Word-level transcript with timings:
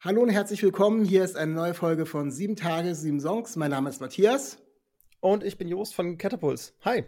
Hallo 0.00 0.22
und 0.22 0.28
herzlich 0.28 0.62
willkommen. 0.62 1.06
Hier 1.06 1.24
ist 1.24 1.36
eine 1.36 1.54
neue 1.54 1.72
Folge 1.72 2.04
von 2.04 2.30
Sieben 2.30 2.54
Tage, 2.54 2.94
sieben 2.94 3.18
Songs. 3.18 3.56
Mein 3.56 3.70
Name 3.70 3.88
ist 3.88 4.02
Matthias. 4.02 4.58
Und 5.20 5.42
ich 5.42 5.56
bin 5.56 5.68
Jost 5.68 5.94
von 5.94 6.18
Catapults. 6.18 6.74
Hi. 6.84 7.04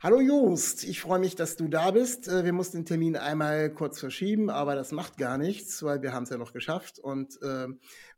Hallo 0.00 0.20
Jost, 0.20 0.84
ich 0.84 1.00
freue 1.00 1.18
mich, 1.18 1.34
dass 1.34 1.56
du 1.56 1.66
da 1.66 1.90
bist. 1.90 2.28
Äh, 2.28 2.44
wir 2.44 2.52
mussten 2.52 2.78
den 2.78 2.86
Termin 2.86 3.16
einmal 3.16 3.68
kurz 3.68 3.98
verschieben, 3.98 4.48
aber 4.48 4.76
das 4.76 4.92
macht 4.92 5.18
gar 5.18 5.38
nichts, 5.38 5.82
weil 5.82 6.02
wir 6.02 6.12
haben 6.12 6.22
es 6.22 6.30
ja 6.30 6.38
noch 6.38 6.52
geschafft. 6.52 7.00
Und 7.00 7.36
äh, 7.42 7.66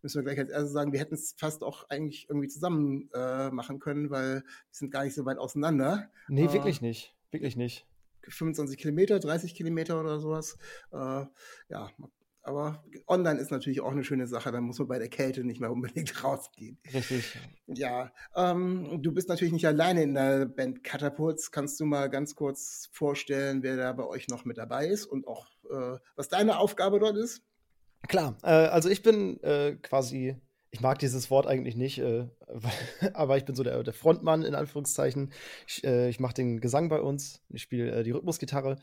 müssen 0.02 0.18
wir 0.18 0.22
gleich 0.24 0.38
als 0.38 0.50
erstes 0.50 0.72
sagen, 0.72 0.92
wir 0.92 1.00
hätten 1.00 1.14
es 1.14 1.34
fast 1.38 1.64
auch 1.64 1.88
eigentlich 1.88 2.28
irgendwie 2.28 2.48
zusammen 2.48 3.08
äh, 3.14 3.50
machen 3.50 3.80
können, 3.80 4.10
weil 4.10 4.34
wir 4.34 4.44
sind 4.72 4.90
gar 4.90 5.04
nicht 5.04 5.14
so 5.14 5.24
weit 5.24 5.38
auseinander. 5.38 6.10
Nee, 6.28 6.44
äh, 6.44 6.52
wirklich 6.52 6.82
nicht. 6.82 7.14
Wirklich 7.30 7.56
nicht. 7.56 7.86
25 8.28 8.76
Kilometer, 8.76 9.18
30 9.18 9.54
Kilometer 9.54 9.98
oder 9.98 10.20
sowas. 10.20 10.58
Äh, 10.92 11.24
ja, 11.70 11.90
aber 12.46 12.84
online 13.08 13.40
ist 13.40 13.50
natürlich 13.50 13.80
auch 13.80 13.90
eine 13.90 14.04
schöne 14.04 14.26
Sache. 14.26 14.52
Da 14.52 14.60
muss 14.60 14.78
man 14.78 14.88
bei 14.88 14.98
der 14.98 15.08
Kälte 15.08 15.42
nicht 15.42 15.60
mehr 15.60 15.72
unbedingt 15.72 16.22
rausgehen. 16.24 16.78
Richtig. 16.94 17.36
Ja, 17.66 18.12
ähm, 18.36 19.02
du 19.02 19.12
bist 19.12 19.28
natürlich 19.28 19.52
nicht 19.52 19.66
alleine 19.66 20.02
in 20.02 20.14
der 20.14 20.46
Band 20.46 20.84
Catapults. 20.84 21.50
Kannst 21.50 21.80
du 21.80 21.84
mal 21.84 22.08
ganz 22.08 22.36
kurz 22.36 22.88
vorstellen, 22.92 23.62
wer 23.62 23.76
da 23.76 23.92
bei 23.92 24.04
euch 24.04 24.28
noch 24.28 24.44
mit 24.44 24.58
dabei 24.58 24.86
ist 24.86 25.06
und 25.06 25.26
auch 25.26 25.48
äh, 25.70 25.98
was 26.14 26.28
deine 26.28 26.58
Aufgabe 26.58 27.00
dort 27.00 27.16
ist? 27.16 27.42
Klar, 28.06 28.36
äh, 28.42 28.48
also 28.48 28.88
ich 28.88 29.02
bin 29.02 29.42
äh, 29.42 29.74
quasi, 29.82 30.36
ich 30.70 30.80
mag 30.80 31.00
dieses 31.00 31.30
Wort 31.30 31.48
eigentlich 31.48 31.74
nicht, 31.74 31.98
äh, 31.98 32.28
aber 33.12 33.36
ich 33.36 33.44
bin 33.44 33.56
so 33.56 33.64
der, 33.64 33.82
der, 33.82 33.94
Frontmann 33.94 34.44
in 34.44 34.54
Anführungszeichen. 34.54 35.32
Ich, 35.66 35.82
äh, 35.82 36.08
ich 36.08 36.20
mache 36.20 36.34
den 36.34 36.60
Gesang 36.60 36.88
bei 36.88 37.00
uns, 37.00 37.42
ich 37.48 37.62
spiele 37.62 37.90
äh, 37.90 38.02
die 38.04 38.12
Rhythmusgitarre 38.12 38.76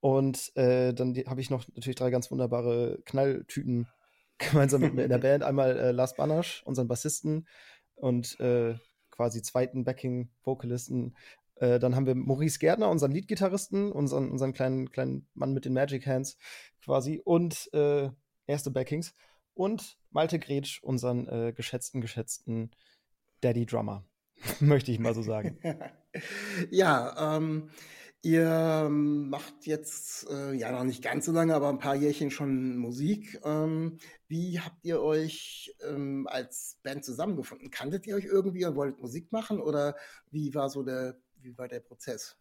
und 0.00 0.54
äh, 0.56 0.92
dann 0.92 1.14
habe 1.26 1.40
ich 1.40 1.50
noch 1.50 1.66
natürlich 1.68 1.96
drei 1.96 2.10
ganz 2.10 2.30
wunderbare 2.30 3.00
Knalltüten 3.04 3.88
gemeinsam 4.38 4.82
mit 4.82 4.94
mir 4.94 5.04
in 5.04 5.10
der 5.10 5.18
Band. 5.18 5.42
Einmal 5.42 5.78
äh, 5.78 5.90
Lars 5.92 6.14
Banasch, 6.14 6.62
unseren 6.64 6.88
Bassisten 6.88 7.46
und 7.94 8.38
äh, 8.40 8.74
quasi 9.10 9.42
zweiten 9.42 9.84
Backing-Vocalisten. 9.84 11.16
Äh, 11.56 11.78
dann 11.78 11.96
haben 11.96 12.06
wir 12.06 12.14
Maurice 12.14 12.58
Gärtner, 12.58 12.90
unseren 12.90 13.12
Lead-Gitarristen, 13.12 13.90
unseren, 13.90 14.30
unseren 14.30 14.52
kleinen, 14.52 14.90
kleinen 14.90 15.26
Mann 15.34 15.54
mit 15.54 15.64
den 15.64 15.72
Magic 15.72 16.06
Hands 16.06 16.36
quasi 16.84 17.20
und 17.24 17.72
äh, 17.72 18.10
erste 18.46 18.70
Backings. 18.70 19.14
Und 19.54 19.98
Malte 20.10 20.38
Gretsch, 20.38 20.82
unseren 20.82 21.26
äh, 21.28 21.52
geschätzten, 21.54 22.02
geschätzten 22.02 22.70
Daddy-Drummer. 23.40 24.04
Möchte 24.60 24.92
ich 24.92 24.98
mal 24.98 25.14
so 25.14 25.22
sagen. 25.22 25.58
ja, 26.70 27.36
ähm, 27.36 27.70
Ihr 28.26 28.88
macht 28.90 29.66
jetzt 29.66 30.28
äh, 30.28 30.52
ja 30.52 30.72
noch 30.72 30.82
nicht 30.82 31.00
ganz 31.00 31.26
so 31.26 31.30
lange, 31.30 31.54
aber 31.54 31.68
ein 31.68 31.78
paar 31.78 31.94
Jährchen 31.94 32.32
schon 32.32 32.76
Musik. 32.76 33.40
Ähm, 33.44 33.98
wie 34.26 34.58
habt 34.58 34.84
ihr 34.84 35.00
euch 35.00 35.72
ähm, 35.88 36.26
als 36.28 36.80
Band 36.82 37.04
zusammengefunden? 37.04 37.70
Kanntet 37.70 38.04
ihr 38.08 38.16
euch 38.16 38.24
irgendwie 38.24 38.64
und 38.64 38.74
wolltet 38.74 39.00
Musik 39.00 39.30
machen 39.30 39.60
oder 39.60 39.94
wie 40.32 40.52
war 40.56 40.70
so 40.70 40.82
der, 40.82 41.16
wie 41.40 41.56
war 41.56 41.68
der 41.68 41.78
Prozess? 41.78 42.36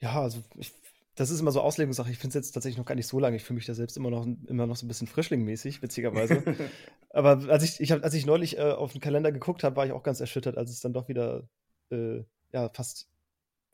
Ja, 0.00 0.22
also 0.22 0.42
ich, 0.56 0.72
das 1.14 1.28
ist 1.28 1.40
immer 1.40 1.52
so 1.52 1.60
Auslegungssache. 1.60 2.10
Ich 2.10 2.16
finde 2.16 2.30
es 2.38 2.46
jetzt 2.46 2.52
tatsächlich 2.52 2.78
noch 2.78 2.86
gar 2.86 2.94
nicht 2.94 3.06
so 3.06 3.18
lange. 3.18 3.36
Ich 3.36 3.44
fühle 3.44 3.56
mich 3.56 3.66
da 3.66 3.74
selbst 3.74 3.98
immer 3.98 4.08
noch, 4.08 4.26
immer 4.46 4.66
noch 4.66 4.76
so 4.76 4.86
ein 4.86 4.88
bisschen 4.88 5.08
frischlingmäßig, 5.08 5.82
witzigerweise. 5.82 6.42
aber 7.10 7.50
als 7.50 7.64
ich, 7.64 7.80
ich 7.80 7.92
hab, 7.92 8.02
als 8.02 8.14
ich 8.14 8.24
neulich 8.24 8.56
äh, 8.56 8.62
auf 8.62 8.92
den 8.92 9.02
Kalender 9.02 9.30
geguckt 9.30 9.62
habe, 9.62 9.76
war 9.76 9.84
ich 9.84 9.92
auch 9.92 10.02
ganz 10.02 10.20
erschüttert, 10.20 10.56
als 10.56 10.70
es 10.70 10.80
dann 10.80 10.94
doch 10.94 11.08
wieder 11.08 11.46
äh, 11.90 12.24
ja, 12.50 12.70
fast 12.70 13.10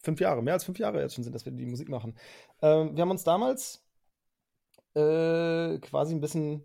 fünf 0.02 0.20
Jahre, 0.20 0.42
mehr 0.42 0.54
als 0.54 0.64
fünf 0.64 0.78
Jahre 0.78 1.00
jetzt 1.00 1.14
schon 1.14 1.24
sind, 1.24 1.34
dass 1.34 1.44
wir 1.44 1.52
die 1.52 1.66
Musik 1.66 1.88
machen. 1.88 2.14
Ähm, 2.62 2.96
wir 2.96 3.02
haben 3.02 3.10
uns 3.10 3.24
damals 3.24 3.84
äh, 4.94 5.78
quasi 5.78 6.14
ein 6.14 6.20
bisschen 6.20 6.64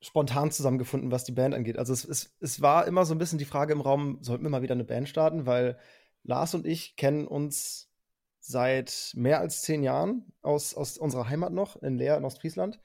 spontan 0.00 0.50
zusammengefunden, 0.50 1.10
was 1.10 1.24
die 1.24 1.32
Band 1.32 1.54
angeht. 1.54 1.78
Also 1.78 1.92
es, 1.92 2.04
es, 2.04 2.34
es 2.40 2.60
war 2.60 2.86
immer 2.86 3.06
so 3.06 3.14
ein 3.14 3.18
bisschen 3.18 3.38
die 3.38 3.44
Frage 3.44 3.72
im 3.72 3.80
Raum, 3.80 4.18
sollten 4.20 4.44
wir 4.44 4.50
mal 4.50 4.62
wieder 4.62 4.74
eine 4.74 4.84
Band 4.84 5.08
starten, 5.08 5.46
weil 5.46 5.78
Lars 6.22 6.54
und 6.54 6.66
ich 6.66 6.96
kennen 6.96 7.26
uns 7.26 7.90
seit 8.40 9.12
mehr 9.14 9.40
als 9.40 9.62
zehn 9.62 9.82
Jahren 9.82 10.32
aus, 10.42 10.74
aus 10.74 10.98
unserer 10.98 11.28
Heimat 11.28 11.52
noch, 11.52 11.80
in 11.82 11.96
Leer 11.96 12.18
in 12.18 12.24
Ostfriesland. 12.24 12.78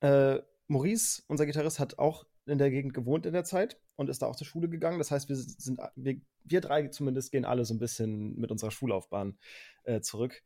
Äh, 0.00 0.38
Maurice, 0.66 1.22
unser 1.28 1.44
Gitarrist, 1.44 1.78
hat 1.78 1.98
auch 1.98 2.24
in 2.46 2.58
der 2.58 2.70
Gegend 2.70 2.94
gewohnt 2.94 3.26
in 3.26 3.34
der 3.34 3.44
Zeit 3.44 3.78
und 3.98 4.08
ist 4.08 4.22
da 4.22 4.26
auch 4.26 4.36
zur 4.36 4.46
Schule 4.46 4.68
gegangen. 4.68 4.98
Das 4.98 5.10
heißt, 5.10 5.28
wir 5.28 5.34
sind, 5.36 5.80
wir, 5.96 6.20
wir 6.44 6.60
drei 6.60 6.86
zumindest 6.86 7.32
gehen 7.32 7.44
alle 7.44 7.64
so 7.64 7.74
ein 7.74 7.80
bisschen 7.80 8.36
mit 8.36 8.52
unserer 8.52 8.70
Schullaufbahn 8.70 9.36
äh, 9.82 10.00
zurück. 10.00 10.42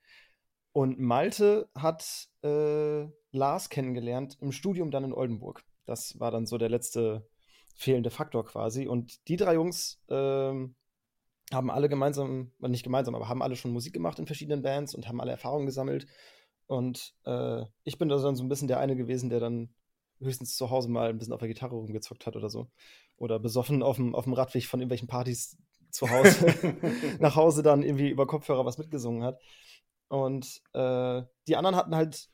Und 0.72 0.98
Malte 0.98 1.68
hat 1.74 2.28
äh, 2.42 3.04
Lars 3.30 3.68
kennengelernt 3.68 4.38
im 4.40 4.52
Studium 4.52 4.90
dann 4.90 5.04
in 5.04 5.12
Oldenburg. 5.12 5.62
Das 5.84 6.18
war 6.18 6.30
dann 6.30 6.46
so 6.46 6.56
der 6.56 6.70
letzte 6.70 7.28
fehlende 7.76 8.10
Faktor 8.10 8.46
quasi. 8.46 8.88
Und 8.88 9.28
die 9.28 9.36
drei 9.36 9.54
Jungs 9.54 10.02
äh, 10.08 10.14
haben 10.14 11.70
alle 11.70 11.90
gemeinsam, 11.90 12.52
nicht 12.58 12.84
gemeinsam, 12.84 13.14
aber 13.14 13.28
haben 13.28 13.42
alle 13.42 13.56
schon 13.56 13.72
Musik 13.72 13.92
gemacht 13.92 14.18
in 14.18 14.26
verschiedenen 14.26 14.62
Bands 14.62 14.94
und 14.94 15.08
haben 15.08 15.20
alle 15.20 15.32
Erfahrungen 15.32 15.66
gesammelt. 15.66 16.06
Und 16.66 17.14
äh, 17.26 17.66
ich 17.84 17.98
bin 17.98 18.08
da 18.08 18.16
dann 18.16 18.34
so 18.34 18.42
ein 18.42 18.48
bisschen 18.48 18.68
der 18.68 18.80
eine 18.80 18.96
gewesen, 18.96 19.28
der 19.28 19.40
dann 19.40 19.74
höchstens 20.22 20.56
zu 20.56 20.70
Hause 20.70 20.88
mal 20.88 21.10
ein 21.10 21.18
bisschen 21.18 21.32
auf 21.32 21.40
der 21.40 21.48
Gitarre 21.48 21.74
rumgezockt 21.74 22.26
hat 22.26 22.36
oder 22.36 22.48
so. 22.48 22.68
Oder 23.16 23.38
besoffen 23.38 23.82
auf 23.82 23.96
dem, 23.96 24.14
auf 24.14 24.24
dem 24.24 24.32
Radweg 24.32 24.66
von 24.66 24.80
irgendwelchen 24.80 25.08
Partys 25.08 25.56
zu 25.90 26.10
Hause 26.10 26.54
nach 27.20 27.36
Hause 27.36 27.62
dann 27.62 27.82
irgendwie 27.82 28.08
über 28.08 28.26
Kopfhörer 28.26 28.64
was 28.64 28.78
mitgesungen 28.78 29.22
hat. 29.22 29.40
Und 30.08 30.62
äh, 30.72 31.22
die 31.48 31.56
anderen 31.56 31.76
hatten 31.76 31.94
halt 31.94 32.28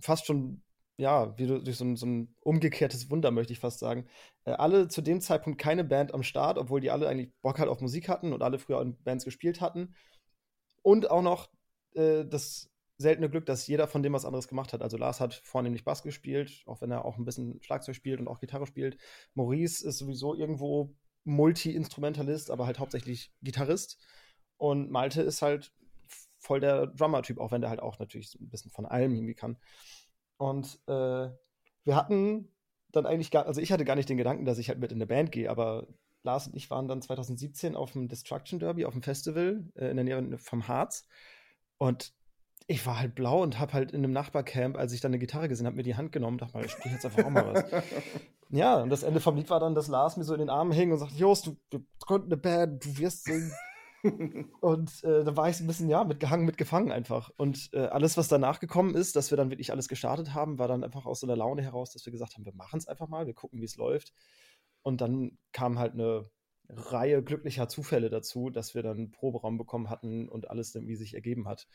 fast 0.00 0.26
schon, 0.26 0.62
ja, 0.96 1.36
wie 1.38 1.46
durch 1.46 1.76
so 1.76 1.84
ein, 1.84 1.96
so 1.96 2.06
ein 2.06 2.34
umgekehrtes 2.40 3.10
Wunder, 3.10 3.30
möchte 3.30 3.52
ich 3.52 3.60
fast 3.60 3.78
sagen, 3.78 4.06
äh, 4.44 4.52
alle 4.52 4.88
zu 4.88 5.02
dem 5.02 5.20
Zeitpunkt 5.20 5.60
keine 5.60 5.84
Band 5.84 6.14
am 6.14 6.22
Start, 6.22 6.58
obwohl 6.58 6.80
die 6.80 6.90
alle 6.90 7.08
eigentlich 7.08 7.32
Bock 7.42 7.58
halt 7.58 7.68
auf 7.68 7.80
Musik 7.80 8.08
hatten 8.08 8.32
und 8.32 8.42
alle 8.42 8.58
früher 8.58 8.80
in 8.82 8.96
Bands 9.02 9.24
gespielt 9.24 9.60
hatten. 9.60 9.94
Und 10.82 11.10
auch 11.10 11.22
noch 11.22 11.48
äh, 11.94 12.24
das 12.24 12.70
seltene 12.98 13.30
Glück, 13.30 13.46
dass 13.46 13.66
jeder 13.66 13.86
von 13.86 14.02
dem 14.02 14.12
was 14.12 14.24
anderes 14.24 14.48
gemacht 14.48 14.72
hat. 14.72 14.82
Also 14.82 14.96
Lars 14.96 15.20
hat 15.20 15.34
vornehmlich 15.44 15.84
Bass 15.84 16.02
gespielt, 16.02 16.62
auch 16.66 16.80
wenn 16.80 16.90
er 16.90 17.04
auch 17.04 17.16
ein 17.16 17.24
bisschen 17.24 17.62
Schlagzeug 17.62 17.94
spielt 17.94 18.20
und 18.20 18.28
auch 18.28 18.40
Gitarre 18.40 18.66
spielt. 18.66 18.98
Maurice 19.34 19.86
ist 19.86 19.98
sowieso 19.98 20.34
irgendwo 20.34 20.94
Multi-Instrumentalist, 21.24 22.50
aber 22.50 22.66
halt 22.66 22.80
hauptsächlich 22.80 23.32
Gitarrist. 23.40 23.98
Und 24.56 24.90
Malte 24.90 25.22
ist 25.22 25.42
halt 25.42 25.72
voll 26.38 26.60
der 26.60 26.88
Drummer-Typ, 26.88 27.38
auch 27.38 27.52
wenn 27.52 27.60
der 27.60 27.70
halt 27.70 27.80
auch 27.80 27.98
natürlich 27.98 28.34
ein 28.40 28.48
bisschen 28.48 28.72
von 28.72 28.86
allem 28.86 29.14
irgendwie 29.14 29.34
kann. 29.34 29.58
Und 30.36 30.80
äh, 30.86 31.28
wir 31.84 31.96
hatten 31.96 32.48
dann 32.90 33.06
eigentlich 33.06 33.30
gar, 33.30 33.46
also 33.46 33.60
ich 33.60 33.70
hatte 33.70 33.84
gar 33.84 33.96
nicht 33.96 34.08
den 34.08 34.16
Gedanken, 34.16 34.44
dass 34.44 34.58
ich 34.58 34.68
halt 34.68 34.78
mit 34.78 34.90
in 34.90 34.98
eine 34.98 35.06
Band 35.06 35.30
gehe, 35.30 35.50
aber 35.50 35.86
Lars 36.22 36.48
und 36.48 36.56
ich 36.56 36.70
waren 36.70 36.88
dann 36.88 37.02
2017 37.02 37.76
auf 37.76 37.92
dem 37.92 38.08
Destruction 38.08 38.58
Derby, 38.58 38.84
auf 38.84 38.94
dem 38.94 39.02
Festival 39.02 39.70
äh, 39.76 39.90
in 39.90 39.96
der 39.96 40.04
Nähe 40.04 40.38
vom 40.38 40.66
Harz. 40.66 41.06
Und 41.76 42.12
ich 42.70 42.84
war 42.84 43.00
halt 43.00 43.14
blau 43.14 43.42
und 43.42 43.58
habe 43.58 43.72
halt 43.72 43.92
in 43.92 44.04
einem 44.04 44.12
Nachbarcamp, 44.12 44.76
als 44.76 44.92
ich 44.92 45.00
dann 45.00 45.10
eine 45.10 45.18
Gitarre 45.18 45.48
gesehen 45.48 45.66
habe, 45.66 45.76
mir 45.76 45.82
die 45.82 45.96
Hand 45.96 46.12
genommen, 46.12 46.36
dachte 46.36 46.54
mal, 46.54 46.66
ich 46.66 46.72
spiele 46.72 46.94
jetzt 46.94 47.06
einfach 47.06 47.24
auch 47.24 47.30
mal 47.30 47.54
was. 47.54 47.82
ja, 48.50 48.82
und 48.82 48.90
das 48.90 49.02
Ende 49.02 49.20
vom 49.20 49.36
Lied 49.36 49.48
war 49.48 49.58
dann, 49.58 49.74
dass 49.74 49.88
Lars 49.88 50.18
mir 50.18 50.24
so 50.24 50.34
in 50.34 50.40
den 50.40 50.50
Armen 50.50 50.72
hing 50.72 50.92
und 50.92 50.98
sagte, 50.98 51.16
Jos, 51.16 51.40
du, 51.42 51.56
du 51.70 51.82
eine 52.08 52.36
Band, 52.36 52.84
du 52.84 52.98
wirst 52.98 53.24
singen. 53.24 53.50
und 54.60 55.02
äh, 55.02 55.24
da 55.24 55.34
war 55.34 55.48
ich 55.48 55.56
so 55.56 55.64
ein 55.64 55.66
bisschen, 55.66 55.88
ja, 55.88 56.04
mitgehangen, 56.04 56.44
mitgefangen 56.44 56.92
einfach. 56.92 57.30
Und 57.38 57.70
äh, 57.72 57.86
alles, 57.86 58.18
was 58.18 58.28
danach 58.28 58.60
gekommen 58.60 58.94
ist, 58.94 59.16
dass 59.16 59.30
wir 59.30 59.38
dann 59.38 59.50
wirklich 59.50 59.72
alles 59.72 59.88
gestartet 59.88 60.34
haben, 60.34 60.58
war 60.58 60.68
dann 60.68 60.84
einfach 60.84 61.06
aus 61.06 61.20
so 61.20 61.26
einer 61.26 61.36
Laune 61.36 61.62
heraus, 61.62 61.92
dass 61.92 62.04
wir 62.04 62.12
gesagt 62.12 62.34
haben, 62.34 62.44
wir 62.44 62.54
machen 62.54 62.78
es 62.78 62.86
einfach 62.86 63.08
mal, 63.08 63.26
wir 63.26 63.34
gucken, 63.34 63.62
wie 63.62 63.64
es 63.64 63.76
läuft. 63.76 64.12
Und 64.82 65.00
dann 65.00 65.38
kam 65.52 65.78
halt 65.78 65.94
eine 65.94 66.30
Reihe 66.68 67.22
glücklicher 67.22 67.66
Zufälle 67.68 68.10
dazu, 68.10 68.50
dass 68.50 68.74
wir 68.74 68.82
dann 68.82 68.98
einen 68.98 69.10
Proberaum 69.10 69.56
bekommen 69.56 69.88
hatten 69.88 70.28
und 70.28 70.50
alles 70.50 70.72
dann, 70.72 70.86
wie 70.86 70.96
sich 70.96 71.14
ergeben 71.14 71.48
hat. 71.48 71.66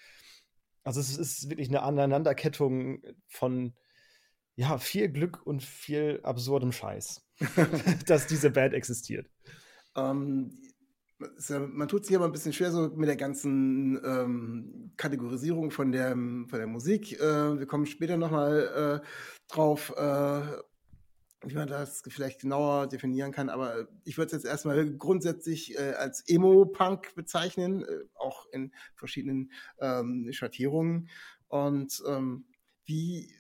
Also 0.84 1.00
es 1.00 1.18
ist 1.18 1.50
wirklich 1.50 1.70
eine 1.70 1.84
Aneinanderkettung 1.84 3.02
von 3.28 3.74
ja, 4.56 4.78
viel 4.78 5.10
Glück 5.10 5.46
und 5.46 5.64
viel 5.64 6.20
absurdem 6.24 6.72
Scheiß, 6.72 7.26
dass 8.06 8.28
diese 8.28 8.52
Band 8.52 8.74
existiert. 8.74 9.28
Ähm, 9.96 10.52
man 11.74 11.88
tut 11.88 12.06
sich 12.06 12.16
aber 12.16 12.26
ein 12.26 12.32
bisschen 12.32 12.54
schwer 12.54 12.72
so 12.72 12.90
mit 12.90 13.08
der 13.08 13.16
ganzen 13.16 14.00
ähm, 14.04 14.92
Kategorisierung 14.98 15.72
von 15.72 15.92
der, 15.92 16.12
von 16.12 16.48
der 16.52 16.68
Musik. 16.68 17.14
Äh, 17.20 17.60
wir 17.60 17.66
kommen 17.66 17.86
später 17.86 18.18
nochmal 18.18 19.02
äh, 19.02 19.08
drauf, 19.52 19.94
äh, 19.96 20.42
wie 21.46 21.56
man 21.56 21.68
das 21.68 22.04
vielleicht 22.08 22.42
genauer 22.42 22.88
definieren 22.88 23.32
kann, 23.32 23.50
aber 23.50 23.88
ich 24.04 24.18
würde 24.18 24.28
es 24.28 24.44
jetzt 24.44 24.46
erstmal 24.46 24.90
grundsätzlich 24.98 25.78
äh, 25.78 25.94
als 25.94 26.24
Emo-Punk 26.28 27.16
bezeichnen, 27.16 27.84
äh, 27.84 28.06
auch 28.16 28.46
in 28.52 28.72
verschiedenen 28.96 29.52
ähm, 29.80 30.30
Schattierungen. 30.32 31.10
Und 31.48 32.02
ähm, 32.08 32.46
wie 32.86 33.34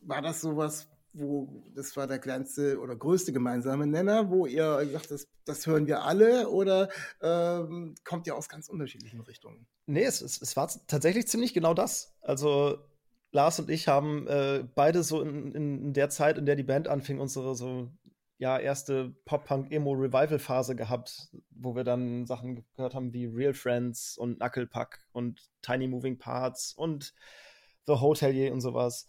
war 0.00 0.22
das 0.22 0.40
sowas, 0.40 0.88
wo 1.12 1.64
das 1.74 1.96
war 1.96 2.06
der 2.06 2.18
kleinste 2.18 2.78
oder 2.78 2.94
größte 2.94 3.32
gemeinsame 3.32 3.86
Nenner, 3.86 4.30
wo 4.30 4.46
ihr 4.46 4.84
gesagt 4.84 5.10
das, 5.10 5.26
das 5.44 5.66
hören 5.66 5.86
wir 5.86 6.02
alle 6.02 6.48
oder 6.48 6.88
ähm, 7.22 7.94
kommt 8.04 8.26
ihr 8.26 8.36
aus 8.36 8.48
ganz 8.48 8.68
unterschiedlichen 8.68 9.20
Richtungen? 9.20 9.66
Nee, 9.86 10.04
es, 10.04 10.20
es, 10.20 10.40
es 10.40 10.56
war 10.56 10.70
tatsächlich 10.86 11.26
ziemlich 11.28 11.54
genau 11.54 11.74
das. 11.74 12.14
Also 12.20 12.78
Lars 13.30 13.60
und 13.60 13.70
ich 13.70 13.88
haben 13.88 14.26
äh, 14.26 14.64
beide 14.74 15.02
so 15.02 15.20
in, 15.22 15.52
in, 15.52 15.92
der 15.92 16.08
Zeit, 16.08 16.38
in 16.38 16.46
der 16.46 16.56
die 16.56 16.62
Band 16.62 16.88
anfing, 16.88 17.18
unsere 17.20 17.54
so 17.54 17.90
ja 18.38 18.58
erste 18.58 19.14
Pop-Punk-Emo-Revival-Phase 19.24 20.76
gehabt, 20.76 21.28
wo 21.50 21.74
wir 21.74 21.84
dann 21.84 22.24
Sachen 22.26 22.64
gehört 22.76 22.94
haben 22.94 23.12
wie 23.12 23.26
Real 23.26 23.52
Friends 23.52 24.16
und 24.16 24.38
Knucklepuck 24.38 24.98
und 25.12 25.50
Tiny 25.60 25.88
Moving 25.88 26.18
Parts 26.18 26.72
und 26.72 27.14
The 27.86 27.94
Hotelier 27.94 28.52
und 28.52 28.60
sowas. 28.60 29.06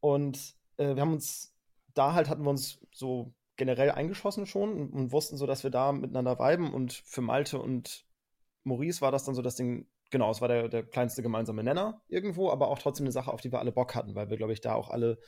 Und 0.00 0.54
äh, 0.76 0.94
wir 0.94 1.00
haben 1.00 1.14
uns, 1.14 1.54
da 1.94 2.12
halt 2.12 2.28
hatten 2.28 2.44
wir 2.44 2.50
uns 2.50 2.78
so 2.92 3.32
generell 3.56 3.90
eingeschossen 3.90 4.46
schon 4.46 4.72
und, 4.72 4.92
und, 4.92 5.12
wussten 5.12 5.38
so, 5.38 5.46
dass 5.46 5.64
wir 5.64 5.70
da 5.70 5.92
miteinander 5.92 6.38
viben 6.38 6.72
und 6.72 6.92
für 6.92 7.22
Malte 7.22 7.58
und 7.58 8.04
Maurice 8.64 9.00
war 9.00 9.10
das 9.10 9.24
dann 9.24 9.34
so 9.34 9.42
das 9.42 9.56
Ding, 9.56 9.86
genau, 10.16 10.30
es 10.30 10.40
war 10.40 10.48
der, 10.48 10.68
der 10.68 10.82
kleinste 10.82 11.22
gemeinsame 11.22 11.62
Nenner 11.62 12.00
irgendwo, 12.08 12.50
aber 12.50 12.68
auch 12.68 12.78
trotzdem 12.78 13.04
eine 13.04 13.12
Sache, 13.12 13.30
auf 13.30 13.42
die 13.42 13.52
wir 13.52 13.58
alle 13.58 13.70
Bock 13.72 13.94
hatten, 13.94 14.14
weil 14.14 14.30
wir, 14.30 14.38
glaube 14.38 14.54
ich, 14.54 14.62
da 14.62 14.74
auch 14.74 14.88
alle 14.88 15.18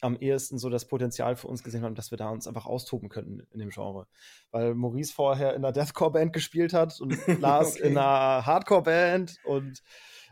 am 0.00 0.16
ehesten 0.16 0.58
so 0.58 0.70
das 0.70 0.88
Potenzial 0.88 1.36
für 1.36 1.46
uns 1.46 1.62
gesehen 1.62 1.82
haben, 1.82 1.94
dass 1.94 2.10
wir 2.10 2.16
da 2.16 2.30
uns 2.30 2.46
einfach 2.46 2.64
austoben 2.64 3.10
könnten 3.10 3.46
in 3.52 3.60
dem 3.60 3.68
Genre. 3.68 4.06
Weil 4.50 4.74
Maurice 4.74 5.12
vorher 5.12 5.50
in 5.50 5.62
einer 5.62 5.72
Deathcore-Band 5.72 6.32
gespielt 6.32 6.72
hat 6.72 6.98
und 7.02 7.14
Lars 7.40 7.76
okay. 7.76 7.88
in 7.88 7.98
einer 7.98 8.46
Hardcore-Band 8.46 9.40
und 9.44 9.82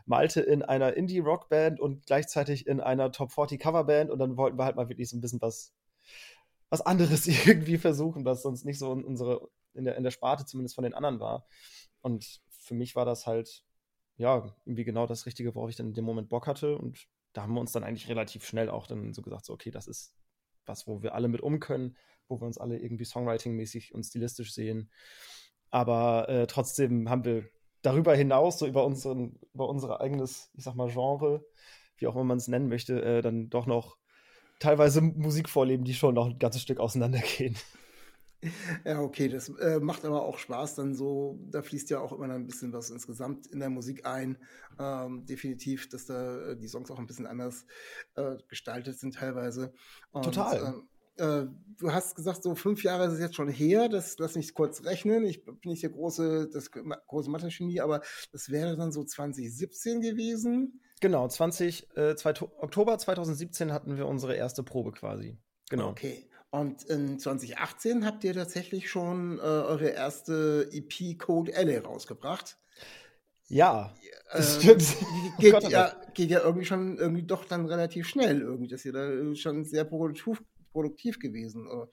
Malte 0.05 0.41
in 0.41 0.63
einer 0.63 0.95
Indie-Rock-Band 0.95 1.79
und 1.79 2.07
gleichzeitig 2.07 2.65
in 2.65 2.81
einer 2.81 3.11
Top 3.11 3.31
40 3.31 3.61
Coverband 3.61 4.09
und 4.09 4.17
dann 4.17 4.37
wollten 4.37 4.57
wir 4.57 4.65
halt 4.65 4.75
mal 4.75 4.89
wirklich 4.89 5.09
so 5.09 5.17
ein 5.17 5.21
bisschen 5.21 5.41
was, 5.41 5.71
was 6.69 6.81
anderes 6.81 7.27
irgendwie 7.47 7.77
versuchen, 7.77 8.25
was 8.25 8.41
sonst 8.41 8.65
nicht 8.65 8.79
so 8.79 8.91
in 8.91 9.03
unsere, 9.03 9.47
in 9.75 9.85
der, 9.85 9.95
in 9.97 10.03
der 10.03 10.11
Sparte 10.11 10.45
zumindest 10.45 10.75
von 10.75 10.83
den 10.83 10.95
anderen 10.95 11.19
war. 11.19 11.45
Und 12.01 12.41
für 12.63 12.73
mich 12.73 12.95
war 12.95 13.05
das 13.05 13.27
halt, 13.27 13.63
ja, 14.17 14.55
irgendwie 14.65 14.83
genau 14.83 15.07
das 15.07 15.25
Richtige, 15.25 15.55
worauf 15.55 15.69
ich 15.69 15.75
dann 15.75 15.87
in 15.87 15.93
dem 15.93 16.05
Moment 16.05 16.29
Bock 16.29 16.47
hatte 16.47 16.77
und 16.77 17.07
da 17.33 17.43
haben 17.43 17.53
wir 17.53 17.59
uns 17.59 17.71
dann 17.71 17.83
eigentlich 17.83 18.09
relativ 18.09 18.45
schnell 18.45 18.69
auch 18.69 18.87
dann 18.87 19.13
so 19.13 19.21
gesagt, 19.21 19.45
so, 19.45 19.53
okay, 19.53 19.71
das 19.71 19.87
ist 19.87 20.15
was, 20.65 20.87
wo 20.87 21.01
wir 21.01 21.15
alle 21.15 21.27
mit 21.27 21.41
um 21.41 21.59
können, 21.59 21.97
wo 22.27 22.39
wir 22.39 22.45
uns 22.45 22.57
alle 22.57 22.79
irgendwie 22.79 23.05
Songwriting-mäßig 23.05 23.93
und 23.93 24.03
stilistisch 24.03 24.53
sehen. 24.53 24.89
Aber 25.71 26.29
äh, 26.29 26.47
trotzdem 26.47 27.09
haben 27.09 27.25
wir 27.25 27.49
darüber 27.81 28.15
hinaus, 28.15 28.59
so 28.59 28.67
über, 28.67 28.85
unseren, 28.85 29.39
über 29.53 29.67
unser 29.67 29.99
eigenes, 29.99 30.51
ich 30.53 30.63
sag 30.63 30.75
mal, 30.75 30.89
Genre, 30.89 31.43
wie 31.97 32.07
auch 32.07 32.15
immer 32.15 32.23
man 32.23 32.37
es 32.37 32.47
nennen 32.47 32.69
möchte, 32.69 33.01
äh, 33.01 33.21
dann 33.21 33.49
doch 33.49 33.65
noch 33.65 33.97
teilweise 34.59 35.01
Musik 35.01 35.49
vorleben, 35.49 35.83
die 35.83 35.93
schon 35.93 36.15
noch 36.15 36.27
ein 36.27 36.39
ganzes 36.39 36.61
Stück 36.61 36.79
auseinandergehen. 36.79 37.55
Ja, 38.85 38.99
okay, 38.99 39.29
das 39.29 39.49
äh, 39.49 39.79
macht 39.79 40.05
aber 40.05 40.23
auch 40.23 40.37
Spaß, 40.37 40.75
dann 40.75 40.95
so, 40.95 41.39
da 41.49 41.61
fließt 41.61 41.89
ja 41.89 41.99
auch 41.99 42.11
immer 42.11 42.33
ein 42.33 42.45
bisschen 42.45 42.73
was 42.73 42.89
insgesamt 42.89 43.47
in 43.47 43.59
der 43.59 43.69
Musik 43.69 44.05
ein. 44.05 44.37
Ähm, 44.79 45.25
definitiv, 45.25 45.89
dass 45.89 46.05
da 46.05 46.51
äh, 46.51 46.57
die 46.57 46.67
Songs 46.67 46.89
auch 46.91 46.99
ein 46.99 47.07
bisschen 47.07 47.27
anders 47.27 47.65
äh, 48.15 48.37
gestaltet 48.47 48.99
sind 48.99 49.15
teilweise. 49.15 49.73
Und, 50.11 50.25
Total. 50.25 50.73
Ähm, 50.75 50.87
äh, 51.17 51.45
du 51.77 51.91
hast 51.91 52.15
gesagt, 52.15 52.43
so 52.43 52.55
fünf 52.55 52.83
Jahre 52.83 53.05
ist 53.05 53.13
es 53.13 53.19
jetzt 53.19 53.35
schon 53.35 53.49
her. 53.49 53.89
Das 53.89 54.17
lass 54.17 54.35
mich 54.35 54.53
kurz 54.53 54.83
rechnen. 54.83 55.25
Ich 55.25 55.45
bin 55.45 55.57
nicht 55.65 55.83
der 55.83 55.91
große, 55.91 56.49
das 56.51 56.71
große 56.71 57.29
Mathe-Genie, 57.29 57.81
aber 57.81 58.01
das 58.31 58.49
wäre 58.49 58.75
dann 58.75 58.91
so 58.91 59.03
2017 59.03 60.01
gewesen. 60.01 60.81
Genau, 61.01 61.27
20, 61.27 61.95
äh, 61.97 62.15
2, 62.15 62.41
Oktober 62.59 62.97
2017 62.97 63.71
hatten 63.73 63.97
wir 63.97 64.07
unsere 64.07 64.35
erste 64.35 64.63
Probe 64.63 64.91
quasi. 64.91 65.37
Genau. 65.69 65.89
Okay. 65.89 66.27
Und 66.53 66.83
in 66.83 67.17
2018 67.17 68.05
habt 68.05 68.23
ihr 68.23 68.35
tatsächlich 68.35 68.87
schon 68.87 69.39
äh, 69.39 69.41
eure 69.41 69.89
erste 69.89 70.69
EP 70.71 71.17
Code 71.17 71.57
Alley 71.57 71.77
rausgebracht. 71.77 72.59
Ja, 73.47 73.95
das 74.31 74.57
ähm, 74.57 74.79
stimmt. 74.79 74.97
Geht, 75.39 75.55
oh 75.55 75.67
ja, 75.67 75.99
geht 76.13 76.29
ja 76.29 76.41
irgendwie 76.41 76.65
schon 76.65 76.99
irgendwie 76.99 77.23
doch 77.23 77.45
dann 77.45 77.65
relativ 77.65 78.07
schnell 78.07 78.41
irgendwie, 78.41 78.67
dass 78.67 78.85
ihr 78.85 78.93
da 78.93 79.33
schon 79.33 79.65
sehr 79.65 79.83
produktiv, 79.83 80.43
produktiv 80.71 81.17
gewesen. 81.17 81.65
Äh, 81.65 81.87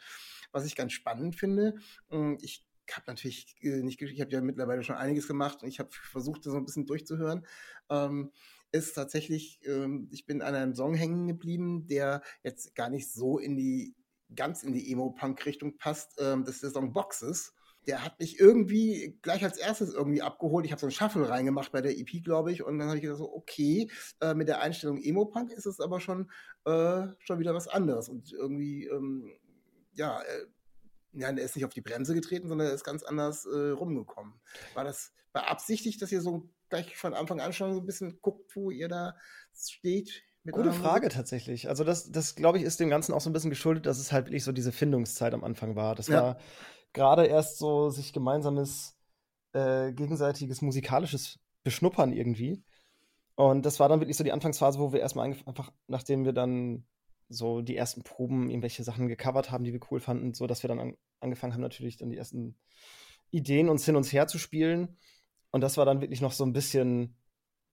was 0.52 0.66
ich 0.66 0.76
ganz 0.76 0.92
spannend 0.92 1.36
finde, 1.36 1.76
hm, 2.10 2.36
ich 2.42 2.66
habe 2.92 3.04
natürlich 3.06 3.56
äh, 3.62 3.80
nicht, 3.80 4.02
ich 4.02 4.20
habe 4.20 4.30
ja 4.30 4.42
mittlerweile 4.42 4.82
schon 4.82 4.96
einiges 4.96 5.26
gemacht 5.26 5.62
und 5.62 5.70
ich 5.70 5.78
habe 5.78 5.88
versucht, 5.90 6.44
das 6.44 6.52
so 6.52 6.58
ein 6.58 6.66
bisschen 6.66 6.84
durchzuhören. 6.84 7.46
Ähm, 7.88 8.30
ist 8.72 8.92
tatsächlich, 8.92 9.58
ähm, 9.64 10.08
ich 10.12 10.26
bin 10.26 10.42
an 10.42 10.54
einem 10.54 10.74
Song 10.74 10.94
hängen 10.94 11.26
geblieben, 11.26 11.86
der 11.86 12.22
jetzt 12.42 12.74
gar 12.74 12.90
nicht 12.90 13.10
so 13.10 13.38
in 13.38 13.56
die, 13.56 13.94
ganz 14.34 14.62
in 14.62 14.72
die 14.72 14.92
Emo-Punk-Richtung 14.92 15.76
passt. 15.76 16.20
Ähm, 16.20 16.44
das 16.44 16.56
ist 16.56 16.62
der 16.62 16.70
Song 16.70 16.92
Boxes. 16.92 17.54
Der 17.86 18.04
hat 18.04 18.20
mich 18.20 18.38
irgendwie 18.38 19.18
gleich 19.22 19.42
als 19.42 19.56
erstes 19.56 19.94
irgendwie 19.94 20.22
abgeholt. 20.22 20.66
Ich 20.66 20.72
habe 20.72 20.80
so 20.80 20.86
einen 20.86 20.92
Shuffle 20.92 21.28
reingemacht 21.28 21.72
bei 21.72 21.80
der 21.80 21.98
EP, 21.98 22.22
glaube 22.22 22.52
ich. 22.52 22.62
Und 22.62 22.78
dann 22.78 22.88
habe 22.88 22.98
ich 22.98 23.02
gedacht, 23.02 23.18
so, 23.18 23.32
okay, 23.32 23.90
äh, 24.20 24.34
mit 24.34 24.48
der 24.48 24.60
Einstellung 24.60 24.98
Emo-Punk 25.02 25.50
ist 25.50 25.66
es 25.66 25.80
aber 25.80 26.00
schon, 26.00 26.30
äh, 26.66 27.06
schon 27.18 27.38
wieder 27.38 27.54
was 27.54 27.68
anderes. 27.68 28.08
Und 28.08 28.32
irgendwie, 28.32 28.86
ähm, 28.86 29.32
ja, 29.94 30.20
äh, 30.20 30.46
ja, 31.12 31.30
er 31.30 31.38
ist 31.38 31.56
nicht 31.56 31.64
auf 31.64 31.74
die 31.74 31.80
Bremse 31.80 32.14
getreten, 32.14 32.48
sondern 32.48 32.68
er 32.68 32.74
ist 32.74 32.84
ganz 32.84 33.02
anders 33.02 33.46
äh, 33.46 33.70
rumgekommen. 33.70 34.34
War 34.74 34.84
das 34.84 35.12
beabsichtigt, 35.32 36.00
dass 36.02 36.12
ihr 36.12 36.20
so 36.20 36.48
gleich 36.68 36.96
von 36.96 37.14
Anfang 37.14 37.40
an 37.40 37.52
schon 37.52 37.74
so 37.74 37.80
ein 37.80 37.86
bisschen 37.86 38.20
guckt, 38.20 38.54
wo 38.54 38.70
ihr 38.70 38.88
da 38.88 39.16
steht? 39.54 40.22
Gute 40.44 40.72
Frage 40.72 41.06
Musik? 41.06 41.16
tatsächlich. 41.16 41.68
Also 41.68 41.84
das, 41.84 42.10
das 42.10 42.34
glaube 42.34 42.58
ich, 42.58 42.64
ist 42.64 42.80
dem 42.80 42.88
Ganzen 42.88 43.12
auch 43.12 43.20
so 43.20 43.28
ein 43.28 43.32
bisschen 43.32 43.50
geschuldet, 43.50 43.86
dass 43.86 43.98
es 43.98 44.10
halt 44.10 44.26
wirklich 44.26 44.44
so 44.44 44.52
diese 44.52 44.72
Findungszeit 44.72 45.34
am 45.34 45.44
Anfang 45.44 45.76
war. 45.76 45.94
Das 45.94 46.06
ja. 46.08 46.22
war 46.22 46.38
gerade 46.92 47.26
erst 47.26 47.58
so 47.58 47.90
sich 47.90 48.12
gemeinsames, 48.12 48.96
äh, 49.52 49.92
gegenseitiges 49.92 50.62
musikalisches 50.62 51.38
Beschnuppern 51.62 52.12
irgendwie. 52.12 52.64
Und 53.34 53.66
das 53.66 53.80
war 53.80 53.88
dann 53.88 54.00
wirklich 54.00 54.16
so 54.16 54.24
die 54.24 54.32
Anfangsphase, 54.32 54.78
wo 54.78 54.92
wir 54.92 55.00
erstmal 55.00 55.26
einfach, 55.46 55.72
nachdem 55.86 56.24
wir 56.24 56.32
dann 56.32 56.86
so 57.28 57.60
die 57.60 57.76
ersten 57.76 58.02
Proben, 58.02 58.50
irgendwelche 58.50 58.82
Sachen 58.82 59.08
gecovert 59.08 59.50
haben, 59.50 59.64
die 59.64 59.72
wir 59.72 59.80
cool 59.90 60.00
fanden, 60.00 60.34
so 60.34 60.46
dass 60.46 60.62
wir 60.62 60.68
dann 60.68 60.80
an, 60.80 60.96
angefangen 61.20 61.52
haben, 61.52 61.60
natürlich 61.60 61.96
dann 61.96 62.10
die 62.10 62.16
ersten 62.16 62.58
Ideen 63.30 63.68
uns 63.68 63.84
hin 63.84 63.96
und 63.96 64.10
her 64.12 64.26
zu 64.26 64.38
spielen. 64.38 64.98
Und 65.52 65.60
das 65.60 65.76
war 65.76 65.84
dann 65.84 66.00
wirklich 66.00 66.20
noch 66.20 66.32
so 66.32 66.44
ein 66.44 66.52
bisschen, 66.52 67.16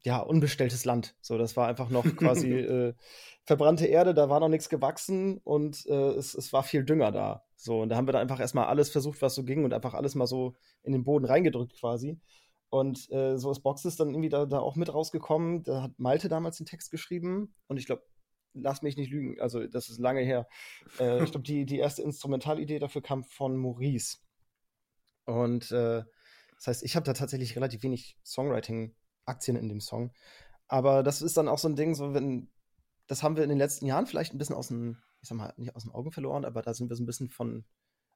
ja, 0.04 0.20
unbestelltes 0.20 0.86
Land. 0.86 1.16
So, 1.22 1.38
das 1.38 1.58
war 1.58 1.68
einfach 1.68 1.89
noch 1.89 2.04
quasi 2.16 2.51
äh, 2.54 2.94
verbrannte 3.44 3.88
Erde, 3.88 4.13
da 4.13 4.30
war 4.30 4.39
noch 4.39 4.50
nichts 4.50 4.70
gewachsen 4.70 5.39
und 5.44 5.86
äh, 5.88 6.12
es, 6.12 6.34
es 6.34 6.54
war 6.54 6.63
viel 6.63 6.84
Dünger 6.84 7.12
da. 7.12 7.44
So, 7.56 7.82
und 7.82 7.89
da 7.89 7.96
haben 7.96 8.08
wir 8.08 8.13
dann 8.13 8.22
einfach 8.22 8.39
erstmal 8.39 8.68
alles 8.68 8.89
versucht, 8.89 9.22
was 9.22 9.36
so 9.36 9.44
ging 9.44 9.63
und 9.63 9.74
einfach 9.74 9.94
alles 9.94 10.16
mal 10.16 10.27
so 10.27 10.56
in 10.84 10.94
den 10.94 11.04
Boden 11.04 11.25
reingedrückt 11.25 11.80
quasi. 11.80 12.20
Und 12.70 13.10
äh, 13.12 13.38
so 13.38 13.50
ist 13.50 13.62
Boxes 13.62 13.96
dann 13.96 14.10
irgendwie 14.10 14.30
da, 14.30 14.46
da 14.46 14.60
auch 14.60 14.75
mit 14.75 14.94
rausgekommen. 14.94 15.63
Da 15.63 15.84
hat 15.84 15.98
Malte 15.98 16.27
damals 16.27 16.58
den 16.58 16.66
Text 16.66 16.92
geschrieben 16.92 17.54
und 17.68 17.77
ich 17.77 17.86
glaube, 17.86 18.04
lass 18.54 18.82
mich 18.82 18.98
nicht 18.98 19.12
lügen, 19.12 19.39
also 19.39 19.66
das 19.68 19.89
ist 19.89 20.00
lange 20.00 20.22
her. 20.22 20.48
Äh, 21.00 21.24
ich 21.24 21.32
glaube, 21.32 21.46
die, 21.46 21.66
die 21.66 21.77
erste 21.77 22.01
Instrumentalidee 22.01 22.80
dafür 22.80 23.01
kam 23.01 23.24
von 23.24 23.56
Maurice. 23.56 24.18
Und 25.25 25.72
äh, 25.72 26.04
das 26.56 26.68
heißt, 26.68 26.84
ich 26.84 26.96
habe 26.96 27.06
da 27.06 27.13
tatsächlich 27.13 27.56
relativ 27.56 27.84
wenig 27.84 28.18
Songwriting-Aktien 29.27 29.57
in 29.57 29.69
dem 29.69 29.81
Song. 29.81 30.12
Aber 30.67 31.03
das 31.03 31.22
ist 31.22 31.38
dann 31.38 31.48
auch 31.48 31.57
so 31.57 31.67
ein 31.67 31.75
Ding, 31.75 31.96
so 31.96 32.13
wenn, 32.13 32.50
das 33.07 33.24
haben 33.24 33.36
wir 33.36 33.43
in 33.43 33.50
den 33.50 33.57
letzten 33.57 33.86
Jahren 33.86 34.05
vielleicht 34.05 34.34
ein 34.34 34.38
bisschen 34.38 34.55
aus 34.55 34.69
den, 34.69 34.98
ich 35.22 35.29
sag 35.29 35.38
mal, 35.38 35.53
nicht 35.57 35.75
aus 35.75 35.84
den 35.84 35.93
Augen 35.93 36.12
verloren, 36.12 36.46
aber 36.46 36.62
da 36.62 36.74
sind 36.74 36.89
wir 36.89 36.96
so 36.96 37.03
ein 37.03 37.05
bisschen 37.05 37.29
von 37.29 37.65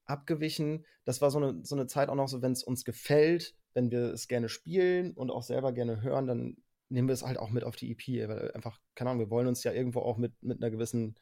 abgewichen. 0.05 0.85
Das 1.05 1.21
war 1.21 1.31
so 1.31 1.37
eine, 1.37 1.63
so 1.63 1.75
eine 1.75 1.87
Zeit 1.87 2.09
auch 2.09 2.15
noch 2.15 2.27
so, 2.27 2.41
wenn 2.41 2.51
es 2.51 2.63
uns 2.63 2.83
gefällt, 2.83 3.55
wenn 3.73 3.91
wir 3.91 4.11
es 4.11 4.27
gerne 4.27 4.49
spielen 4.49 5.13
und 5.13 5.31
auch 5.31 5.43
selber 5.43 5.71
gerne 5.71 6.01
hören, 6.01 6.27
dann 6.27 6.57
nehmen 6.89 7.07
wir 7.07 7.13
es 7.13 7.23
halt 7.23 7.37
auch 7.37 7.51
mit 7.51 7.63
auf 7.63 7.77
die 7.77 7.91
EP, 7.91 8.27
weil 8.27 8.51
einfach, 8.51 8.81
keine 8.95 9.11
Ahnung, 9.11 9.21
wir 9.21 9.29
wollen 9.29 9.47
uns 9.47 9.63
ja 9.63 9.71
irgendwo 9.71 10.01
auch 10.01 10.17
mit, 10.17 10.33
mit 10.43 10.61
einer 10.61 10.71
gewissen, 10.71 11.15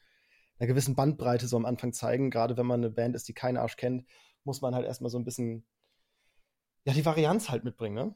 einer 0.57 0.67
gewissen 0.67 0.95
Bandbreite 0.95 1.47
so 1.47 1.57
am 1.57 1.65
Anfang 1.65 1.93
zeigen. 1.93 2.31
Gerade 2.31 2.57
wenn 2.57 2.65
man 2.65 2.79
eine 2.79 2.89
Band 2.89 3.15
ist, 3.15 3.27
die 3.27 3.33
keinen 3.33 3.57
Arsch 3.57 3.75
kennt, 3.75 4.05
muss 4.43 4.61
man 4.61 4.73
halt 4.73 4.87
erstmal 4.87 5.11
so 5.11 5.19
ein 5.19 5.25
bisschen 5.25 5.63
ja, 6.85 6.93
die 6.93 7.05
Varianz 7.05 7.49
halt 7.49 7.63
mitbringen, 7.63 7.93
ne? 7.93 8.15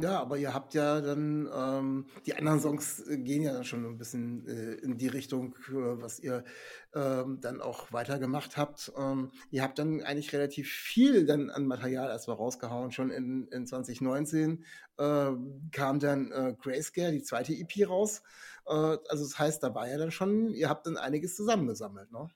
Ja, 0.00 0.20
aber 0.20 0.38
ihr 0.38 0.54
habt 0.54 0.72
ja 0.72 1.02
dann, 1.02 1.50
ähm, 1.54 2.06
die 2.24 2.34
anderen 2.34 2.60
Songs 2.60 3.06
äh, 3.06 3.18
gehen 3.18 3.42
ja 3.42 3.52
dann 3.52 3.64
schon 3.64 3.84
ein 3.84 3.98
bisschen 3.98 4.46
äh, 4.46 4.72
in 4.82 4.96
die 4.96 5.08
Richtung, 5.08 5.54
äh, 5.68 6.00
was 6.00 6.18
ihr 6.18 6.44
ähm, 6.94 7.40
dann 7.42 7.60
auch 7.60 7.92
weitergemacht 7.92 8.56
habt. 8.56 8.90
Ähm, 8.96 9.32
ihr 9.50 9.62
habt 9.62 9.78
dann 9.78 10.02
eigentlich 10.02 10.32
relativ 10.32 10.70
viel 10.70 11.26
dann 11.26 11.50
an 11.50 11.66
Material 11.66 12.08
erstmal 12.08 12.38
rausgehauen. 12.38 12.90
Schon 12.90 13.10
in, 13.10 13.48
in 13.48 13.66
2019 13.66 14.64
äh, 14.96 15.30
kam 15.72 16.00
dann 16.00 16.32
äh, 16.32 16.54
Grayscale, 16.58 17.12
die 17.12 17.22
zweite 17.22 17.52
EP 17.52 17.86
raus. 17.86 18.22
Äh, 18.66 18.72
also 18.72 19.24
das 19.24 19.38
heißt, 19.38 19.62
da 19.62 19.74
war 19.74 19.90
ja 19.90 19.98
dann 19.98 20.10
schon, 20.10 20.54
ihr 20.54 20.70
habt 20.70 20.86
dann 20.86 20.96
einiges 20.96 21.36
zusammengesammelt, 21.36 22.10
ne? 22.12 22.30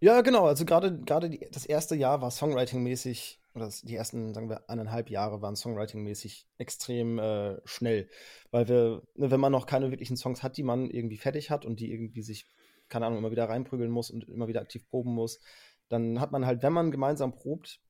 Ja, 0.00 0.20
genau. 0.20 0.46
Also 0.46 0.66
gerade 0.66 0.98
gerade 1.00 1.30
das 1.50 1.64
erste 1.64 1.94
Jahr 1.94 2.20
war 2.20 2.30
Songwriting-mäßig 2.30 3.39
oder 3.54 3.70
die 3.82 3.96
ersten, 3.96 4.32
sagen 4.34 4.48
wir, 4.48 4.68
eineinhalb 4.68 5.10
Jahre 5.10 5.42
waren 5.42 5.54
songwriting-mäßig 5.56 6.46
extrem 6.58 7.18
äh, 7.18 7.60
schnell. 7.64 8.08
Weil 8.50 8.68
wir, 8.68 9.02
ne, 9.14 9.30
wenn 9.30 9.40
man 9.40 9.52
noch 9.52 9.66
keine 9.66 9.90
wirklichen 9.90 10.16
Songs 10.16 10.42
hat, 10.42 10.56
die 10.56 10.62
man 10.62 10.88
irgendwie 10.88 11.16
fertig 11.16 11.50
hat 11.50 11.64
und 11.64 11.80
die 11.80 11.92
irgendwie 11.92 12.22
sich, 12.22 12.46
keine 12.88 13.06
Ahnung, 13.06 13.18
immer 13.18 13.30
wieder 13.30 13.48
reinprügeln 13.48 13.90
muss 13.90 14.10
und 14.10 14.28
immer 14.28 14.48
wieder 14.48 14.60
aktiv 14.60 14.88
proben 14.88 15.12
muss, 15.12 15.40
dann 15.88 16.20
hat 16.20 16.32
man 16.32 16.46
halt, 16.46 16.62
wenn 16.62 16.72
man 16.72 16.90
gemeinsam 16.90 17.34
probt, 17.34 17.80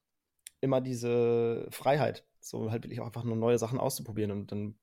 immer 0.61 0.81
diese 0.81 1.67
Freiheit, 1.71 2.25
so 2.41 2.71
halt 2.71 2.85
wirklich 2.85 3.01
auch 3.01 3.07
einfach 3.07 3.25
nur 3.25 3.37
neue 3.37 3.59
Sachen 3.59 3.79
auszuprobieren. 3.79 4.31
Und 4.31 4.53
dann 4.53 4.75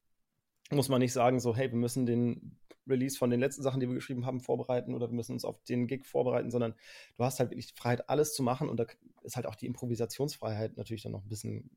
muss 0.69 0.89
man 0.89 0.99
nicht 0.99 1.13
sagen, 1.13 1.39
so, 1.39 1.55
hey, 1.55 1.71
wir 1.71 1.77
müssen 1.77 2.05
den 2.05 2.57
Release 2.87 3.17
von 3.17 3.29
den 3.29 3.39
letzten 3.39 3.63
Sachen, 3.63 3.79
die 3.79 3.87
wir 3.87 3.95
geschrieben 3.95 4.25
haben, 4.25 4.41
vorbereiten 4.41 4.93
oder 4.93 5.09
wir 5.09 5.15
müssen 5.15 5.33
uns 5.33 5.45
auf 5.45 5.61
den 5.63 5.87
Gig 5.87 6.05
vorbereiten, 6.05 6.51
sondern 6.51 6.73
du 7.17 7.23
hast 7.23 7.39
halt 7.39 7.51
wirklich 7.51 7.67
die 7.67 7.79
Freiheit, 7.79 8.09
alles 8.09 8.33
zu 8.33 8.43
machen 8.43 8.69
und 8.69 8.77
da 8.77 8.85
ist 9.23 9.35
halt 9.35 9.45
auch 9.45 9.55
die 9.55 9.65
Improvisationsfreiheit 9.65 10.77
natürlich 10.77 11.03
dann 11.03 11.11
noch 11.11 11.23
ein 11.23 11.29
bisschen, 11.29 11.69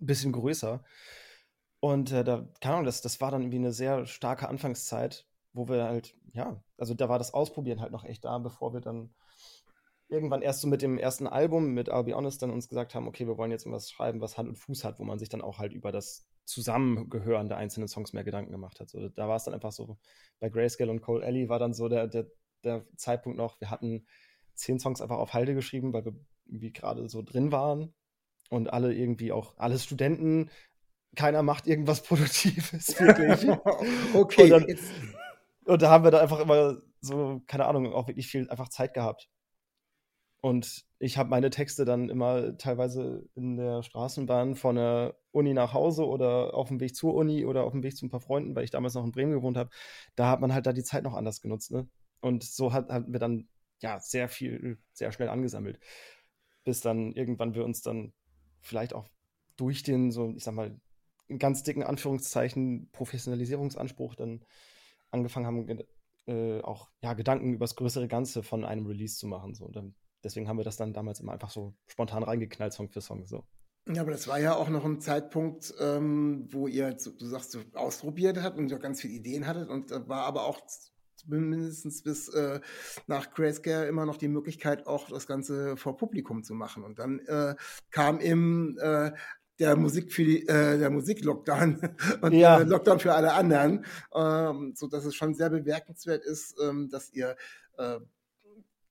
ein 0.00 0.06
bisschen 0.06 0.32
größer. 0.32 0.82
Und 1.80 2.12
äh, 2.12 2.24
da, 2.24 2.48
keine 2.60 2.74
Ahnung, 2.74 2.86
das, 2.86 3.02
das 3.02 3.20
war 3.20 3.30
dann 3.30 3.42
irgendwie 3.42 3.58
eine 3.58 3.72
sehr 3.72 4.06
starke 4.06 4.48
Anfangszeit, 4.48 5.26
wo 5.52 5.68
wir 5.68 5.84
halt, 5.84 6.16
ja, 6.32 6.62
also 6.76 6.94
da 6.94 7.08
war 7.08 7.18
das 7.18 7.34
Ausprobieren 7.34 7.80
halt 7.80 7.92
noch 7.92 8.04
echt 8.04 8.24
da, 8.24 8.38
bevor 8.38 8.72
wir 8.74 8.80
dann 8.80 9.14
irgendwann 10.08 10.42
erst 10.42 10.62
so 10.62 10.68
mit 10.68 10.82
dem 10.82 10.98
ersten 10.98 11.26
Album, 11.26 11.74
mit 11.74 11.90
I'll 11.92 12.04
Be 12.04 12.14
Honest, 12.14 12.42
dann 12.42 12.50
uns 12.50 12.68
gesagt 12.68 12.94
haben, 12.94 13.06
okay, 13.06 13.26
wir 13.26 13.36
wollen 13.36 13.50
jetzt 13.50 13.66
irgendwas 13.66 13.90
schreiben, 13.90 14.20
was 14.20 14.38
Hand 14.38 14.48
und 14.48 14.56
Fuß 14.56 14.84
hat, 14.84 14.98
wo 14.98 15.04
man 15.04 15.18
sich 15.18 15.28
dann 15.28 15.42
auch 15.42 15.58
halt 15.58 15.72
über 15.72 15.92
das 15.92 16.26
Zusammengehören 16.48 17.48
der 17.48 17.58
einzelnen 17.58 17.88
Songs 17.88 18.14
mehr 18.14 18.24
Gedanken 18.24 18.52
gemacht 18.52 18.80
hat. 18.80 18.88
So, 18.88 19.08
da 19.10 19.28
war 19.28 19.36
es 19.36 19.44
dann 19.44 19.52
einfach 19.52 19.70
so, 19.70 19.98
bei 20.40 20.48
Grayscale 20.48 20.90
und 20.90 21.02
Cole 21.02 21.24
Alley 21.24 21.48
war 21.50 21.58
dann 21.58 21.74
so 21.74 21.88
der, 21.88 22.08
der, 22.08 22.26
der 22.64 22.86
Zeitpunkt 22.96 23.36
noch, 23.36 23.60
wir 23.60 23.70
hatten 23.70 24.06
zehn 24.54 24.80
Songs 24.80 25.02
einfach 25.02 25.18
auf 25.18 25.34
Halde 25.34 25.54
geschrieben, 25.54 25.92
weil 25.92 26.06
wir 26.06 26.14
irgendwie 26.46 26.72
gerade 26.72 27.06
so 27.10 27.20
drin 27.20 27.52
waren 27.52 27.94
und 28.48 28.72
alle 28.72 28.94
irgendwie 28.94 29.30
auch, 29.30 29.58
alle 29.58 29.78
Studenten, 29.78 30.50
keiner 31.14 31.42
macht 31.42 31.66
irgendwas 31.66 32.02
Produktives, 32.04 32.98
wirklich. 32.98 33.48
okay. 34.14 34.50
Und, 34.50 34.68
dann, 34.68 34.78
und 35.66 35.82
da 35.82 35.90
haben 35.90 36.04
wir 36.04 36.10
da 36.10 36.20
einfach 36.20 36.40
immer 36.40 36.78
so, 37.02 37.42
keine 37.46 37.66
Ahnung, 37.66 37.92
auch 37.92 38.08
wirklich 38.08 38.26
viel 38.26 38.48
einfach 38.48 38.70
Zeit 38.70 38.94
gehabt. 38.94 39.28
Und 40.40 40.84
ich 41.00 41.18
habe 41.18 41.30
meine 41.30 41.50
Texte 41.50 41.84
dann 41.84 42.08
immer 42.08 42.56
teilweise 42.58 43.28
in 43.34 43.56
der 43.56 43.82
Straßenbahn 43.82 44.54
von 44.54 44.76
der 44.76 45.16
Uni 45.32 45.52
nach 45.52 45.72
Hause 45.72 46.06
oder 46.06 46.54
auf 46.54 46.68
dem 46.68 46.80
Weg 46.80 46.94
zur 46.94 47.14
Uni 47.14 47.44
oder 47.44 47.64
auf 47.64 47.72
dem 47.72 47.82
Weg 47.82 47.96
zu 47.96 48.06
ein 48.06 48.10
paar 48.10 48.20
Freunden, 48.20 48.54
weil 48.54 48.64
ich 48.64 48.70
damals 48.70 48.94
noch 48.94 49.04
in 49.04 49.12
Bremen 49.12 49.32
gewohnt 49.32 49.56
habe. 49.56 49.70
Da 50.14 50.30
hat 50.30 50.40
man 50.40 50.52
halt 50.52 50.66
da 50.66 50.72
die 50.72 50.84
Zeit 50.84 51.02
noch 51.02 51.14
anders 51.14 51.40
genutzt. 51.40 51.72
Ne? 51.72 51.88
Und 52.20 52.44
so 52.44 52.72
hat, 52.72 52.88
hatten 52.90 53.12
wir 53.12 53.20
dann 53.20 53.48
ja 53.80 53.98
sehr 54.00 54.28
viel, 54.28 54.78
sehr 54.92 55.10
schnell 55.10 55.28
angesammelt. 55.28 55.80
Bis 56.64 56.80
dann 56.80 57.12
irgendwann 57.12 57.54
wir 57.54 57.64
uns 57.64 57.82
dann 57.82 58.12
vielleicht 58.60 58.94
auch 58.94 59.08
durch 59.56 59.82
den, 59.82 60.12
so, 60.12 60.32
ich 60.36 60.44
sag 60.44 60.54
mal, 60.54 60.80
in 61.26 61.38
ganz 61.38 61.62
dicken 61.62 61.82
Anführungszeichen 61.82 62.90
Professionalisierungsanspruch 62.92 64.14
dann 64.14 64.44
angefangen 65.10 65.46
haben, 65.46 65.82
äh, 66.26 66.60
auch 66.62 66.90
ja, 67.02 67.14
Gedanken 67.14 67.54
über 67.54 67.64
das 67.64 67.76
größere 67.76 68.08
Ganze 68.08 68.42
von 68.42 68.64
einem 68.64 68.86
Release 68.86 69.18
zu 69.18 69.26
machen. 69.26 69.54
So. 69.54 69.64
Und 69.64 69.76
dann 69.76 69.94
deswegen 70.24 70.48
haben 70.48 70.58
wir 70.58 70.64
das 70.64 70.76
dann 70.76 70.92
damals 70.92 71.20
immer 71.20 71.32
einfach 71.32 71.50
so 71.50 71.74
spontan 71.86 72.22
reingeknallt, 72.22 72.72
Song 72.72 72.88
für 72.88 73.00
Song. 73.00 73.26
So. 73.26 73.44
Ja, 73.86 74.02
aber 74.02 74.10
das 74.10 74.28
war 74.28 74.38
ja 74.38 74.54
auch 74.54 74.68
noch 74.68 74.84
ein 74.84 75.00
Zeitpunkt, 75.00 75.72
ähm, 75.80 76.46
wo 76.50 76.68
ihr, 76.68 76.92
du 76.92 77.26
sagst, 77.26 77.52
so 77.52 77.60
ausprobiert 77.74 78.42
habt 78.42 78.58
und 78.58 78.70
ja 78.70 78.78
ganz 78.78 79.00
viele 79.00 79.14
Ideen 79.14 79.46
hattet 79.46 79.68
und 79.68 79.90
da 79.90 80.06
war 80.08 80.24
aber 80.24 80.44
auch 80.44 80.60
mindestens 81.26 82.02
bis 82.02 82.28
äh, 82.28 82.60
nach 83.06 83.32
Grayscale 83.32 83.88
immer 83.88 84.06
noch 84.06 84.16
die 84.16 84.28
Möglichkeit, 84.28 84.86
auch 84.86 85.08
das 85.08 85.26
Ganze 85.26 85.76
vor 85.76 85.96
Publikum 85.96 86.42
zu 86.44 86.54
machen. 86.54 86.84
Und 86.84 86.98
dann 86.98 87.20
äh, 87.20 87.54
kam 87.90 88.20
eben 88.20 88.78
äh, 88.78 89.12
der 89.58 89.76
Musik 89.76 90.12
für 90.12 90.24
die, 90.24 90.46
äh, 90.46 90.78
der 90.78 90.90
Musik-Lockdown 90.90 91.96
und 92.20 92.32
ja. 92.32 92.60
äh, 92.60 92.64
Lockdown 92.64 93.00
für 93.00 93.14
alle 93.14 93.32
anderen, 93.32 93.84
ähm, 94.14 94.74
so 94.76 94.86
dass 94.86 95.04
es 95.04 95.14
schon 95.14 95.34
sehr 95.34 95.50
bemerkenswert 95.50 96.24
ist, 96.24 96.56
ähm, 96.62 96.88
dass 96.90 97.12
ihr 97.12 97.36
äh, 97.78 97.98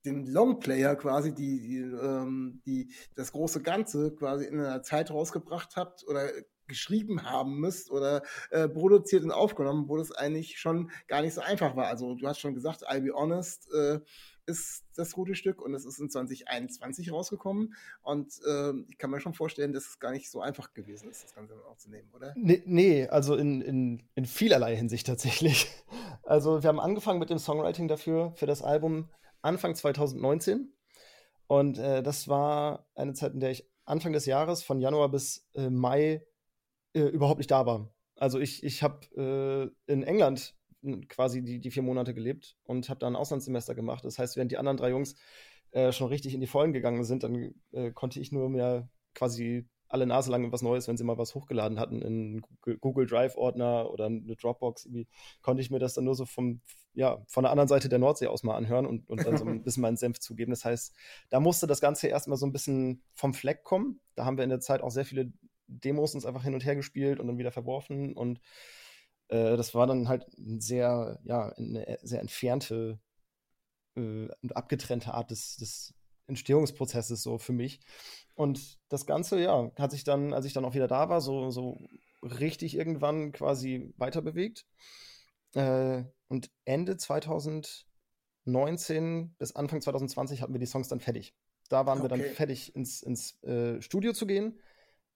den 0.04 0.26
Longplayer 0.26 0.96
quasi, 0.96 1.34
die, 1.34 1.60
die, 1.60 1.78
ähm, 1.78 2.62
die 2.66 2.92
das 3.14 3.32
große 3.32 3.62
Ganze 3.62 4.14
quasi 4.14 4.46
in 4.46 4.60
einer 4.60 4.82
Zeit 4.82 5.10
rausgebracht 5.10 5.76
habt 5.76 6.06
oder 6.06 6.30
geschrieben 6.68 7.24
haben 7.24 7.58
müsst 7.58 7.90
oder 7.90 8.22
äh, 8.50 8.68
produziert 8.68 9.24
und 9.24 9.32
aufgenommen, 9.32 9.88
wo 9.88 9.96
das 9.96 10.12
eigentlich 10.12 10.58
schon 10.58 10.90
gar 11.08 11.22
nicht 11.22 11.34
so 11.34 11.40
einfach 11.40 11.74
war. 11.74 11.86
Also 11.86 12.14
du 12.14 12.26
hast 12.26 12.38
schon 12.38 12.54
gesagt, 12.54 12.88
I'll 12.88 13.00
be 13.00 13.12
honest 13.12 13.72
äh, 13.72 14.00
ist 14.46 14.84
das 14.96 15.12
gute 15.12 15.34
Stück 15.34 15.60
und 15.60 15.74
es 15.74 15.84
ist 15.84 15.98
in 15.98 16.08
2021 16.08 17.12
rausgekommen 17.12 17.74
und 18.02 18.32
äh, 18.46 18.72
ich 18.88 18.96
kann 18.96 19.10
mir 19.10 19.20
schon 19.20 19.34
vorstellen, 19.34 19.72
dass 19.72 19.86
es 19.86 19.98
gar 19.98 20.10
nicht 20.10 20.30
so 20.30 20.40
einfach 20.40 20.72
gewesen 20.72 21.10
ist, 21.10 21.22
das 21.22 21.34
Ganze 21.34 21.54
aufzunehmen, 21.66 22.08
oder? 22.14 22.34
Nee, 22.36 22.62
nee 22.64 23.06
also 23.06 23.34
in, 23.34 23.60
in, 23.60 24.02
in 24.14 24.24
vielerlei 24.24 24.76
Hinsicht 24.76 25.06
tatsächlich. 25.06 25.68
Also 26.24 26.62
wir 26.62 26.68
haben 26.68 26.80
angefangen 26.80 27.20
mit 27.20 27.30
dem 27.30 27.38
Songwriting 27.38 27.88
dafür, 27.88 28.32
für 28.34 28.44
das 28.44 28.60
Album 28.60 29.08
Anfang 29.42 29.74
2019. 29.74 30.72
Und 31.46 31.78
äh, 31.78 32.02
das 32.02 32.28
war 32.28 32.86
eine 32.94 33.14
Zeit, 33.14 33.34
in 33.34 33.40
der 33.40 33.50
ich 33.50 33.68
Anfang 33.84 34.12
des 34.12 34.26
Jahres, 34.26 34.62
von 34.62 34.80
Januar 34.80 35.10
bis 35.10 35.48
äh, 35.54 35.70
Mai, 35.70 36.26
äh, 36.94 37.00
überhaupt 37.00 37.38
nicht 37.38 37.50
da 37.50 37.64
war. 37.64 37.92
Also 38.16 38.38
ich, 38.38 38.62
ich 38.62 38.82
habe 38.82 39.72
äh, 39.86 39.92
in 39.92 40.02
England 40.02 40.54
quasi 41.08 41.42
die, 41.42 41.60
die 41.60 41.70
vier 41.70 41.82
Monate 41.82 42.14
gelebt 42.14 42.56
und 42.64 42.88
habe 42.88 43.00
da 43.00 43.06
ein 43.06 43.16
Auslandssemester 43.16 43.74
gemacht. 43.74 44.04
Das 44.04 44.18
heißt, 44.18 44.36
während 44.36 44.52
die 44.52 44.58
anderen 44.58 44.76
drei 44.76 44.90
Jungs 44.90 45.16
äh, 45.70 45.92
schon 45.92 46.08
richtig 46.08 46.34
in 46.34 46.40
die 46.40 46.46
Vollen 46.46 46.72
gegangen 46.72 47.04
sind, 47.04 47.22
dann 47.22 47.54
äh, 47.72 47.90
konnte 47.92 48.20
ich 48.20 48.32
nur 48.32 48.48
mehr 48.48 48.88
quasi 49.14 49.66
alle 49.88 50.06
Nase 50.06 50.30
lang 50.30 50.52
was 50.52 50.62
Neues, 50.62 50.88
wenn 50.88 50.96
sie 50.96 51.04
mal 51.04 51.18
was 51.18 51.34
hochgeladen 51.34 51.78
hatten 51.78 52.02
in 52.02 52.42
Google 52.80 53.06
Drive-Ordner 53.06 53.90
oder 53.90 54.06
eine 54.06 54.36
Dropbox, 54.36 54.86
irgendwie, 54.86 55.08
konnte 55.42 55.62
ich 55.62 55.70
mir 55.70 55.78
das 55.78 55.94
dann 55.94 56.04
nur 56.04 56.14
so 56.14 56.26
vom, 56.26 56.60
ja, 56.94 57.22
von 57.26 57.44
der 57.44 57.50
anderen 57.50 57.68
Seite 57.68 57.88
der 57.88 57.98
Nordsee 57.98 58.26
aus 58.26 58.42
mal 58.42 58.56
anhören 58.56 58.86
und, 58.86 59.08
und 59.08 59.24
dann 59.24 59.36
so 59.36 59.44
ein 59.44 59.62
bisschen 59.64 59.82
meinen 59.82 59.96
Senf 59.96 60.18
zugeben. 60.20 60.50
Das 60.50 60.64
heißt, 60.64 60.94
da 61.30 61.40
musste 61.40 61.66
das 61.66 61.80
Ganze 61.80 62.08
erstmal 62.08 62.38
so 62.38 62.46
ein 62.46 62.52
bisschen 62.52 63.02
vom 63.14 63.34
Fleck 63.34 63.64
kommen. 63.64 64.00
Da 64.14 64.24
haben 64.24 64.36
wir 64.36 64.44
in 64.44 64.50
der 64.50 64.60
Zeit 64.60 64.82
auch 64.82 64.90
sehr 64.90 65.04
viele 65.04 65.32
Demos 65.66 66.14
uns 66.14 66.26
einfach 66.26 66.44
hin 66.44 66.54
und 66.54 66.64
her 66.64 66.76
gespielt 66.76 67.20
und 67.20 67.26
dann 67.26 67.38
wieder 67.38 67.52
verworfen 67.52 68.14
und 68.14 68.40
äh, 69.28 69.56
das 69.56 69.74
war 69.74 69.86
dann 69.86 70.08
halt 70.08 70.26
ein 70.38 70.60
sehr, 70.60 71.20
ja, 71.24 71.50
eine 71.50 71.98
sehr 72.02 72.20
entfernte 72.20 72.98
äh, 73.96 74.28
und 74.42 74.56
abgetrennte 74.56 75.14
Art 75.14 75.30
des, 75.30 75.56
des 75.56 75.94
Entstehungsprozesses 76.28 77.22
so 77.22 77.38
für 77.38 77.52
mich. 77.52 77.80
Und 78.34 78.78
das 78.88 79.06
Ganze, 79.06 79.40
ja, 79.40 79.70
hat 79.76 79.90
sich 79.90 80.04
dann, 80.04 80.32
als 80.32 80.46
ich 80.46 80.52
dann 80.52 80.64
auch 80.64 80.74
wieder 80.74 80.86
da 80.86 81.08
war, 81.08 81.20
so, 81.20 81.50
so 81.50 81.78
richtig 82.22 82.76
irgendwann 82.76 83.32
quasi 83.32 83.92
weiter 83.96 84.22
bewegt. 84.22 84.64
Äh, 85.54 86.04
und 86.28 86.52
Ende 86.64 86.96
2019 86.96 89.34
bis 89.38 89.56
Anfang 89.56 89.80
2020 89.80 90.42
hatten 90.42 90.52
wir 90.52 90.60
die 90.60 90.66
Songs 90.66 90.86
dann 90.88 91.00
fertig. 91.00 91.34
Da 91.68 91.86
waren 91.86 92.00
okay. 92.00 92.04
wir 92.04 92.10
dann 92.16 92.20
fertig, 92.34 92.76
ins, 92.76 93.02
ins 93.02 93.42
äh, 93.42 93.82
Studio 93.82 94.12
zu 94.12 94.26
gehen. 94.26 94.60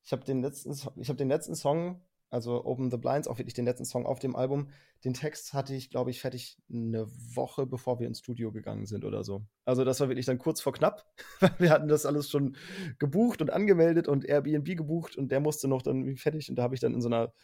Ich 0.03 0.11
habe 0.13 0.25
den, 0.25 0.43
letzten, 0.43 0.75
hab 0.75 1.17
den 1.17 1.29
letzten 1.29 1.55
Song 1.55 2.03
also 2.33 2.65
Open 2.65 2.91
the 2.91 2.97
Blinds, 2.97 3.29
auch 3.29 3.37
wirklich 3.37 3.53
den 3.53 3.67
letzten 3.67 3.85
Song 3.85 4.07
auf 4.07 4.19
dem 4.19 4.35
Album. 4.35 4.71
Den 5.05 5.13
Text 5.13 5.53
hatte 5.53 5.75
ich, 5.75 5.91
glaube 5.91 6.11
ich, 6.11 6.21
fertig 6.21 6.57
eine 6.73 7.07
Woche, 7.35 7.67
bevor 7.67 8.01
wir 8.01 8.07
ins 8.07 8.21
Studio 8.21 8.51
gegangen 8.51 8.87
sind 8.87 9.05
oder 9.05 9.23
so. 9.23 9.45
Also 9.67 9.85
das 9.85 10.01
war 10.01 10.09
wirklich 10.09 10.25
dann 10.25 10.39
kurz 10.39 10.63
vor 10.63 10.73
knapp. 10.73 11.05
wir 11.59 11.71
hatten 11.71 11.89
das 11.89 12.07
alles 12.07 12.31
schon 12.31 12.57
gebucht 12.99 13.43
und 13.43 13.53
angemeldet 13.53 14.09
und 14.09 14.25
Airbnb 14.25 14.77
gebucht 14.77 15.17
und 15.17 15.31
der 15.31 15.41
musste 15.41 15.69
noch 15.69 15.83
dann 15.83 16.17
fertig. 16.17 16.49
Und 16.49 16.57
da 16.57 16.63
habe 16.63 16.75
ich 16.75 16.81
dann 16.81 16.95
in 16.95 17.03
so 17.03 17.09
einer 17.09 17.35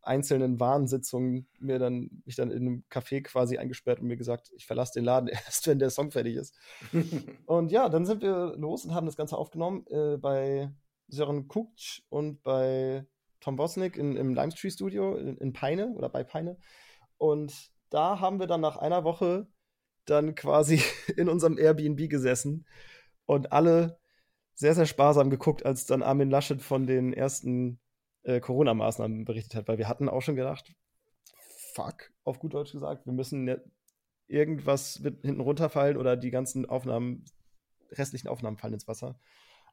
einzelnen 0.00 0.58
Warnsitzung 0.58 1.46
mir 1.58 1.78
dann, 1.78 2.22
mich 2.24 2.36
dann 2.36 2.50
in 2.50 2.62
einem 2.62 2.84
Café 2.90 3.22
quasi 3.22 3.58
eingesperrt 3.58 4.00
und 4.00 4.06
mir 4.06 4.16
gesagt, 4.16 4.50
ich 4.56 4.66
verlasse 4.66 4.94
den 4.94 5.04
Laden 5.04 5.28
erst, 5.28 5.66
wenn 5.66 5.78
der 5.78 5.90
Song 5.90 6.10
fertig 6.10 6.36
ist. 6.36 6.54
und 7.46 7.70
ja, 7.70 7.90
dann 7.90 8.06
sind 8.06 8.22
wir 8.22 8.54
los 8.56 8.86
und 8.86 8.94
haben 8.94 9.06
das 9.06 9.16
Ganze 9.16 9.36
aufgenommen 9.36 9.84
äh, 9.88 10.16
bei 10.16 10.70
Sören 11.08 11.48
Kukc 11.48 12.00
und 12.08 12.42
bei 12.42 13.06
Tom 13.40 13.56
Bosnick 13.56 13.96
in, 13.96 14.16
im 14.16 14.34
Limestree 14.34 14.70
Studio 14.70 15.16
in, 15.16 15.36
in 15.36 15.52
Peine 15.52 15.88
oder 15.96 16.08
bei 16.08 16.24
Peine. 16.24 16.58
Und 17.16 17.70
da 17.90 18.20
haben 18.20 18.40
wir 18.40 18.46
dann 18.46 18.60
nach 18.60 18.76
einer 18.76 19.04
Woche 19.04 19.46
dann 20.04 20.34
quasi 20.34 20.82
in 21.16 21.28
unserem 21.28 21.58
Airbnb 21.58 22.08
gesessen 22.08 22.66
und 23.26 23.52
alle 23.52 23.98
sehr, 24.54 24.74
sehr 24.74 24.86
sparsam 24.86 25.30
geguckt, 25.30 25.64
als 25.64 25.86
dann 25.86 26.02
Armin 26.02 26.30
Laschet 26.30 26.60
von 26.60 26.86
den 26.86 27.12
ersten 27.12 27.80
äh, 28.24 28.40
Corona-Maßnahmen 28.40 29.24
berichtet 29.24 29.54
hat, 29.54 29.68
weil 29.68 29.78
wir 29.78 29.88
hatten 29.88 30.08
auch 30.08 30.22
schon 30.22 30.36
gedacht, 30.36 30.74
fuck, 31.74 32.10
auf 32.24 32.40
gut 32.40 32.54
Deutsch 32.54 32.72
gesagt, 32.72 33.06
wir 33.06 33.12
müssen 33.12 33.46
irgendwas 34.26 35.02
wird 35.02 35.24
hinten 35.24 35.40
runterfallen 35.40 35.96
oder 35.96 36.16
die 36.16 36.30
ganzen 36.30 36.66
Aufnahmen, 36.66 37.24
restlichen 37.92 38.28
Aufnahmen 38.28 38.58
fallen 38.58 38.74
ins 38.74 38.88
Wasser. 38.88 39.18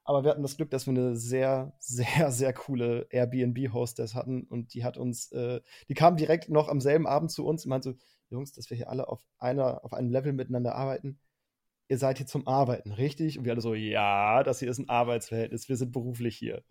Aber 0.06 0.22
wir 0.22 0.30
hatten 0.30 0.42
das 0.42 0.56
Glück, 0.56 0.70
dass 0.70 0.86
wir 0.86 0.92
eine 0.92 1.16
sehr, 1.16 1.74
sehr, 1.78 2.30
sehr 2.30 2.52
coole 2.52 3.08
Airbnb-Hostess 3.10 4.14
hatten 4.14 4.44
und 4.44 4.72
die 4.72 4.84
hat 4.84 4.96
uns, 4.96 5.32
äh, 5.32 5.60
die 5.88 5.94
kam 5.94 6.16
direkt 6.16 6.48
noch 6.48 6.68
am 6.68 6.80
selben 6.80 7.08
Abend 7.08 7.32
zu 7.32 7.44
uns 7.44 7.64
und 7.64 7.70
meinte 7.70 7.90
so, 7.90 7.98
Jungs, 8.30 8.52
dass 8.52 8.70
wir 8.70 8.76
hier 8.76 8.88
alle 8.88 9.08
auf 9.08 9.24
einer, 9.38 9.84
auf 9.84 9.92
einem 9.92 10.10
Level 10.10 10.32
miteinander 10.32 10.74
arbeiten. 10.74 11.18
Ihr 11.88 11.98
seid 11.98 12.18
hier 12.18 12.26
zum 12.26 12.46
Arbeiten, 12.46 12.92
richtig? 12.92 13.38
Und 13.38 13.44
wir 13.44 13.52
alle 13.52 13.60
so, 13.60 13.74
ja, 13.74 14.42
das 14.42 14.60
hier 14.60 14.70
ist 14.70 14.78
ein 14.78 14.88
Arbeitsverhältnis, 14.88 15.68
wir 15.68 15.76
sind 15.76 15.92
beruflich 15.92 16.36
hier 16.36 16.62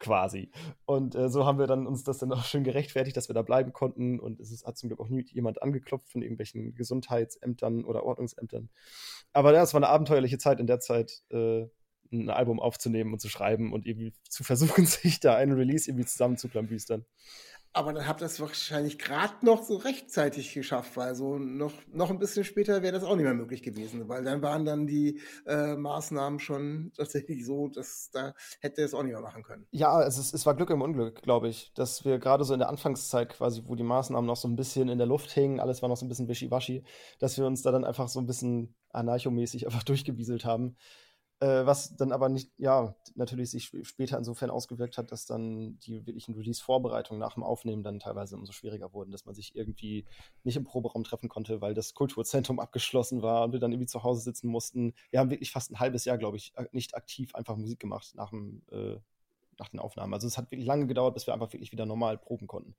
quasi. 0.00 0.50
Und 0.86 1.14
äh, 1.14 1.28
so 1.28 1.46
haben 1.46 1.58
wir 1.58 1.66
dann 1.68 1.86
uns 1.86 2.02
das 2.02 2.18
dann 2.18 2.32
auch 2.32 2.44
schön 2.44 2.64
gerechtfertigt, 2.64 3.16
dass 3.16 3.28
wir 3.28 3.34
da 3.34 3.42
bleiben 3.42 3.72
konnten. 3.72 4.18
Und 4.18 4.40
es 4.40 4.50
ist, 4.50 4.66
hat 4.66 4.76
zum 4.76 4.88
Glück 4.88 5.00
auch 5.00 5.08
nie 5.08 5.24
jemand 5.30 5.62
angeklopft 5.62 6.10
von 6.10 6.22
irgendwelchen 6.22 6.74
Gesundheitsämtern 6.74 7.84
oder 7.84 8.04
Ordnungsämtern. 8.04 8.70
Aber 9.32 9.52
ja, 9.52 9.62
es 9.62 9.74
war 9.74 9.78
eine 9.78 9.88
abenteuerliche 9.88 10.38
Zeit 10.38 10.58
in 10.58 10.66
der 10.66 10.80
Zeit. 10.80 11.22
Äh, 11.30 11.66
ein 12.12 12.30
Album 12.30 12.60
aufzunehmen 12.60 13.12
und 13.12 13.20
zu 13.20 13.28
schreiben 13.28 13.72
und 13.72 13.86
irgendwie 13.86 14.12
zu 14.28 14.44
versuchen, 14.44 14.86
sich 14.86 15.20
da 15.20 15.36
einen 15.36 15.52
Release 15.52 15.88
irgendwie 15.88 16.06
zusammenzuklambüstern. 16.06 17.04
Aber 17.72 17.92
dann 17.92 18.08
habt 18.08 18.20
ihr 18.20 18.26
es 18.26 18.40
wahrscheinlich 18.40 18.98
gerade 18.98 19.46
noch 19.46 19.62
so 19.62 19.76
rechtzeitig 19.76 20.52
geschafft, 20.54 20.96
weil 20.96 21.14
so 21.14 21.38
noch, 21.38 21.72
noch 21.92 22.10
ein 22.10 22.18
bisschen 22.18 22.42
später 22.42 22.82
wäre 22.82 22.92
das 22.92 23.04
auch 23.04 23.14
nicht 23.14 23.24
mehr 23.24 23.34
möglich 23.34 23.62
gewesen, 23.62 24.08
weil 24.08 24.24
dann 24.24 24.42
waren 24.42 24.64
dann 24.64 24.88
die 24.88 25.20
äh, 25.46 25.76
Maßnahmen 25.76 26.40
schon 26.40 26.90
tatsächlich 26.96 27.46
so, 27.46 27.68
dass 27.68 28.10
da 28.12 28.34
hätte 28.60 28.82
es 28.82 28.92
auch 28.92 29.04
nicht 29.04 29.12
mehr 29.12 29.20
machen 29.20 29.44
können. 29.44 29.68
Ja, 29.70 29.92
also 29.92 30.20
es, 30.20 30.32
es 30.32 30.46
war 30.46 30.56
Glück 30.56 30.70
im 30.70 30.82
Unglück, 30.82 31.22
glaube 31.22 31.48
ich, 31.48 31.72
dass 31.74 32.04
wir 32.04 32.18
gerade 32.18 32.42
so 32.42 32.54
in 32.54 32.58
der 32.58 32.68
Anfangszeit 32.68 33.28
quasi, 33.28 33.62
wo 33.64 33.76
die 33.76 33.84
Maßnahmen 33.84 34.26
noch 34.26 34.36
so 34.36 34.48
ein 34.48 34.56
bisschen 34.56 34.88
in 34.88 34.98
der 34.98 35.06
Luft 35.06 35.30
hingen, 35.30 35.60
alles 35.60 35.80
war 35.80 35.88
noch 35.88 35.96
so 35.96 36.04
ein 36.04 36.08
bisschen 36.08 36.28
wischiwaschi, 36.28 36.82
dass 37.20 37.38
wir 37.38 37.46
uns 37.46 37.62
da 37.62 37.70
dann 37.70 37.84
einfach 37.84 38.08
so 38.08 38.18
ein 38.18 38.26
bisschen 38.26 38.74
anarchomäßig 38.88 39.66
einfach 39.66 39.84
durchgewieselt 39.84 40.44
haben. 40.44 40.76
Äh, 41.40 41.64
was 41.64 41.96
dann 41.96 42.12
aber 42.12 42.28
nicht, 42.28 42.50
ja, 42.58 42.94
natürlich 43.14 43.50
sich 43.50 43.72
später 43.82 44.18
insofern 44.18 44.50
ausgewirkt 44.50 44.98
hat, 44.98 45.10
dass 45.10 45.24
dann 45.24 45.78
die 45.78 46.06
wirklichen 46.06 46.34
Release-Vorbereitungen 46.34 47.18
nach 47.18 47.32
dem 47.32 47.42
Aufnehmen 47.42 47.82
dann 47.82 47.98
teilweise 47.98 48.36
umso 48.36 48.52
schwieriger 48.52 48.92
wurden, 48.92 49.10
dass 49.10 49.24
man 49.24 49.34
sich 49.34 49.56
irgendwie 49.56 50.04
nicht 50.44 50.56
im 50.56 50.64
Proberaum 50.64 51.02
treffen 51.02 51.30
konnte, 51.30 51.62
weil 51.62 51.72
das 51.72 51.94
Kulturzentrum 51.94 52.60
abgeschlossen 52.60 53.22
war 53.22 53.44
und 53.44 53.52
wir 53.52 53.58
dann 53.58 53.72
irgendwie 53.72 53.86
zu 53.86 54.02
Hause 54.02 54.20
sitzen 54.20 54.48
mussten. 54.48 54.92
Wir 55.08 55.18
haben 55.18 55.30
wirklich 55.30 55.50
fast 55.50 55.70
ein 55.70 55.80
halbes 55.80 56.04
Jahr, 56.04 56.18
glaube 56.18 56.36
ich, 56.36 56.52
nicht 56.72 56.94
aktiv 56.94 57.34
einfach 57.34 57.56
Musik 57.56 57.80
gemacht 57.80 58.14
nach, 58.16 58.28
dem, 58.28 58.60
äh, 58.70 58.98
nach 59.58 59.70
den 59.70 59.80
Aufnahmen. 59.80 60.12
Also 60.12 60.26
es 60.26 60.36
hat 60.36 60.50
wirklich 60.50 60.66
lange 60.66 60.86
gedauert, 60.88 61.14
bis 61.14 61.26
wir 61.26 61.32
einfach 61.32 61.54
wirklich 61.54 61.72
wieder 61.72 61.86
normal 61.86 62.18
proben 62.18 62.48
konnten. 62.48 62.74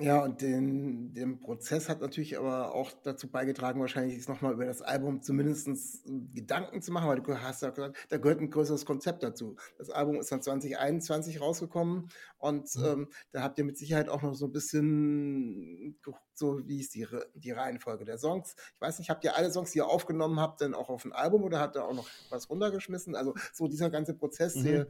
Ja, 0.00 0.24
und 0.24 0.40
den, 0.40 1.12
den 1.12 1.40
Prozess 1.40 1.88
hat 1.88 2.00
natürlich 2.00 2.38
aber 2.38 2.74
auch 2.74 2.90
dazu 3.02 3.30
beigetragen, 3.30 3.80
wahrscheinlich 3.80 4.26
nochmal 4.28 4.54
über 4.54 4.64
das 4.64 4.80
Album 4.80 5.20
zumindest 5.20 6.04
Gedanken 6.34 6.80
zu 6.80 6.90
machen, 6.90 7.08
weil 7.08 7.20
du 7.20 7.38
hast 7.38 7.62
ja 7.62 7.70
gesagt, 7.70 7.96
da 8.08 8.16
gehört 8.16 8.40
ein 8.40 8.50
größeres 8.50 8.86
Konzept 8.86 9.22
dazu. 9.22 9.56
Das 9.76 9.90
Album 9.90 10.16
ist 10.16 10.32
dann 10.32 10.40
2021 10.40 11.40
rausgekommen 11.40 12.08
und 12.38 12.74
mhm. 12.76 12.84
ähm, 12.84 13.08
da 13.32 13.42
habt 13.42 13.58
ihr 13.58 13.64
mit 13.64 13.76
Sicherheit 13.76 14.08
auch 14.08 14.22
noch 14.22 14.34
so 14.34 14.46
ein 14.46 14.52
bisschen 14.52 15.96
geguckt, 16.02 16.22
so 16.32 16.66
wie 16.66 16.80
ist 16.80 16.94
die, 16.94 17.06
die 17.34 17.50
Reihenfolge 17.50 18.06
der 18.06 18.16
Songs. 18.16 18.56
Ich 18.74 18.80
weiß 18.80 18.98
nicht, 18.98 19.10
habt 19.10 19.24
ihr 19.24 19.36
alle 19.36 19.52
Songs, 19.52 19.72
die 19.72 19.78
ihr 19.78 19.86
aufgenommen 19.86 20.40
habt, 20.40 20.62
dann 20.62 20.74
auch 20.74 20.88
auf 20.88 21.04
ein 21.04 21.12
Album 21.12 21.42
oder 21.42 21.60
habt 21.60 21.76
ihr 21.76 21.84
auch 21.84 21.94
noch 21.94 22.08
was 22.30 22.48
runtergeschmissen? 22.48 23.14
Also 23.14 23.34
so 23.52 23.68
dieser 23.68 23.90
ganze 23.90 24.14
Prozess, 24.14 24.56
mhm. 24.56 24.64
der, 24.64 24.86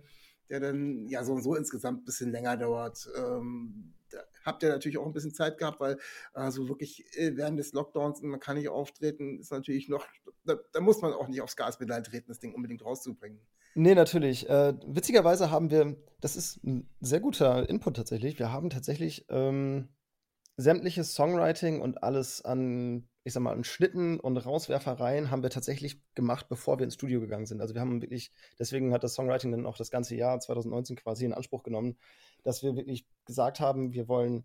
der 0.48 0.60
dann 0.60 1.08
ja 1.08 1.24
so 1.24 1.32
und 1.32 1.42
so 1.42 1.56
insgesamt 1.56 2.02
ein 2.02 2.04
bisschen 2.04 2.30
länger 2.30 2.56
dauert. 2.56 3.08
Ähm, 3.16 3.94
habt 4.50 4.62
ihr 4.62 4.68
natürlich 4.68 4.98
auch 4.98 5.06
ein 5.06 5.12
bisschen 5.12 5.32
Zeit 5.32 5.58
gehabt, 5.58 5.80
weil 5.80 5.96
also 6.32 6.68
wirklich 6.68 7.04
äh, 7.16 7.36
während 7.36 7.58
des 7.58 7.72
Lockdowns 7.72 8.20
man 8.22 8.40
kann 8.40 8.56
nicht 8.56 8.68
auftreten, 8.68 9.38
ist 9.38 9.52
natürlich 9.52 9.88
noch, 9.88 10.06
da, 10.44 10.56
da 10.72 10.80
muss 10.80 11.00
man 11.00 11.12
auch 11.12 11.28
nicht 11.28 11.40
aufs 11.40 11.56
Gaspedal 11.56 12.02
treten, 12.02 12.28
das 12.28 12.40
Ding 12.40 12.54
unbedingt 12.54 12.84
rauszubringen. 12.84 13.40
Nee, 13.74 13.94
natürlich. 13.94 14.48
Äh, 14.50 14.74
witzigerweise 14.84 15.50
haben 15.50 15.70
wir, 15.70 15.96
das 16.20 16.34
ist 16.34 16.62
ein 16.64 16.88
sehr 17.00 17.20
guter 17.20 17.68
Input 17.68 17.96
tatsächlich, 17.96 18.38
wir 18.38 18.52
haben 18.52 18.68
tatsächlich 18.70 19.26
ähm, 19.28 19.88
sämtliches 20.56 21.14
Songwriting 21.14 21.80
und 21.80 22.02
alles 22.02 22.44
an, 22.44 23.08
ich 23.22 23.32
sag 23.34 23.42
mal, 23.42 23.52
an 23.52 23.64
Schnitten 23.64 24.18
und 24.18 24.38
Rauswerfereien 24.38 25.30
haben 25.30 25.42
wir 25.42 25.50
tatsächlich 25.50 26.00
gemacht, 26.14 26.48
bevor 26.48 26.78
wir 26.78 26.84
ins 26.84 26.94
Studio 26.94 27.20
gegangen 27.20 27.46
sind. 27.46 27.60
Also 27.60 27.74
wir 27.74 27.80
haben 27.80 28.00
wirklich, 28.00 28.32
deswegen 28.58 28.92
hat 28.92 29.04
das 29.04 29.14
Songwriting 29.14 29.50
dann 29.52 29.66
auch 29.66 29.76
das 29.76 29.90
ganze 29.90 30.16
Jahr 30.16 30.40
2019 30.40 30.96
quasi 30.96 31.26
in 31.26 31.34
Anspruch 31.34 31.62
genommen, 31.62 31.98
dass 32.42 32.62
wir 32.62 32.76
wirklich 32.76 33.06
gesagt 33.26 33.60
haben, 33.60 33.92
wir 33.92 34.08
wollen 34.08 34.44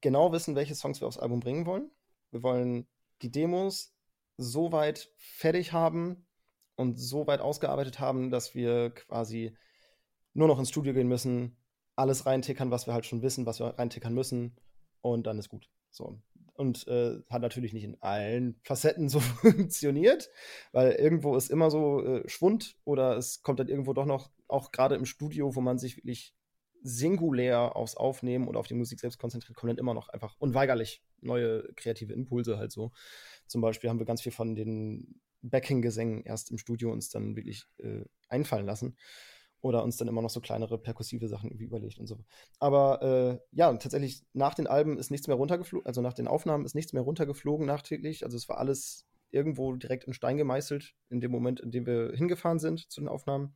genau 0.00 0.32
wissen, 0.32 0.56
welche 0.56 0.74
Songs 0.74 1.00
wir 1.00 1.08
aufs 1.08 1.18
Album 1.18 1.40
bringen 1.40 1.66
wollen. 1.66 1.90
Wir 2.30 2.42
wollen 2.42 2.86
die 3.22 3.30
Demos 3.30 3.94
so 4.36 4.72
weit 4.72 5.10
fertig 5.16 5.72
haben 5.72 6.26
und 6.76 6.98
so 6.98 7.26
weit 7.26 7.40
ausgearbeitet 7.40 7.98
haben, 7.98 8.30
dass 8.30 8.54
wir 8.54 8.90
quasi 8.90 9.56
nur 10.34 10.48
noch 10.48 10.58
ins 10.58 10.68
Studio 10.70 10.92
gehen 10.92 11.08
müssen, 11.08 11.56
alles 11.96 12.26
reintickern, 12.26 12.70
was 12.70 12.86
wir 12.86 12.94
halt 12.94 13.06
schon 13.06 13.22
wissen, 13.22 13.46
was 13.46 13.58
wir 13.58 13.66
reintickern 13.78 14.14
müssen 14.14 14.56
und 15.02 15.26
dann 15.26 15.38
ist 15.38 15.48
gut. 15.48 15.68
So. 15.90 16.20
Und 16.60 16.86
äh, 16.88 17.22
hat 17.30 17.40
natürlich 17.40 17.72
nicht 17.72 17.84
in 17.84 17.96
allen 18.02 18.60
Facetten 18.64 19.08
so 19.08 19.18
funktioniert, 19.40 20.28
weil 20.72 20.92
irgendwo 20.92 21.34
ist 21.34 21.50
immer 21.50 21.70
so 21.70 22.04
äh, 22.04 22.28
Schwund 22.28 22.76
oder 22.84 23.16
es 23.16 23.42
kommt 23.42 23.60
dann 23.60 23.68
irgendwo 23.68 23.94
doch 23.94 24.04
noch, 24.04 24.30
auch 24.46 24.70
gerade 24.70 24.94
im 24.94 25.06
Studio, 25.06 25.56
wo 25.56 25.62
man 25.62 25.78
sich 25.78 25.96
wirklich 25.96 26.34
singulär 26.82 27.76
aufs 27.76 27.96
Aufnehmen 27.96 28.46
oder 28.46 28.60
auf 28.60 28.66
die 28.66 28.74
Musik 28.74 29.00
selbst 29.00 29.18
konzentriert, 29.18 29.56
kommen 29.56 29.74
dann 29.74 29.80
immer 29.80 29.94
noch 29.94 30.10
einfach 30.10 30.36
unweigerlich 30.38 31.02
neue 31.22 31.66
kreative 31.76 32.12
Impulse 32.12 32.58
halt 32.58 32.72
so. 32.72 32.92
Zum 33.46 33.62
Beispiel 33.62 33.88
haben 33.88 33.98
wir 33.98 34.04
ganz 34.04 34.20
viel 34.20 34.32
von 34.32 34.54
den 34.54 35.18
Backing-Gesängen 35.40 36.24
erst 36.24 36.50
im 36.50 36.58
Studio 36.58 36.92
uns 36.92 37.08
dann 37.08 37.36
wirklich 37.36 37.64
äh, 37.78 38.04
einfallen 38.28 38.66
lassen 38.66 38.98
oder 39.62 39.82
uns 39.84 39.96
dann 39.96 40.08
immer 40.08 40.22
noch 40.22 40.30
so 40.30 40.40
kleinere 40.40 40.78
perkussive 40.78 41.28
Sachen 41.28 41.50
irgendwie 41.50 41.66
überlegt 41.66 41.98
und 41.98 42.06
so. 42.06 42.18
Aber 42.58 43.02
äh, 43.02 43.38
ja, 43.52 43.72
tatsächlich 43.74 44.24
nach 44.32 44.54
den 44.54 44.66
Alben 44.66 44.98
ist 44.98 45.10
nichts 45.10 45.26
mehr 45.26 45.36
runtergeflogen, 45.36 45.86
also 45.86 46.00
nach 46.00 46.14
den 46.14 46.28
Aufnahmen 46.28 46.64
ist 46.64 46.74
nichts 46.74 46.92
mehr 46.92 47.02
runtergeflogen 47.02 47.66
nachträglich. 47.66 48.24
Also 48.24 48.36
es 48.36 48.48
war 48.48 48.58
alles 48.58 49.06
irgendwo 49.30 49.74
direkt 49.74 50.04
in 50.04 50.14
Stein 50.14 50.36
gemeißelt 50.36 50.94
in 51.08 51.20
dem 51.20 51.30
Moment, 51.30 51.60
in 51.60 51.70
dem 51.70 51.86
wir 51.86 52.12
hingefahren 52.12 52.58
sind 52.58 52.90
zu 52.90 53.00
den 53.00 53.08
Aufnahmen. 53.08 53.54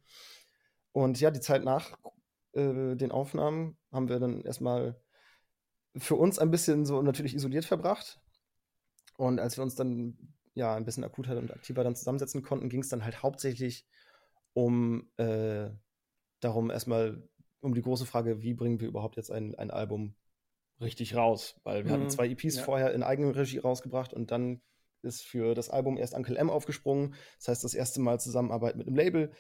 Und 0.92 1.20
ja, 1.20 1.30
die 1.30 1.40
Zeit 1.40 1.64
nach 1.64 1.98
äh, 2.52 2.94
den 2.96 3.10
Aufnahmen 3.10 3.76
haben 3.90 4.08
wir 4.08 4.20
dann 4.20 4.42
erstmal 4.42 5.00
für 5.96 6.16
uns 6.16 6.38
ein 6.38 6.50
bisschen 6.50 6.84
so 6.84 7.02
natürlich 7.02 7.34
isoliert 7.34 7.64
verbracht. 7.64 8.20
Und 9.16 9.40
als 9.40 9.56
wir 9.56 9.64
uns 9.64 9.74
dann 9.74 10.18
ja 10.54 10.74
ein 10.74 10.84
bisschen 10.84 11.04
akuter 11.04 11.36
und 11.38 11.52
aktiver 11.52 11.84
dann 11.84 11.96
zusammensetzen 11.96 12.42
konnten, 12.42 12.68
ging 12.68 12.80
es 12.80 12.88
dann 12.88 13.04
halt 13.04 13.22
hauptsächlich 13.22 13.86
um 14.52 15.08
äh, 15.16 15.70
darum 16.44 16.70
erstmal 16.70 17.22
um 17.60 17.74
die 17.74 17.82
große 17.82 18.06
Frage, 18.06 18.42
wie 18.42 18.54
bringen 18.54 18.80
wir 18.80 18.88
überhaupt 18.88 19.16
jetzt 19.16 19.30
ein, 19.30 19.54
ein 19.54 19.70
Album 19.70 20.14
richtig 20.80 21.14
raus? 21.14 21.58
Weil 21.64 21.84
wir 21.84 21.90
mhm. 21.90 22.00
hatten 22.00 22.10
zwei 22.10 22.28
EPs 22.28 22.56
ja. 22.56 22.62
vorher 22.62 22.92
in 22.92 23.02
Eigenregie 23.02 23.58
rausgebracht 23.58 24.12
und 24.12 24.30
dann 24.30 24.60
ist 25.02 25.22
für 25.22 25.54
das 25.54 25.70
Album 25.70 25.96
erst 25.96 26.14
Uncle 26.14 26.36
M 26.36 26.50
aufgesprungen. 26.50 27.14
Das 27.38 27.48
heißt, 27.48 27.64
das 27.64 27.74
erste 27.74 28.00
Mal 28.00 28.20
Zusammenarbeit 28.20 28.76
mit 28.76 28.86
einem 28.86 28.96
Label, 28.96 29.32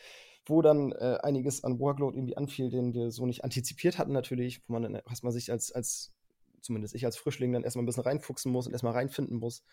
wo 0.46 0.62
dann 0.62 0.92
äh, 0.92 1.18
einiges 1.22 1.64
an 1.64 1.78
Workload 1.80 2.16
irgendwie 2.16 2.36
anfiel, 2.36 2.70
den 2.70 2.92
wir 2.92 3.10
so 3.10 3.26
nicht 3.26 3.44
antizipiert 3.44 3.98
hatten 3.98 4.12
natürlich, 4.12 4.62
wo 4.68 4.74
man 4.74 4.82
dann 4.82 4.94
erstmal 4.94 5.32
sich 5.32 5.50
als, 5.50 5.72
als, 5.72 6.12
zumindest 6.60 6.94
ich 6.94 7.04
als 7.06 7.16
Frischling, 7.16 7.52
dann 7.52 7.64
erstmal 7.64 7.82
ein 7.82 7.86
bisschen 7.86 8.02
reinfuchsen 8.02 8.52
muss 8.52 8.66
und 8.66 8.72
erstmal 8.72 8.92
reinfinden 8.92 9.38
muss. 9.38 9.64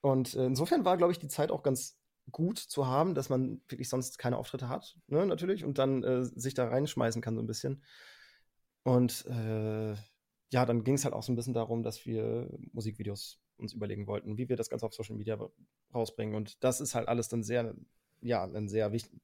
Und 0.00 0.34
äh, 0.34 0.46
insofern 0.46 0.84
war, 0.84 0.96
glaube 0.96 1.12
ich, 1.12 1.18
die 1.18 1.28
Zeit 1.28 1.50
auch 1.50 1.62
ganz 1.62 1.98
gut 2.30 2.58
zu 2.58 2.86
haben, 2.86 3.14
dass 3.14 3.28
man 3.28 3.60
wirklich 3.68 3.88
sonst 3.88 4.18
keine 4.18 4.36
Auftritte 4.36 4.68
hat, 4.68 4.96
ne, 5.08 5.26
natürlich, 5.26 5.64
und 5.64 5.78
dann 5.78 6.02
äh, 6.02 6.24
sich 6.24 6.54
da 6.54 6.68
reinschmeißen 6.68 7.20
kann 7.20 7.36
so 7.36 7.42
ein 7.42 7.46
bisschen. 7.46 7.82
Und 8.84 9.26
äh, 9.26 9.94
ja, 10.50 10.66
dann 10.66 10.84
ging 10.84 10.94
es 10.94 11.04
halt 11.04 11.14
auch 11.14 11.22
so 11.22 11.32
ein 11.32 11.36
bisschen 11.36 11.54
darum, 11.54 11.82
dass 11.82 12.06
wir 12.06 12.48
Musikvideos 12.72 13.40
uns 13.56 13.72
überlegen 13.72 14.06
wollten, 14.06 14.38
wie 14.38 14.48
wir 14.48 14.56
das 14.56 14.68
Ganze 14.68 14.86
auf 14.86 14.94
Social 14.94 15.16
Media 15.16 15.38
rausbringen. 15.94 16.34
Und 16.34 16.62
das 16.62 16.80
ist 16.80 16.94
halt 16.94 17.08
alles 17.08 17.28
dann 17.28 17.42
sehr, 17.42 17.74
ja, 18.20 18.44
ein 18.44 18.68
sehr 18.68 18.92
wichtig, 18.92 19.20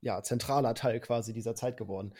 ja, 0.00 0.22
zentraler 0.22 0.74
Teil 0.74 1.00
quasi 1.00 1.32
dieser 1.32 1.54
Zeit 1.54 1.76
geworden. 1.76 2.14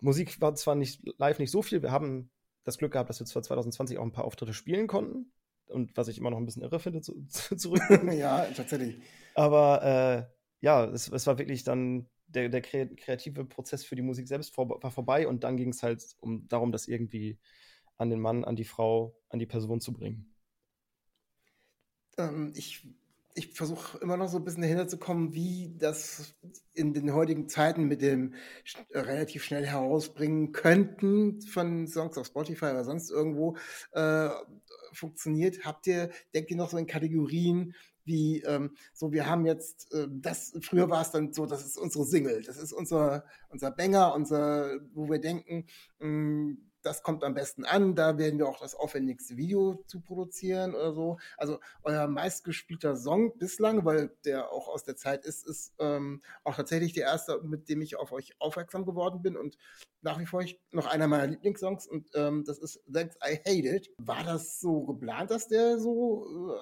Musik 0.00 0.40
war 0.40 0.54
zwar 0.54 0.74
nicht 0.74 1.02
live 1.18 1.38
nicht 1.38 1.50
so 1.50 1.62
viel, 1.62 1.82
wir 1.82 1.92
haben 1.92 2.30
das 2.64 2.78
Glück 2.78 2.92
gehabt, 2.92 3.10
dass 3.10 3.20
wir 3.20 3.26
zwar 3.26 3.42
2020 3.42 3.98
auch 3.98 4.04
ein 4.04 4.12
paar 4.12 4.24
Auftritte 4.24 4.54
spielen 4.54 4.86
konnten, 4.86 5.32
und 5.66 5.96
was 5.96 6.08
ich 6.08 6.18
immer 6.18 6.30
noch 6.30 6.38
ein 6.38 6.44
bisschen 6.44 6.62
irre 6.62 6.80
finde, 6.80 7.00
zu, 7.00 7.24
zu, 7.28 7.56
zurück. 7.56 7.82
ja, 8.12 8.44
tatsächlich. 8.54 9.00
Aber 9.34 9.82
äh, 10.30 10.64
ja, 10.64 10.84
es, 10.84 11.08
es, 11.08 11.26
war 11.26 11.38
wirklich 11.38 11.64
dann 11.64 12.08
der, 12.26 12.48
der 12.48 12.62
kreative 12.62 13.44
Prozess 13.44 13.84
für 13.84 13.96
die 13.96 14.02
Musik 14.02 14.28
selbst 14.28 14.54
vor, 14.54 14.68
war 14.82 14.90
vorbei 14.90 15.26
und 15.26 15.44
dann 15.44 15.56
ging 15.56 15.70
es 15.70 15.82
halt 15.82 16.04
um 16.20 16.46
darum, 16.48 16.72
das 16.72 16.88
irgendwie 16.88 17.38
an 17.98 18.10
den 18.10 18.20
Mann, 18.20 18.44
an 18.44 18.56
die 18.56 18.64
Frau, 18.64 19.16
an 19.28 19.38
die 19.38 19.46
Person 19.46 19.80
zu 19.80 19.92
bringen. 19.92 20.34
Ähm, 22.18 22.52
ich 22.54 22.86
ich 23.34 23.52
versuche 23.52 23.98
immer 23.98 24.16
noch 24.16 24.28
so 24.28 24.38
ein 24.38 24.44
bisschen 24.44 24.62
dahinter 24.62 24.88
zu 24.88 24.98
kommen, 24.98 25.32
wie 25.32 25.74
das 25.78 26.34
in 26.74 26.92
den 26.92 27.14
heutigen 27.14 27.48
Zeiten 27.48 27.84
mit 27.84 28.02
dem 28.02 28.34
äh, 28.90 28.98
relativ 28.98 29.44
schnell 29.44 29.66
herausbringen 29.66 30.52
könnten 30.52 31.40
von 31.40 31.86
Songs 31.86 32.18
auf 32.18 32.26
Spotify 32.26 32.66
oder 32.66 32.84
sonst 32.84 33.10
irgendwo 33.10 33.56
äh, 33.92 34.28
funktioniert. 34.92 35.64
Habt 35.64 35.86
ihr, 35.86 36.10
denkt 36.34 36.50
ihr 36.50 36.56
noch 36.56 36.70
so 36.70 36.76
in 36.76 36.86
Kategorien 36.86 37.74
wie 38.04 38.42
ähm, 38.42 38.76
so, 38.92 39.12
wir 39.12 39.26
haben 39.26 39.46
jetzt 39.46 39.92
äh, 39.92 40.08
das, 40.10 40.52
früher 40.60 40.90
war 40.90 41.02
es 41.02 41.10
dann 41.10 41.32
so, 41.32 41.46
das 41.46 41.64
ist 41.64 41.78
unsere 41.78 42.04
Single, 42.04 42.42
das 42.42 42.56
ist 42.56 42.72
unser, 42.72 43.24
unser 43.48 43.70
Banger, 43.70 44.14
unser, 44.14 44.80
wo 44.92 45.08
wir 45.08 45.20
denken, 45.20 45.66
mh, 46.00 46.08
mm, 46.08 46.71
das 46.82 47.02
kommt 47.02 47.24
am 47.24 47.34
besten 47.34 47.64
an, 47.64 47.94
da 47.94 48.18
werden 48.18 48.38
wir 48.38 48.48
auch 48.48 48.60
das 48.60 48.74
aufwendigste 48.74 49.36
Video 49.36 49.82
zu 49.86 50.00
produzieren 50.00 50.74
oder 50.74 50.92
so. 50.92 51.18
Also 51.36 51.58
euer 51.82 52.06
meistgespielter 52.06 52.96
Song 52.96 53.38
bislang, 53.38 53.84
weil 53.84 54.10
der 54.24 54.52
auch 54.52 54.68
aus 54.68 54.84
der 54.84 54.96
Zeit 54.96 55.24
ist, 55.24 55.46
ist 55.46 55.72
ähm, 55.78 56.22
auch 56.44 56.56
tatsächlich 56.56 56.92
der 56.92 57.04
erste, 57.04 57.40
mit 57.42 57.68
dem 57.68 57.80
ich 57.80 57.96
auf 57.96 58.12
euch 58.12 58.34
aufmerksam 58.38 58.84
geworden 58.84 59.22
bin 59.22 59.36
und 59.36 59.56
nach 60.02 60.18
wie 60.18 60.26
vor 60.26 60.42
ich, 60.42 60.60
noch 60.72 60.86
einer 60.86 61.06
meiner 61.06 61.28
Lieblingssongs 61.28 61.86
und 61.86 62.08
ähm, 62.14 62.44
das 62.44 62.58
ist 62.58 62.82
Thanks 62.92 63.16
I 63.24 63.36
Hate 63.36 63.76
It. 63.76 63.90
War 63.98 64.24
das 64.24 64.60
so 64.60 64.82
geplant, 64.82 65.30
dass 65.30 65.48
der 65.48 65.78
so 65.78 66.26
äh, 66.54 66.58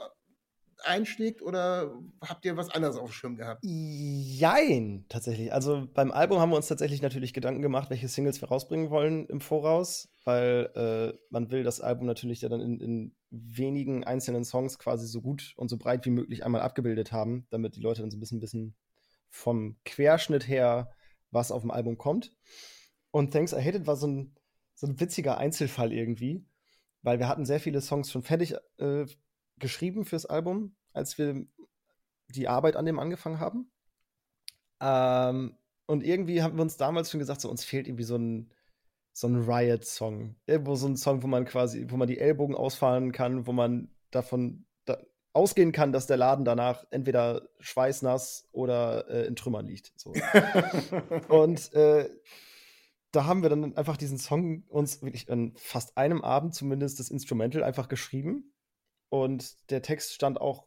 einschlägt 0.84 1.42
oder 1.42 1.92
habt 2.20 2.44
ihr 2.44 2.56
was 2.56 2.70
anderes 2.70 2.96
auf 2.96 3.10
dem 3.10 3.12
Schirm 3.12 3.36
gehabt? 3.36 3.60
Jein, 3.62 5.04
tatsächlich. 5.08 5.52
Also 5.52 5.88
beim 5.92 6.10
Album 6.10 6.38
haben 6.38 6.50
wir 6.50 6.56
uns 6.56 6.68
tatsächlich 6.68 7.02
natürlich 7.02 7.32
Gedanken 7.32 7.62
gemacht, 7.62 7.90
welche 7.90 8.08
Singles 8.08 8.40
wir 8.40 8.48
rausbringen 8.48 8.90
wollen 8.90 9.26
im 9.26 9.40
Voraus, 9.40 10.09
weil 10.24 10.70
äh, 10.74 11.18
man 11.30 11.50
will 11.50 11.62
das 11.62 11.80
Album 11.80 12.06
natürlich 12.06 12.42
ja 12.42 12.48
dann 12.48 12.60
in, 12.60 12.80
in, 12.80 13.14
wenigen 13.32 14.02
einzelnen 14.02 14.44
Songs 14.44 14.78
quasi 14.78 15.06
so 15.06 15.22
gut 15.22 15.54
und 15.56 15.68
so 15.68 15.76
breit 15.76 16.04
wie 16.04 16.10
möglich 16.10 16.44
einmal 16.44 16.62
abgebildet 16.62 17.12
haben, 17.12 17.46
damit 17.50 17.76
die 17.76 17.80
Leute 17.80 18.02
dann 18.02 18.10
so 18.10 18.16
ein 18.16 18.20
bisschen, 18.20 18.40
bisschen 18.40 18.74
vom 19.28 19.76
Querschnitt 19.84 20.48
her, 20.48 20.90
was 21.30 21.52
auf 21.52 21.62
dem 21.62 21.70
Album 21.70 21.96
kommt. 21.96 22.34
Und 23.12 23.32
Thanks 23.32 23.52
I 23.52 23.62
Hate 23.62 23.78
It 23.78 23.86
war 23.86 23.94
so 23.94 24.08
ein, 24.08 24.34
so 24.74 24.88
ein 24.88 24.98
witziger 24.98 25.38
Einzelfall 25.38 25.92
irgendwie, 25.92 26.44
weil 27.02 27.20
wir 27.20 27.28
hatten 27.28 27.46
sehr 27.46 27.60
viele 27.60 27.80
Songs 27.80 28.10
schon 28.10 28.22
fertig 28.22 28.56
äh, 28.78 29.06
geschrieben 29.58 30.04
fürs 30.04 30.26
Album, 30.26 30.74
als 30.92 31.16
wir 31.16 31.46
die 32.30 32.48
Arbeit 32.48 32.74
an 32.74 32.86
dem 32.86 32.98
angefangen 32.98 33.38
haben. 33.38 33.70
Ähm, 34.80 35.56
und 35.86 36.04
irgendwie 36.04 36.42
haben 36.42 36.56
wir 36.56 36.62
uns 36.62 36.76
damals 36.76 37.10
schon 37.10 37.20
gesagt, 37.20 37.40
so 37.40 37.50
uns 37.50 37.64
fehlt 37.64 37.86
irgendwie 37.86 38.04
so 38.04 38.16
ein, 38.16 38.52
so 39.12 39.26
ein 39.28 39.36
Riot-Song. 39.36 40.36
Irgendwo 40.46 40.76
so 40.76 40.86
ein 40.86 40.96
Song, 40.96 41.22
wo 41.22 41.26
man 41.26 41.44
quasi, 41.44 41.86
wo 41.88 41.96
man 41.96 42.08
die 42.08 42.18
Ellbogen 42.18 42.54
ausfahren 42.54 43.12
kann, 43.12 43.46
wo 43.46 43.52
man 43.52 43.88
davon 44.10 44.66
da 44.84 44.98
ausgehen 45.32 45.72
kann, 45.72 45.92
dass 45.92 46.06
der 46.06 46.16
Laden 46.16 46.44
danach 46.44 46.84
entweder 46.90 47.48
schweißnass 47.60 48.48
oder 48.52 49.08
äh, 49.08 49.26
in 49.26 49.36
Trümmern 49.36 49.66
liegt. 49.66 49.92
So. 49.96 50.12
und 51.28 51.72
äh, 51.74 52.10
da 53.12 53.24
haben 53.24 53.42
wir 53.42 53.50
dann 53.50 53.76
einfach 53.76 53.96
diesen 53.96 54.18
Song 54.18 54.64
uns 54.68 55.02
wirklich 55.02 55.30
an 55.30 55.52
fast 55.56 55.96
einem 55.96 56.22
Abend 56.22 56.54
zumindest 56.54 57.00
das 57.00 57.10
Instrumental 57.10 57.64
einfach 57.64 57.88
geschrieben 57.88 58.52
und 59.08 59.70
der 59.70 59.82
Text 59.82 60.14
stand 60.14 60.40
auch 60.40 60.66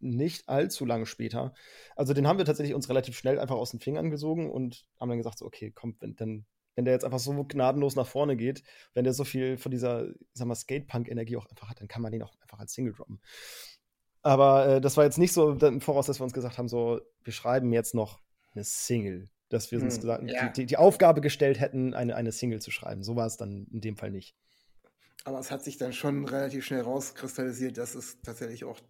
nicht 0.00 0.48
allzu 0.48 0.84
lange 0.84 1.06
später. 1.06 1.54
Also 1.96 2.12
den 2.12 2.26
haben 2.26 2.38
wir 2.38 2.44
tatsächlich 2.44 2.74
uns 2.74 2.88
relativ 2.88 3.16
schnell 3.16 3.38
einfach 3.38 3.56
aus 3.56 3.70
den 3.70 3.80
Fingern 3.80 4.10
gesogen 4.10 4.50
und 4.50 4.84
haben 5.00 5.08
dann 5.08 5.18
gesagt, 5.18 5.38
so, 5.38 5.46
okay, 5.46 5.72
komm, 5.74 5.96
wenn, 6.00 6.14
dann, 6.16 6.44
wenn 6.74 6.84
der 6.84 6.94
jetzt 6.94 7.04
einfach 7.04 7.18
so 7.18 7.32
gnadenlos 7.44 7.96
nach 7.96 8.06
vorne 8.06 8.36
geht, 8.36 8.62
wenn 8.94 9.04
der 9.04 9.12
so 9.12 9.24
viel 9.24 9.56
von 9.56 9.70
dieser, 9.70 10.08
sag 10.32 10.46
mal, 10.46 10.54
Skatepunk-Energie 10.54 11.36
auch 11.36 11.46
einfach 11.46 11.68
hat, 11.68 11.80
dann 11.80 11.88
kann 11.88 12.02
man 12.02 12.12
den 12.12 12.22
auch 12.22 12.34
einfach 12.40 12.58
als 12.58 12.72
Single 12.72 12.94
droppen. 12.94 13.20
Aber 14.22 14.66
äh, 14.66 14.80
das 14.80 14.96
war 14.96 15.04
jetzt 15.04 15.18
nicht 15.18 15.32
so 15.32 15.52
im 15.52 15.80
Voraus, 15.80 16.06
dass 16.06 16.18
wir 16.18 16.24
uns 16.24 16.32
gesagt 16.32 16.58
haben, 16.58 16.68
so, 16.68 17.00
wir 17.22 17.32
schreiben 17.32 17.72
jetzt 17.72 17.94
noch 17.94 18.20
eine 18.54 18.64
Single. 18.64 19.28
Dass 19.50 19.70
wir 19.70 19.80
uns 19.80 19.96
hm, 19.96 20.00
gesagt, 20.00 20.30
ja. 20.30 20.48
die, 20.48 20.66
die, 20.66 20.78
Aufgabe 20.78 21.20
gestellt 21.20 21.60
hätten, 21.60 21.94
eine, 21.94 22.16
eine 22.16 22.32
Single 22.32 22.60
zu 22.60 22.70
schreiben. 22.70 23.04
So 23.04 23.14
war 23.14 23.26
es 23.26 23.36
dann 23.36 23.66
in 23.70 23.82
dem 23.82 23.96
Fall 23.96 24.10
nicht. 24.10 24.34
Aber 25.24 25.38
es 25.38 25.50
hat 25.50 25.62
sich 25.62 25.76
dann 25.76 25.92
schon 25.92 26.24
relativ 26.24 26.64
schnell 26.64 26.80
rauskristallisiert, 26.80 27.76
dass 27.76 27.94
es 27.94 28.20
tatsächlich 28.22 28.64
auch 28.64 28.80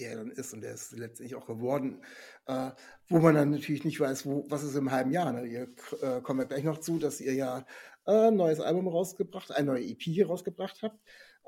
der, 0.00 0.16
dann 0.16 0.30
ist 0.30 0.52
und 0.52 0.62
der 0.62 0.74
ist 0.74 0.92
letztendlich 0.92 1.36
auch 1.36 1.46
geworden, 1.46 2.02
äh, 2.46 2.70
wo 3.08 3.18
man 3.18 3.34
dann 3.34 3.50
natürlich 3.50 3.84
nicht 3.84 4.00
weiß, 4.00 4.26
wo, 4.26 4.46
was 4.48 4.64
ist 4.64 4.74
im 4.74 4.90
halben 4.90 5.12
Jahr. 5.12 5.32
Ne? 5.32 5.46
Ihr 5.46 5.68
äh, 6.02 6.20
kommt 6.22 6.40
ja 6.40 6.46
gleich 6.46 6.64
noch 6.64 6.78
zu, 6.78 6.98
dass 6.98 7.20
ihr 7.20 7.34
ja 7.34 7.66
äh, 8.06 8.28
ein 8.28 8.36
neues 8.36 8.60
Album 8.60 8.88
rausgebracht, 8.88 9.52
ein 9.52 9.66
neues 9.66 9.86
EP 9.90 10.26
rausgebracht 10.28 10.82
habt. 10.82 10.98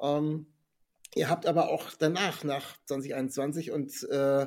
Ähm, 0.01 0.52
Ihr 1.15 1.29
habt 1.29 1.45
aber 1.47 1.69
auch 1.69 1.91
danach, 1.99 2.43
nach 2.43 2.77
2021 2.87 3.71
und 3.71 4.03
äh, 4.05 4.47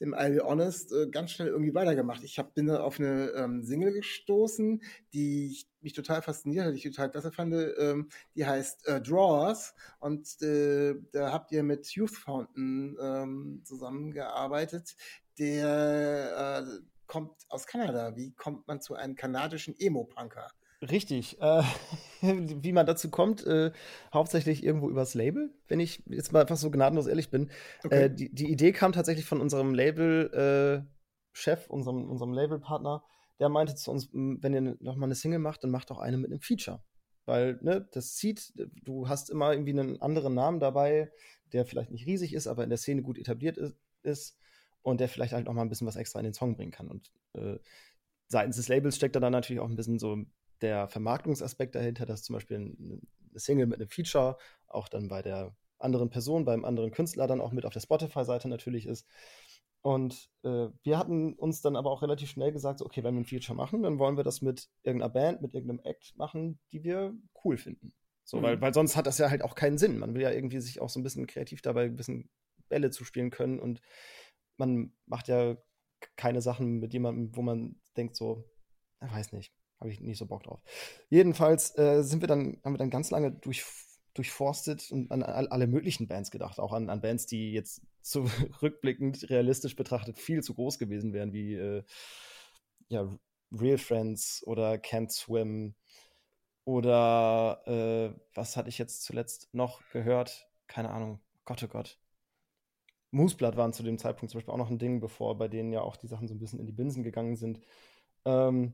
dem 0.00 0.14
I'll 0.14 0.34
Be 0.34 0.44
Honest, 0.44 0.92
äh, 0.92 1.08
ganz 1.08 1.32
schnell 1.32 1.48
irgendwie 1.48 1.74
weitergemacht. 1.74 2.22
Ich 2.22 2.38
hab, 2.38 2.54
bin 2.54 2.66
da 2.66 2.80
auf 2.80 3.00
eine 3.00 3.30
ähm, 3.30 3.64
Single 3.64 3.92
gestoßen, 3.92 4.80
die 5.12 5.48
ich, 5.48 5.68
mich 5.80 5.92
total 5.92 6.22
fasziniert 6.22 6.66
hat, 6.66 6.72
die 6.72 6.78
ich 6.78 6.84
total 6.84 7.10
klasse 7.10 7.32
fand. 7.32 7.52
Ähm, 7.78 8.08
die 8.36 8.46
heißt 8.46 8.86
äh, 8.86 9.00
Drawers 9.00 9.74
und 9.98 10.40
äh, 10.40 10.94
da 11.12 11.32
habt 11.32 11.50
ihr 11.50 11.64
mit 11.64 11.88
Youth 11.90 12.14
Fountain 12.14 12.96
ähm, 13.00 13.62
zusammengearbeitet. 13.64 14.96
Der 15.38 16.64
äh, 16.64 16.80
kommt 17.06 17.32
aus 17.48 17.66
Kanada. 17.66 18.14
Wie 18.16 18.32
kommt 18.32 18.68
man 18.68 18.80
zu 18.80 18.94
einem 18.94 19.16
kanadischen 19.16 19.74
Emo-Punker? 19.78 20.48
Richtig. 20.90 21.40
Äh, 21.40 21.62
wie 22.20 22.72
man 22.72 22.86
dazu 22.86 23.10
kommt, 23.10 23.46
äh, 23.46 23.72
hauptsächlich 24.12 24.64
irgendwo 24.64 24.90
übers 24.90 25.14
Label, 25.14 25.52
wenn 25.68 25.80
ich 25.80 26.02
jetzt 26.06 26.32
mal 26.32 26.40
einfach 26.40 26.56
so 26.56 26.70
gnadenlos 26.70 27.06
ehrlich 27.06 27.30
bin. 27.30 27.50
Okay. 27.84 28.04
Äh, 28.04 28.10
die, 28.10 28.34
die, 28.34 28.50
Idee 28.50 28.72
kam 28.72 28.92
tatsächlich 28.92 29.26
von 29.26 29.40
unserem 29.40 29.74
Label-Chef, 29.74 31.66
äh, 31.66 31.70
unserem, 31.70 32.10
unserem 32.10 32.32
Labelpartner, 32.32 33.04
der 33.40 33.48
meinte 33.48 33.74
zu 33.74 33.90
uns, 33.90 34.10
wenn 34.12 34.54
ihr 34.54 34.76
noch 34.80 34.96
mal 34.96 35.06
eine 35.06 35.14
Single 35.14 35.38
macht, 35.40 35.64
dann 35.64 35.70
macht 35.70 35.90
auch 35.90 35.98
eine 35.98 36.18
mit 36.18 36.30
einem 36.30 36.40
Feature. 36.40 36.82
Weil, 37.26 37.58
ne, 37.62 37.88
das 37.92 38.16
zieht, 38.16 38.52
du 38.82 39.08
hast 39.08 39.30
immer 39.30 39.52
irgendwie 39.52 39.72
einen 39.72 40.00
anderen 40.02 40.34
Namen 40.34 40.60
dabei, 40.60 41.10
der 41.52 41.64
vielleicht 41.64 41.90
nicht 41.90 42.06
riesig 42.06 42.34
ist, 42.34 42.46
aber 42.46 42.64
in 42.64 42.68
der 42.68 42.78
Szene 42.78 43.02
gut 43.02 43.18
etabliert 43.18 43.56
ist, 43.56 43.76
ist 44.02 44.38
und 44.82 45.00
der 45.00 45.08
vielleicht 45.08 45.32
halt 45.32 45.46
noch 45.46 45.54
mal 45.54 45.62
ein 45.62 45.70
bisschen 45.70 45.86
was 45.86 45.96
extra 45.96 46.20
in 46.20 46.24
den 46.24 46.34
Song 46.34 46.54
bringen 46.54 46.70
kann. 46.70 46.88
Und 46.88 47.10
äh, 47.32 47.58
seitens 48.28 48.56
des 48.56 48.68
Labels 48.68 48.96
steckt 48.96 49.16
da 49.16 49.20
dann 49.20 49.32
natürlich 49.32 49.60
auch 49.60 49.68
ein 49.68 49.76
bisschen 49.76 49.98
so 49.98 50.24
der 50.64 50.88
Vermarktungsaspekt 50.88 51.74
dahinter, 51.74 52.06
dass 52.06 52.22
zum 52.22 52.34
Beispiel 52.34 52.56
eine 52.56 53.00
Single 53.34 53.66
mit 53.66 53.78
einem 53.80 53.88
Feature 53.88 54.38
auch 54.66 54.88
dann 54.88 55.08
bei 55.08 55.22
der 55.22 55.54
anderen 55.78 56.10
Person, 56.10 56.44
beim 56.44 56.64
anderen 56.64 56.90
Künstler 56.90 57.26
dann 57.26 57.40
auch 57.40 57.52
mit 57.52 57.66
auf 57.66 57.72
der 57.72 57.80
Spotify-Seite 57.80 58.48
natürlich 58.48 58.86
ist. 58.86 59.06
Und 59.82 60.30
äh, 60.42 60.68
wir 60.82 60.98
hatten 60.98 61.34
uns 61.34 61.60
dann 61.60 61.76
aber 61.76 61.90
auch 61.90 62.00
relativ 62.00 62.30
schnell 62.30 62.52
gesagt, 62.52 62.78
so, 62.78 62.86
okay, 62.86 63.04
wenn 63.04 63.14
wir 63.14 63.20
ein 63.20 63.26
Feature 63.26 63.54
machen, 63.54 63.82
dann 63.82 63.98
wollen 63.98 64.16
wir 64.16 64.24
das 64.24 64.40
mit 64.40 64.70
irgendeiner 64.82 65.12
Band, 65.12 65.42
mit 65.42 65.52
irgendeinem 65.52 65.80
Act 65.84 66.16
machen, 66.16 66.58
die 66.72 66.82
wir 66.82 67.14
cool 67.44 67.58
finden. 67.58 67.92
So, 68.24 68.38
mhm. 68.38 68.42
weil, 68.42 68.60
weil 68.62 68.72
sonst 68.72 68.96
hat 68.96 69.06
das 69.06 69.18
ja 69.18 69.28
halt 69.28 69.42
auch 69.42 69.54
keinen 69.54 69.76
Sinn. 69.76 69.98
Man 69.98 70.14
will 70.14 70.22
ja 70.22 70.30
irgendwie 70.30 70.60
sich 70.60 70.80
auch 70.80 70.88
so 70.88 70.98
ein 70.98 71.02
bisschen 71.02 71.26
kreativ 71.26 71.60
dabei 71.60 71.84
ein 71.84 71.96
bisschen 71.96 72.30
Bälle 72.70 72.90
zu 72.90 73.04
spielen 73.04 73.30
können 73.30 73.60
und 73.60 73.82
man 74.56 74.94
macht 75.04 75.28
ja 75.28 75.56
keine 76.16 76.40
Sachen 76.40 76.78
mit 76.80 76.94
jemandem, 76.94 77.36
wo 77.36 77.42
man 77.42 77.76
denkt 77.96 78.16
so, 78.16 78.44
weiß 79.00 79.32
nicht, 79.32 79.52
habe 79.80 79.90
ich 79.90 80.00
nicht 80.00 80.18
so 80.18 80.26
Bock 80.26 80.42
drauf. 80.42 80.60
Jedenfalls 81.10 81.76
äh, 81.78 82.02
sind 82.02 82.20
wir 82.22 82.28
dann, 82.28 82.60
haben 82.64 82.74
wir 82.74 82.78
dann 82.78 82.90
ganz 82.90 83.10
lange 83.10 83.32
durch, 83.32 83.64
durchforstet 84.14 84.90
und 84.90 85.10
an 85.10 85.22
alle 85.22 85.66
möglichen 85.66 86.08
Bands 86.08 86.30
gedacht, 86.30 86.58
auch 86.58 86.72
an, 86.72 86.90
an 86.90 87.00
Bands, 87.00 87.26
die 87.26 87.52
jetzt 87.52 87.82
zurückblickend 88.02 89.28
realistisch 89.30 89.76
betrachtet 89.76 90.18
viel 90.18 90.42
zu 90.42 90.54
groß 90.54 90.78
gewesen 90.78 91.12
wären, 91.12 91.32
wie 91.32 91.54
äh, 91.54 91.82
ja, 92.88 93.08
Real 93.52 93.78
Friends 93.78 94.42
oder 94.46 94.74
Can't 94.74 95.10
Swim 95.10 95.74
oder 96.64 97.62
äh, 97.66 98.18
was 98.34 98.56
hatte 98.56 98.68
ich 98.68 98.78
jetzt 98.78 99.02
zuletzt 99.04 99.48
noch 99.52 99.82
gehört? 99.90 100.48
Keine 100.66 100.90
Ahnung. 100.90 101.20
Gott, 101.44 101.62
oh 101.62 101.68
Gott. 101.68 101.98
Mooseblood 103.10 103.56
waren 103.56 103.72
zu 103.72 103.82
dem 103.82 103.98
Zeitpunkt 103.98 104.30
zum 104.30 104.38
Beispiel 104.38 104.52
auch 104.52 104.58
noch 104.58 104.70
ein 104.70 104.78
Ding, 104.78 105.00
bevor 105.00 105.38
bei 105.38 105.46
denen 105.46 105.72
ja 105.72 105.82
auch 105.82 105.96
die 105.96 106.08
Sachen 106.08 106.26
so 106.26 106.34
ein 106.34 106.40
bisschen 106.40 106.58
in 106.58 106.66
die 106.66 106.72
Binsen 106.72 107.04
gegangen 107.04 107.36
sind. 107.36 107.60
Ähm, 108.24 108.72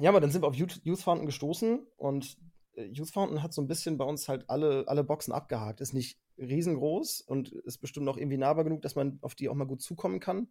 ja, 0.00 0.10
aber 0.10 0.20
dann 0.20 0.30
sind 0.30 0.42
wir 0.42 0.48
auf 0.48 0.54
Youth, 0.54 1.00
Fountain 1.00 1.26
gestoßen 1.26 1.86
und 1.96 2.38
äh, 2.74 2.84
Youth 2.86 3.10
Fountain 3.10 3.42
hat 3.42 3.52
so 3.52 3.62
ein 3.62 3.68
bisschen 3.68 3.98
bei 3.98 4.04
uns 4.04 4.28
halt 4.28 4.48
alle, 4.48 4.84
alle 4.86 5.04
Boxen 5.04 5.32
abgehakt. 5.32 5.80
Ist 5.80 5.94
nicht 5.94 6.18
riesengroß 6.38 7.22
und 7.22 7.50
ist 7.50 7.78
bestimmt 7.78 8.06
noch 8.06 8.16
irgendwie 8.16 8.36
nahbar 8.36 8.64
genug, 8.64 8.82
dass 8.82 8.94
man 8.94 9.18
auf 9.22 9.34
die 9.34 9.48
auch 9.48 9.54
mal 9.54 9.66
gut 9.66 9.82
zukommen 9.82 10.20
kann. 10.20 10.48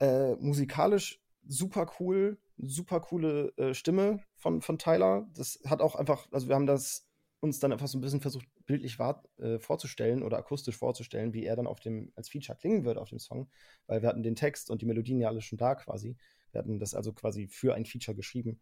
Äh, 0.00 0.36
musikalisch 0.36 1.20
super 1.46 1.90
cool, 1.98 2.38
super 2.58 3.00
coole 3.00 3.52
äh, 3.56 3.74
Stimme 3.74 4.20
von, 4.36 4.60
von 4.60 4.78
Tyler. 4.78 5.26
Das 5.34 5.60
hat 5.66 5.80
auch 5.80 5.94
einfach, 5.94 6.28
also 6.30 6.48
wir 6.48 6.54
haben 6.54 6.66
das 6.66 7.06
uns 7.40 7.60
dann 7.60 7.72
einfach 7.72 7.86
so 7.86 7.98
ein 7.98 8.00
bisschen 8.00 8.20
versucht, 8.20 8.46
bildlich 8.66 8.98
war, 8.98 9.22
äh, 9.38 9.58
vorzustellen 9.58 10.22
oder 10.22 10.38
akustisch 10.38 10.76
vorzustellen, 10.76 11.32
wie 11.32 11.44
er 11.44 11.56
dann 11.56 11.66
auf 11.66 11.80
dem, 11.80 12.12
als 12.16 12.28
Feature 12.28 12.58
klingen 12.58 12.84
würde 12.84 13.00
auf 13.00 13.10
dem 13.10 13.20
Song, 13.20 13.48
weil 13.86 14.02
wir 14.02 14.08
hatten 14.08 14.22
den 14.22 14.34
Text 14.34 14.70
und 14.70 14.82
die 14.82 14.86
Melodien 14.86 15.20
ja 15.20 15.28
alle 15.28 15.40
schon 15.40 15.58
da 15.58 15.74
quasi. 15.74 16.16
Wir 16.52 16.60
hatten 16.60 16.78
das 16.78 16.94
also 16.94 17.12
quasi 17.12 17.48
für 17.48 17.74
ein 17.74 17.84
Feature 17.84 18.16
geschrieben. 18.16 18.60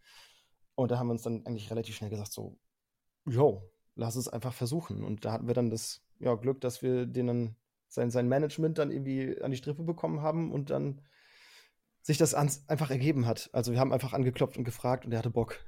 Und 0.75 0.91
da 0.91 0.99
haben 0.99 1.09
wir 1.09 1.13
uns 1.13 1.23
dann 1.23 1.45
eigentlich 1.47 1.71
relativ 1.71 1.97
schnell 1.97 2.11
gesagt, 2.11 2.33
so, 2.33 2.59
yo, 3.25 3.71
lass 3.95 4.17
es 4.17 4.29
einfach 4.29 4.53
versuchen. 4.53 5.05
Und 5.05 5.25
da 5.25 5.33
hatten 5.33 5.47
wir 5.47 5.55
dann 5.55 5.71
das 5.71 6.03
ja, 6.19 6.35
Glück, 6.35 6.61
dass 6.61 6.83
wir 6.83 7.07
den 7.07 7.57
sein, 7.89 8.11
sein 8.11 8.29
Management 8.29 8.79
dann 8.79 8.91
irgendwie 8.91 9.41
an 9.41 9.51
die 9.51 9.57
Strippe 9.57 9.83
bekommen 9.83 10.21
haben 10.21 10.53
und 10.53 10.71
dann 10.71 11.03
sich 12.03 12.19
das 12.19 12.35
einfach 12.35 12.91
ergeben 12.91 13.27
hat. 13.27 13.51
Also 13.53 13.73
wir 13.73 13.81
haben 13.81 13.93
einfach 13.93 14.13
angeklopft 14.13 14.57
und 14.57 14.65
gefragt 14.65 15.05
und 15.05 15.13
er 15.13 15.19
hatte 15.19 15.31
Bock. 15.31 15.59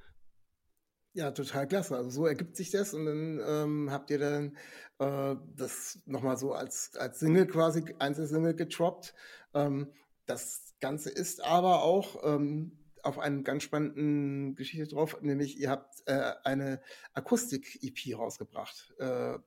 Ja, 1.14 1.32
total 1.32 1.66
klasse. 1.66 1.96
Also 1.96 2.10
so 2.10 2.26
ergibt 2.26 2.54
sich 2.54 2.70
das 2.70 2.94
und 2.94 3.06
dann 3.06 3.40
ähm, 3.44 3.90
habt 3.90 4.10
ihr 4.10 4.18
dann 4.18 4.56
äh, 4.98 5.36
das 5.56 5.98
nochmal 6.06 6.36
so 6.36 6.52
als, 6.52 6.94
als 6.96 7.18
Single 7.18 7.46
quasi, 7.46 7.82
Einzelsingle 7.98 8.54
getroppt. 8.54 9.14
Ähm, 9.54 9.92
das 10.26 10.67
Ganze 10.80 11.10
ist 11.10 11.42
aber 11.44 11.82
auch 11.82 12.22
ähm, 12.24 12.72
auf 13.02 13.18
einen 13.18 13.44
ganz 13.44 13.62
spannenden 13.62 14.54
Geschichte 14.54 14.86
drauf, 14.86 15.20
nämlich 15.20 15.58
ihr 15.58 15.70
habt 15.70 16.02
äh, 16.06 16.32
eine 16.44 16.80
Akustik-EP 17.14 18.16
rausgebracht. 18.16 18.94
Äh, 18.98 19.38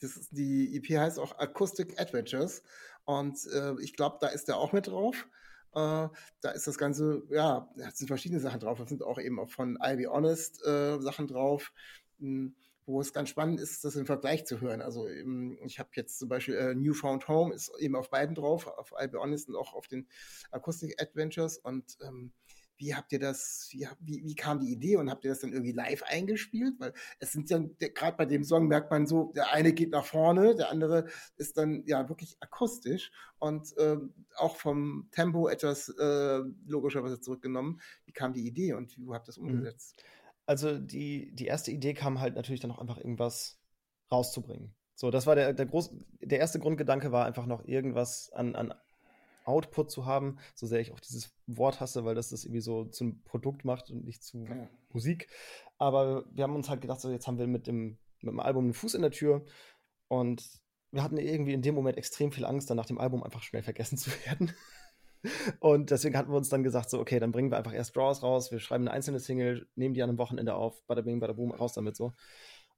ist, 0.00 0.28
die 0.32 0.76
EP 0.76 0.98
heißt 0.98 1.18
auch 1.18 1.38
Acoustic 1.38 2.00
Adventures 2.00 2.62
und 3.04 3.38
äh, 3.52 3.74
ich 3.80 3.94
glaube, 3.94 4.18
da 4.20 4.28
ist 4.28 4.48
der 4.48 4.56
auch 4.56 4.72
mit 4.72 4.86
drauf. 4.88 5.26
Äh, 5.72 6.08
da 6.40 6.50
ist 6.54 6.66
das 6.66 6.78
Ganze, 6.78 7.22
ja, 7.30 7.68
da 7.76 7.90
sind 7.90 8.08
verschiedene 8.08 8.40
Sachen 8.40 8.60
drauf. 8.60 8.78
Da 8.78 8.86
sind 8.86 9.02
auch 9.02 9.18
eben 9.18 9.40
auch 9.40 9.50
von 9.50 9.78
I'll 9.78 9.96
Be 9.96 10.10
Honest 10.10 10.64
äh, 10.64 11.00
Sachen 11.00 11.26
drauf, 11.26 11.72
mh, 12.18 12.28
hm, 12.28 12.54
wo 12.86 13.00
es 13.00 13.12
ganz 13.12 13.28
spannend 13.30 13.60
ist, 13.60 13.84
das 13.84 13.96
im 13.96 14.06
Vergleich 14.06 14.44
zu 14.46 14.60
hören. 14.60 14.82
Also 14.82 15.08
eben, 15.08 15.56
ich 15.64 15.78
habe 15.78 15.90
jetzt 15.94 16.18
zum 16.18 16.28
Beispiel 16.28 16.54
äh, 16.54 16.74
Newfound 16.74 17.28
Home 17.28 17.54
ist 17.54 17.72
eben 17.78 17.96
auf 17.96 18.10
beiden 18.10 18.34
drauf, 18.34 18.66
auf 18.66 18.94
I'll 18.96 19.08
Be 19.08 19.18
Honest 19.18 19.48
und 19.48 19.56
auch 19.56 19.74
auf 19.74 19.88
den 19.88 20.06
Acoustic 20.50 21.00
Adventures 21.00 21.58
und 21.58 21.96
ähm, 22.02 22.32
wie 22.76 22.94
habt 22.94 23.12
ihr 23.12 23.20
das, 23.20 23.68
wie, 23.70 23.86
wie, 24.00 24.24
wie 24.24 24.34
kam 24.34 24.58
die 24.58 24.72
Idee 24.72 24.96
und 24.96 25.10
habt 25.10 25.24
ihr 25.24 25.30
das 25.30 25.40
dann 25.40 25.52
irgendwie 25.52 25.72
live 25.72 26.02
eingespielt? 26.02 26.74
Weil 26.78 26.92
es 27.18 27.32
sind 27.32 27.48
ja, 27.50 27.60
gerade 27.78 28.16
bei 28.16 28.26
dem 28.26 28.44
Song 28.44 28.66
merkt 28.66 28.90
man 28.90 29.06
so, 29.06 29.32
der 29.34 29.52
eine 29.52 29.72
geht 29.72 29.90
nach 29.90 30.04
vorne, 30.04 30.56
der 30.56 30.70
andere 30.70 31.06
ist 31.36 31.56
dann 31.56 31.84
ja 31.86 32.08
wirklich 32.08 32.36
akustisch 32.40 33.12
und 33.38 33.72
ähm, 33.78 34.12
auch 34.36 34.56
vom 34.56 35.08
Tempo 35.12 35.48
etwas 35.48 35.88
äh, 35.88 36.40
logischerweise 36.66 37.20
zurückgenommen. 37.20 37.80
Wie 38.06 38.12
kam 38.12 38.32
die 38.32 38.46
Idee 38.46 38.72
und 38.72 38.98
wie 38.98 39.06
habt 39.12 39.28
ihr 39.28 39.32
das 39.32 39.38
mhm. 39.38 39.64
Also 40.46 40.78
die, 40.78 41.34
die 41.34 41.46
erste 41.46 41.70
Idee 41.70 41.94
kam 41.94 42.20
halt 42.20 42.34
natürlich 42.34 42.60
dann 42.60 42.70
auch 42.70 42.78
einfach 42.78 42.98
irgendwas 42.98 43.60
rauszubringen. 44.10 44.74
So, 44.94 45.10
das 45.10 45.26
war 45.26 45.34
der, 45.34 45.52
der, 45.52 45.66
groß, 45.66 45.96
der 46.20 46.38
erste 46.38 46.60
Grundgedanke 46.60 47.10
war 47.12 47.26
einfach 47.26 47.46
noch 47.46 47.66
irgendwas 47.66 48.30
an, 48.32 48.54
an 48.54 48.74
Output 49.44 49.90
zu 49.90 50.06
haben, 50.06 50.38
so 50.54 50.66
sehr 50.66 50.80
ich 50.80 50.92
auch 50.92 51.00
dieses 51.00 51.34
Wort 51.46 51.80
hasse, 51.80 52.04
weil 52.04 52.14
das 52.14 52.30
das 52.30 52.44
irgendwie 52.44 52.60
so 52.60 52.84
zum 52.84 53.22
Produkt 53.24 53.64
macht 53.64 53.90
und 53.90 54.04
nicht 54.04 54.22
zu 54.22 54.44
ja. 54.44 54.68
Musik. 54.92 55.28
Aber 55.78 56.24
wir 56.32 56.44
haben 56.44 56.54
uns 56.54 56.68
halt 56.68 56.80
gedacht, 56.80 57.00
so 57.00 57.10
jetzt 57.10 57.26
haben 57.26 57.38
wir 57.38 57.46
mit 57.46 57.66
dem, 57.66 57.98
mit 58.20 58.32
dem 58.32 58.40
Album 58.40 58.64
einen 58.64 58.74
Fuß 58.74 58.94
in 58.94 59.02
der 59.02 59.10
Tür 59.10 59.44
und 60.08 60.62
wir 60.92 61.02
hatten 61.02 61.18
irgendwie 61.18 61.52
in 61.52 61.62
dem 61.62 61.74
Moment 61.74 61.98
extrem 61.98 62.30
viel 62.30 62.44
Angst, 62.44 62.70
dann 62.70 62.76
nach 62.76 62.86
dem 62.86 62.98
Album 62.98 63.22
einfach 63.22 63.42
schnell 63.42 63.62
vergessen 63.62 63.98
zu 63.98 64.10
werden. 64.26 64.52
Und 65.60 65.90
deswegen 65.90 66.16
hatten 66.16 66.30
wir 66.30 66.36
uns 66.36 66.48
dann 66.48 66.62
gesagt, 66.62 66.90
so, 66.90 67.00
okay, 67.00 67.18
dann 67.18 67.32
bringen 67.32 67.50
wir 67.50 67.56
einfach 67.58 67.72
erst 67.72 67.96
Draws 67.96 68.22
raus, 68.22 68.50
wir 68.50 68.60
schreiben 68.60 68.84
eine 68.84 68.92
einzelne 68.92 69.20
Single, 69.20 69.66
nehmen 69.74 69.94
die 69.94 70.02
an 70.02 70.10
einem 70.10 70.18
Wochenende 70.18 70.54
auf, 70.54 70.82
bada 70.86 71.02
bing, 71.02 71.20
bada 71.20 71.32
boom, 71.32 71.50
raus 71.52 71.72
damit 71.72 71.96
so. 71.96 72.12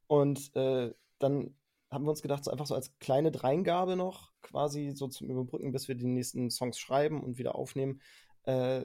Und 0.07 0.55
äh, 0.55 0.93
dann 1.19 1.55
haben 1.91 2.05
wir 2.05 2.11
uns 2.11 2.23
gedacht, 2.23 2.45
so 2.45 2.51
einfach 2.51 2.67
so 2.67 2.75
als 2.75 2.97
kleine 2.99 3.31
Dreingabe 3.31 3.97
noch, 3.97 4.33
quasi 4.43 4.93
so 4.95 5.09
zum 5.09 5.31
Überbrücken, 5.31 5.73
bis 5.73 5.89
wir 5.89 5.95
die 5.95 6.07
nächsten 6.07 6.51
Songs 6.51 6.79
schreiben 6.79 7.23
und 7.23 7.39
wieder 7.39 7.55
aufnehmen, 7.55 8.01
äh, 8.45 8.85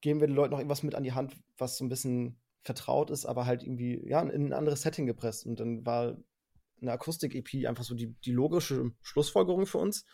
geben 0.00 0.20
wir 0.20 0.26
den 0.26 0.36
Leuten 0.36 0.52
noch 0.52 0.58
irgendwas 0.58 0.82
mit 0.82 0.94
an 0.94 1.02
die 1.02 1.12
Hand, 1.12 1.36
was 1.58 1.78
so 1.78 1.84
ein 1.84 1.88
bisschen 1.88 2.38
vertraut 2.62 3.10
ist, 3.10 3.26
aber 3.26 3.46
halt 3.46 3.62
irgendwie, 3.62 4.02
ja, 4.08 4.20
in 4.20 4.46
ein 4.46 4.52
anderes 4.52 4.82
Setting 4.82 5.06
gepresst. 5.06 5.46
Und 5.46 5.60
dann 5.60 5.86
war 5.86 6.16
eine 6.80 6.92
Akustik-EP 6.92 7.66
einfach 7.66 7.84
so 7.84 7.94
die, 7.94 8.14
die 8.24 8.32
logische 8.32 8.92
Schlussfolgerung 9.02 9.66
für 9.66 9.78
uns. 9.78 10.04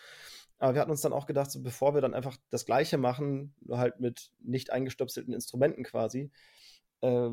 Aber 0.62 0.74
wir 0.74 0.80
hatten 0.80 0.92
uns 0.92 1.00
dann 1.00 1.12
auch 1.12 1.26
gedacht, 1.26 1.50
so 1.50 1.60
bevor 1.60 1.92
wir 1.92 2.00
dann 2.00 2.14
einfach 2.14 2.36
das 2.50 2.64
Gleiche 2.64 2.96
machen, 2.96 3.52
nur 3.62 3.78
halt 3.78 3.98
mit 3.98 4.30
nicht 4.38 4.70
eingestöpselten 4.70 5.34
Instrumenten 5.34 5.82
quasi, 5.82 6.30
äh, 7.00 7.30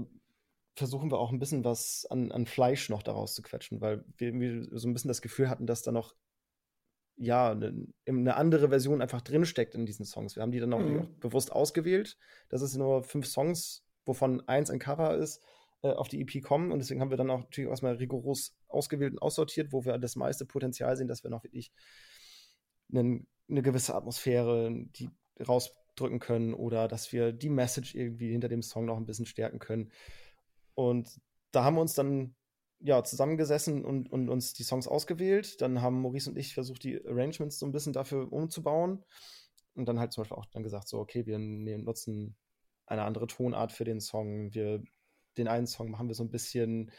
versuchen 0.75 1.11
wir 1.11 1.19
auch 1.19 1.31
ein 1.31 1.37
bisschen 1.37 1.63
was 1.63 2.07
an, 2.09 2.31
an 2.31 2.47
Fleisch 2.47 2.89
noch 2.89 3.03
daraus 3.03 3.35
zu 3.35 3.43
quetschen, 3.43 3.81
weil 3.81 4.03
wir 4.17 4.67
so 4.71 4.87
ein 4.87 4.93
bisschen 4.93 5.09
das 5.09 5.21
Gefühl 5.21 5.47
hatten, 5.47 5.67
dass 5.67 5.83
da 5.83 5.91
noch 5.91 6.15
ja, 7.17 7.51
eine, 7.51 7.85
eine 8.07 8.35
andere 8.35 8.69
Version 8.69 8.99
einfach 8.99 9.21
drinsteckt 9.21 9.75
in 9.75 9.85
diesen 9.85 10.05
Songs. 10.05 10.35
Wir 10.35 10.41
haben 10.41 10.51
die 10.51 10.59
dann 10.59 10.73
auch, 10.73 10.79
mhm. 10.79 11.01
auch 11.01 11.07
bewusst 11.19 11.51
ausgewählt. 11.51 12.17
Das 12.49 12.63
ist 12.63 12.77
nur 12.77 13.03
fünf 13.03 13.27
Songs, 13.27 13.85
wovon 14.05 14.41
eins 14.47 14.71
ein 14.71 14.79
Cover 14.79 15.15
ist, 15.15 15.43
äh, 15.83 15.89
auf 15.89 16.07
die 16.07 16.19
EP 16.19 16.41
kommen. 16.41 16.71
Und 16.71 16.79
deswegen 16.79 16.99
haben 16.99 17.11
wir 17.11 17.17
dann 17.17 17.29
auch 17.29 17.41
natürlich 17.41 17.69
erstmal 17.69 17.93
rigoros 17.93 18.55
ausgewählt 18.67 19.13
und 19.13 19.21
aussortiert, 19.21 19.71
wo 19.71 19.85
wir 19.85 19.99
das 19.99 20.15
meiste 20.15 20.47
Potenzial 20.47 20.97
sehen, 20.97 21.07
dass 21.07 21.23
wir 21.23 21.29
noch 21.29 21.43
wirklich 21.43 21.71
einen, 22.91 23.27
eine 23.49 23.61
gewisse 23.61 23.95
Atmosphäre, 23.95 24.71
die 24.71 25.09
rausdrücken 25.47 26.19
können 26.19 26.53
oder 26.53 26.87
dass 26.87 27.11
wir 27.11 27.31
die 27.31 27.49
Message 27.49 27.95
irgendwie 27.95 28.31
hinter 28.31 28.49
dem 28.49 28.61
Song 28.61 28.85
noch 28.85 28.97
ein 28.97 29.05
bisschen 29.05 29.25
stärken 29.25 29.59
können. 29.59 29.91
Und 30.75 31.19
da 31.51 31.63
haben 31.63 31.75
wir 31.75 31.81
uns 31.81 31.93
dann 31.93 32.35
ja, 32.79 33.03
zusammengesessen 33.03 33.83
und, 33.83 34.11
und 34.11 34.29
uns 34.29 34.53
die 34.53 34.63
Songs 34.63 34.87
ausgewählt. 34.87 35.61
Dann 35.61 35.81
haben 35.81 36.01
Maurice 36.01 36.29
und 36.29 36.37
ich 36.37 36.53
versucht, 36.53 36.83
die 36.83 37.05
Arrangements 37.05 37.59
so 37.59 37.65
ein 37.65 37.71
bisschen 37.71 37.93
dafür 37.93 38.31
umzubauen. 38.31 39.03
Und 39.75 39.85
dann 39.87 39.99
halt 39.99 40.13
zum 40.13 40.23
Beispiel 40.23 40.37
auch 40.37 40.45
dann 40.45 40.63
gesagt, 40.63 40.87
so, 40.87 40.99
okay, 40.99 41.25
wir 41.25 41.39
nehmen, 41.39 41.83
nutzen 41.83 42.35
eine 42.85 43.03
andere 43.03 43.27
Tonart 43.27 43.71
für 43.71 43.83
den 43.83 43.99
Song. 43.99 44.53
Wir, 44.53 44.81
den 45.37 45.47
einen 45.47 45.67
Song 45.67 45.91
machen 45.91 46.07
wir 46.07 46.15
so 46.15 46.23
ein 46.23 46.31
bisschen 46.31 46.91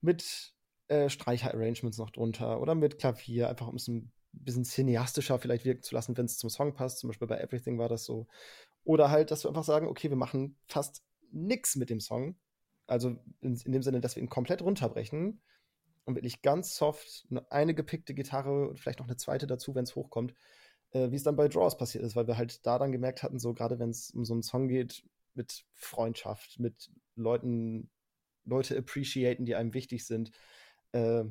mit 0.00 0.54
äh, 0.88 1.08
Streicher-Arrangements 1.08 1.98
noch 1.98 2.10
drunter 2.10 2.60
oder 2.60 2.74
mit 2.74 2.98
Klavier, 2.98 3.48
einfach 3.48 3.68
um 3.68 3.76
es 3.76 3.88
ein 3.88 4.12
bisschen 4.32 4.64
cineastischer 4.64 5.38
vielleicht 5.38 5.64
wirken 5.64 5.82
zu 5.82 5.94
lassen, 5.94 6.16
wenn 6.16 6.26
es 6.26 6.38
zum 6.38 6.50
Song 6.50 6.74
passt. 6.74 6.98
Zum 6.98 7.08
Beispiel 7.08 7.28
bei 7.28 7.38
Everything 7.38 7.78
war 7.78 7.88
das 7.88 8.04
so. 8.04 8.26
Oder 8.84 9.10
halt, 9.10 9.30
dass 9.30 9.44
wir 9.44 9.48
einfach 9.48 9.64
sagen, 9.64 9.86
okay, 9.86 10.10
wir 10.10 10.16
machen 10.16 10.56
fast 10.66 11.02
nichts 11.30 11.76
mit 11.76 11.90
dem 11.90 12.00
Song, 12.00 12.36
also 12.86 13.16
in, 13.40 13.56
in, 13.56 13.72
dem 13.72 13.82
Sinne, 13.82 14.00
dass 14.00 14.16
wir 14.16 14.22
ihn 14.22 14.28
komplett 14.28 14.62
runterbrechen 14.62 15.40
und 16.04 16.14
wirklich 16.14 16.42
ganz 16.42 16.76
soft 16.76 17.26
eine 17.48 17.74
gepickte 17.74 18.14
Gitarre 18.14 18.68
und 18.68 18.78
vielleicht 18.78 18.98
noch 18.98 19.06
eine 19.06 19.16
zweite 19.16 19.46
dazu, 19.46 19.74
wenn 19.74 19.84
es 19.84 19.94
hochkommt, 19.94 20.34
äh, 20.90 21.10
wie 21.10 21.16
es 21.16 21.22
dann 21.22 21.36
bei 21.36 21.48
Draws 21.48 21.76
passiert 21.76 22.04
ist, 22.04 22.16
weil 22.16 22.26
wir 22.26 22.36
halt 22.36 22.66
da 22.66 22.78
dann 22.78 22.92
gemerkt 22.92 23.22
hatten, 23.22 23.38
so 23.38 23.54
gerade 23.54 23.78
wenn 23.78 23.90
es 23.90 24.10
um 24.10 24.24
so 24.24 24.34
einen 24.34 24.42
Song 24.42 24.68
geht, 24.68 25.04
mit 25.34 25.64
Freundschaft, 25.74 26.58
mit 26.58 26.90
Leuten, 27.14 27.90
Leute 28.44 28.76
appreciaten, 28.76 29.46
die 29.46 29.54
einem 29.54 29.72
wichtig 29.72 30.06
sind, 30.06 30.30
äh, 30.92 31.24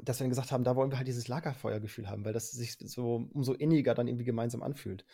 dass 0.00 0.18
wir 0.18 0.24
dann 0.24 0.30
gesagt 0.30 0.52
haben, 0.52 0.64
da 0.64 0.76
wollen 0.76 0.90
wir 0.90 0.98
halt 0.98 1.08
dieses 1.08 1.28
Lagerfeuergefühl 1.28 2.08
haben, 2.08 2.24
weil 2.24 2.32
das 2.32 2.50
sich 2.50 2.76
so 2.78 3.28
umso 3.32 3.52
inniger 3.52 3.94
dann 3.94 4.08
irgendwie 4.08 4.24
gemeinsam 4.24 4.62
anfühlt. 4.62 5.04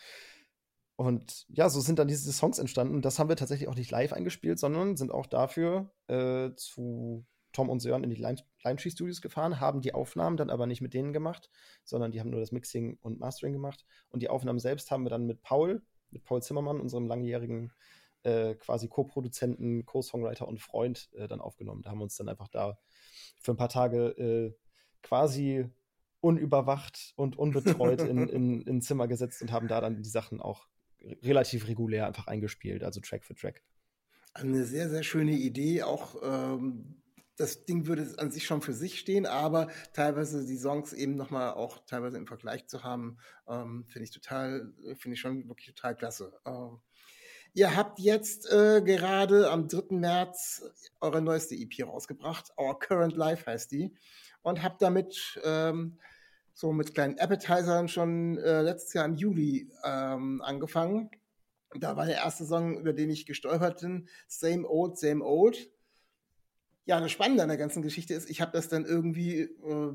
Und 0.97 1.47
ja, 1.49 1.69
so 1.69 1.81
sind 1.81 1.99
dann 1.99 2.09
diese 2.09 2.33
Songs 2.33 2.59
entstanden. 2.59 3.03
Das 3.03 3.19
haben 3.19 3.29
wir 3.29 3.37
tatsächlich 3.37 3.69
auch 3.69 3.77
nicht 3.77 3.91
live 3.91 4.13
eingespielt, 4.13 4.59
sondern 4.59 4.97
sind 4.97 5.13
auch 5.13 5.27
dafür 5.27 5.93
äh, 6.09 6.51
zu 6.57 7.25
Tom 7.53 7.71
und 7.71 7.81
Sören 7.81 8.05
in 8.05 8.11
die 8.11 8.17
Lime, 8.17 8.39
Tree 8.63 8.91
Studios 8.91 9.23
gefahren, 9.23 9.61
haben 9.61 9.81
die 9.81 9.95
Aufnahmen 9.95 10.37
dann 10.37 10.51
aber 10.51 10.67
nicht 10.67 10.81
mit 10.81 10.95
denen 10.95 11.13
gemacht, 11.13 11.51
sondern 11.85 12.11
die 12.11 12.21
haben 12.21 12.31
nur 12.31 12.41
das 12.41 12.53
Mixing 12.53 12.99
und 13.01 13.21
Mastering 13.21 13.53
gemacht. 13.53 13.87
Und 14.11 14.23
die 14.23 14.29
Aufnahmen 14.29 14.59
selbst 14.59 14.91
haben 14.91 15.05
wir 15.05 15.11
dann 15.11 15.27
mit 15.27 15.43
Paul, 15.43 15.83
mit 16.11 16.25
Paul 16.25 16.43
Zimmermann, 16.43 16.81
unserem 16.81 17.07
langjährigen 17.07 17.73
äh, 18.25 18.55
quasi 18.57 18.89
Co-Produzenten, 18.89 19.85
Co-Songwriter 19.87 20.47
und 20.49 20.61
Freund, 20.61 21.11
äh, 21.15 21.29
dann 21.29 21.41
aufgenommen. 21.41 21.83
Da 21.83 21.91
haben 21.91 21.99
wir 21.99 22.05
uns 22.05 22.17
dann 22.17 22.29
einfach 22.29 22.49
da 22.49 22.79
für 23.39 23.53
ein 23.53 23.57
paar 23.57 23.69
Tage 23.69 24.09
äh, 24.19 24.55
quasi 25.03 25.67
unüberwacht 26.21 27.13
und 27.17 27.39
unbetreut 27.39 28.01
in, 28.03 28.29
in, 28.29 28.63
in 28.63 28.83
Zimmer 28.83 29.09
gesetzt 29.09 29.41
und 29.43 29.53
haben 29.53 29.69
da 29.69 29.81
dann 29.81 29.97
die 29.97 30.09
Sachen 30.09 30.41
auch 30.41 30.67
relativ 31.23 31.69
regulär 31.69 32.07
einfach 32.07 32.27
eingespielt, 32.27 32.83
also 32.83 33.01
Track 33.01 33.25
für 33.25 33.35
Track. 33.35 33.63
Eine 34.35 34.65
sehr, 34.65 34.89
sehr 34.89 35.03
schöne 35.03 35.33
Idee. 35.33 35.83
Auch 35.83 36.17
ähm, 36.23 37.03
das 37.37 37.65
Ding 37.65 37.87
würde 37.87 38.15
an 38.19 38.31
sich 38.31 38.47
schon 38.47 38.63
für 38.63 38.73
sich 38.73 38.99
stehen, 38.99 39.27
aber 39.27 39.69
teilweise 39.93 40.45
die 40.45 40.59
Songs 40.59 40.93
eben 40.93 41.15
nochmal 41.15 41.55
auch 41.55 41.85
teilweise 41.87 42.17
im 42.17 42.27
Vergleich 42.27 42.67
zu 42.67 42.83
haben, 42.83 43.19
ähm, 43.49 43.85
finde 43.87 44.05
ich 44.05 44.11
total, 44.11 44.73
finde 44.97 45.15
ich 45.15 45.21
schon 45.21 45.49
wirklich 45.49 45.69
total 45.69 45.97
klasse. 45.97 46.33
Ähm, 46.45 46.81
ihr 47.59 47.75
habt 47.75 47.99
jetzt 47.99 48.51
äh, 48.53 48.81
gerade 48.83 49.51
am 49.51 49.67
3. 49.67 49.97
März 49.97 50.63
eure 51.01 51.21
neueste 51.21 51.57
EP 51.57 51.85
rausgebracht. 51.85 52.53
Our 52.57 52.79
Current 52.79 53.17
Life 53.17 53.51
heißt 53.51 53.73
die. 53.73 53.93
Und 54.43 54.63
habt 54.63 54.81
damit 54.81 55.41
ähm, 55.43 55.99
so 56.55 56.73
mit 56.73 56.95
kleinen 56.95 57.19
Appetizern 57.19 57.89
schon 57.89 58.39
äh, 58.39 58.63
letztes 58.63 58.95
Jahr 58.95 59.07
im 59.07 59.17
Juli 59.17 59.69
ähm, 59.85 60.41
angefangen. 60.41 61.11
Da 61.75 61.97
war 61.97 62.07
der 62.07 62.19
erste 62.19 62.45
Song, 62.45 62.79
über 62.79 62.93
den 62.93 63.11
ich 63.11 63.27
gestolpert 63.27 63.81
bin, 63.81 64.09
Same 64.29 64.67
Old, 64.69 64.97
Same 64.97 65.25
Old. 65.25 65.69
Ja, 66.85 67.01
das 67.01 67.11
Spannende 67.11 67.43
an 67.43 67.49
der 67.49 67.59
ganzen 67.59 67.83
Geschichte 67.83 68.15
ist, 68.15 68.31
ich 68.31 68.41
habe 68.41 68.53
das 68.53 68.69
dann 68.69 68.87
irgendwie 68.87 69.41
äh, 69.41 69.93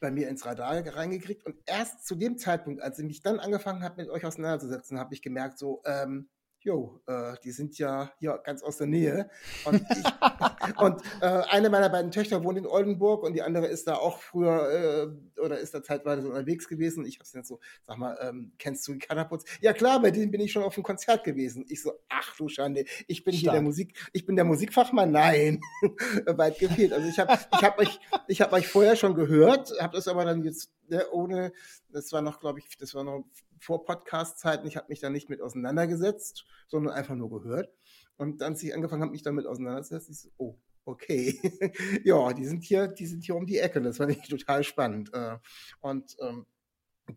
bei 0.00 0.10
mir 0.10 0.28
ins 0.28 0.44
Radar 0.44 0.84
reingekriegt 0.84 1.46
und 1.46 1.56
erst 1.64 2.04
zu 2.06 2.16
dem 2.16 2.38
Zeitpunkt, 2.38 2.82
als 2.82 2.98
ich 2.98 3.06
mich 3.06 3.22
dann 3.22 3.38
angefangen 3.38 3.84
habe, 3.84 4.02
mit 4.02 4.10
euch 4.10 4.26
auseinanderzusetzen, 4.26 4.98
habe 4.98 5.14
ich 5.14 5.22
gemerkt, 5.22 5.58
so, 5.58 5.80
ähm, 5.86 6.28
jo, 6.64 7.00
äh, 7.06 7.34
die 7.44 7.52
sind 7.52 7.78
ja 7.78 8.10
hier 8.18 8.40
ganz 8.42 8.62
aus 8.62 8.78
der 8.78 8.86
Nähe. 8.86 9.30
Und, 9.64 9.82
ich, 9.90 10.76
und 10.80 11.02
äh, 11.20 11.26
eine 11.26 11.68
meiner 11.68 11.90
beiden 11.90 12.10
Töchter 12.10 12.42
wohnt 12.42 12.58
in 12.58 12.66
Oldenburg 12.66 13.22
und 13.22 13.34
die 13.34 13.42
andere 13.42 13.66
ist 13.66 13.86
da 13.86 13.96
auch 13.96 14.18
früher 14.18 15.14
äh, 15.36 15.40
oder 15.40 15.58
ist 15.58 15.74
da 15.74 15.82
zeitweise 15.82 16.26
unterwegs 16.26 16.66
gewesen. 16.66 17.04
Ich 17.04 17.16
habe 17.16 17.24
es 17.24 17.32
jetzt 17.34 17.48
so, 17.48 17.60
sag 17.86 17.98
mal, 17.98 18.18
ähm, 18.22 18.52
kennst 18.58 18.88
du 18.88 18.98
Kataputz? 18.98 19.44
Ja 19.60 19.74
klar, 19.74 20.00
bei 20.00 20.10
denen 20.10 20.30
bin 20.30 20.40
ich 20.40 20.52
schon 20.52 20.62
auf 20.62 20.76
einem 20.76 20.84
Konzert 20.84 21.22
gewesen. 21.22 21.66
Ich 21.68 21.82
so, 21.82 21.92
ach 22.08 22.34
du 22.36 22.48
Schande, 22.48 22.86
ich 23.06 23.24
bin 23.24 23.34
Stark. 23.34 23.42
hier 23.42 23.52
der 23.52 23.62
Musik, 23.62 24.10
ich 24.12 24.24
bin 24.24 24.36
der 24.36 24.46
Musikfachmann. 24.46 25.12
Nein, 25.12 25.60
weit 26.26 26.58
gefehlt. 26.58 26.94
Also 26.94 27.06
ich 27.08 27.18
habe 27.18 27.34
ich 27.34 27.62
hab 27.62 27.78
euch, 27.78 28.00
ich 28.26 28.40
hab 28.40 28.52
euch 28.54 28.66
vorher 28.66 28.96
schon 28.96 29.14
gehört, 29.14 29.70
habe 29.80 29.94
das 29.94 30.08
aber 30.08 30.24
dann 30.24 30.42
jetzt 30.42 30.70
ne, 30.88 31.04
ohne, 31.10 31.52
das 31.90 32.10
war 32.12 32.22
noch, 32.22 32.40
glaube 32.40 32.60
ich, 32.60 32.76
das 32.78 32.94
war 32.94 33.04
noch 33.04 33.24
vor 33.64 33.84
Podcast-Zeiten, 33.84 34.66
ich 34.66 34.76
habe 34.76 34.88
mich 34.88 35.00
da 35.00 35.10
nicht 35.10 35.30
mit 35.30 35.40
auseinandergesetzt, 35.40 36.44
sondern 36.68 36.94
einfach 36.94 37.14
nur 37.14 37.30
gehört. 37.30 37.72
Und 38.16 38.40
dann, 38.40 38.52
als 38.52 38.62
ich 38.62 38.74
angefangen 38.74 39.02
habe, 39.02 39.12
mich 39.12 39.22
damit 39.22 39.46
auseinanderzusetzen, 39.46 40.12
ich 40.12 40.20
so, 40.20 40.30
oh, 40.36 40.58
okay. 40.84 41.40
ja, 42.04 42.32
die 42.32 42.44
sind 42.44 42.62
hier, 42.62 42.88
die 42.88 43.06
sind 43.06 43.24
hier 43.24 43.36
um 43.36 43.46
die 43.46 43.58
Ecke. 43.58 43.80
Das 43.80 43.96
fand 43.96 44.12
ich 44.12 44.28
total 44.28 44.62
spannend. 44.64 45.12
Äh, 45.12 45.38
und 45.80 46.16
ähm, 46.20 46.46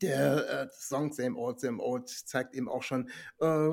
der 0.01 0.49
äh, 0.49 0.67
Song 0.71 1.12
Same 1.13 1.38
Old, 1.38 1.60
Same 1.60 1.81
Old 1.81 2.10
zeigt 2.10 2.55
eben 2.55 2.69
auch 2.69 2.83
schon, 2.83 3.10
äh, 3.39 3.69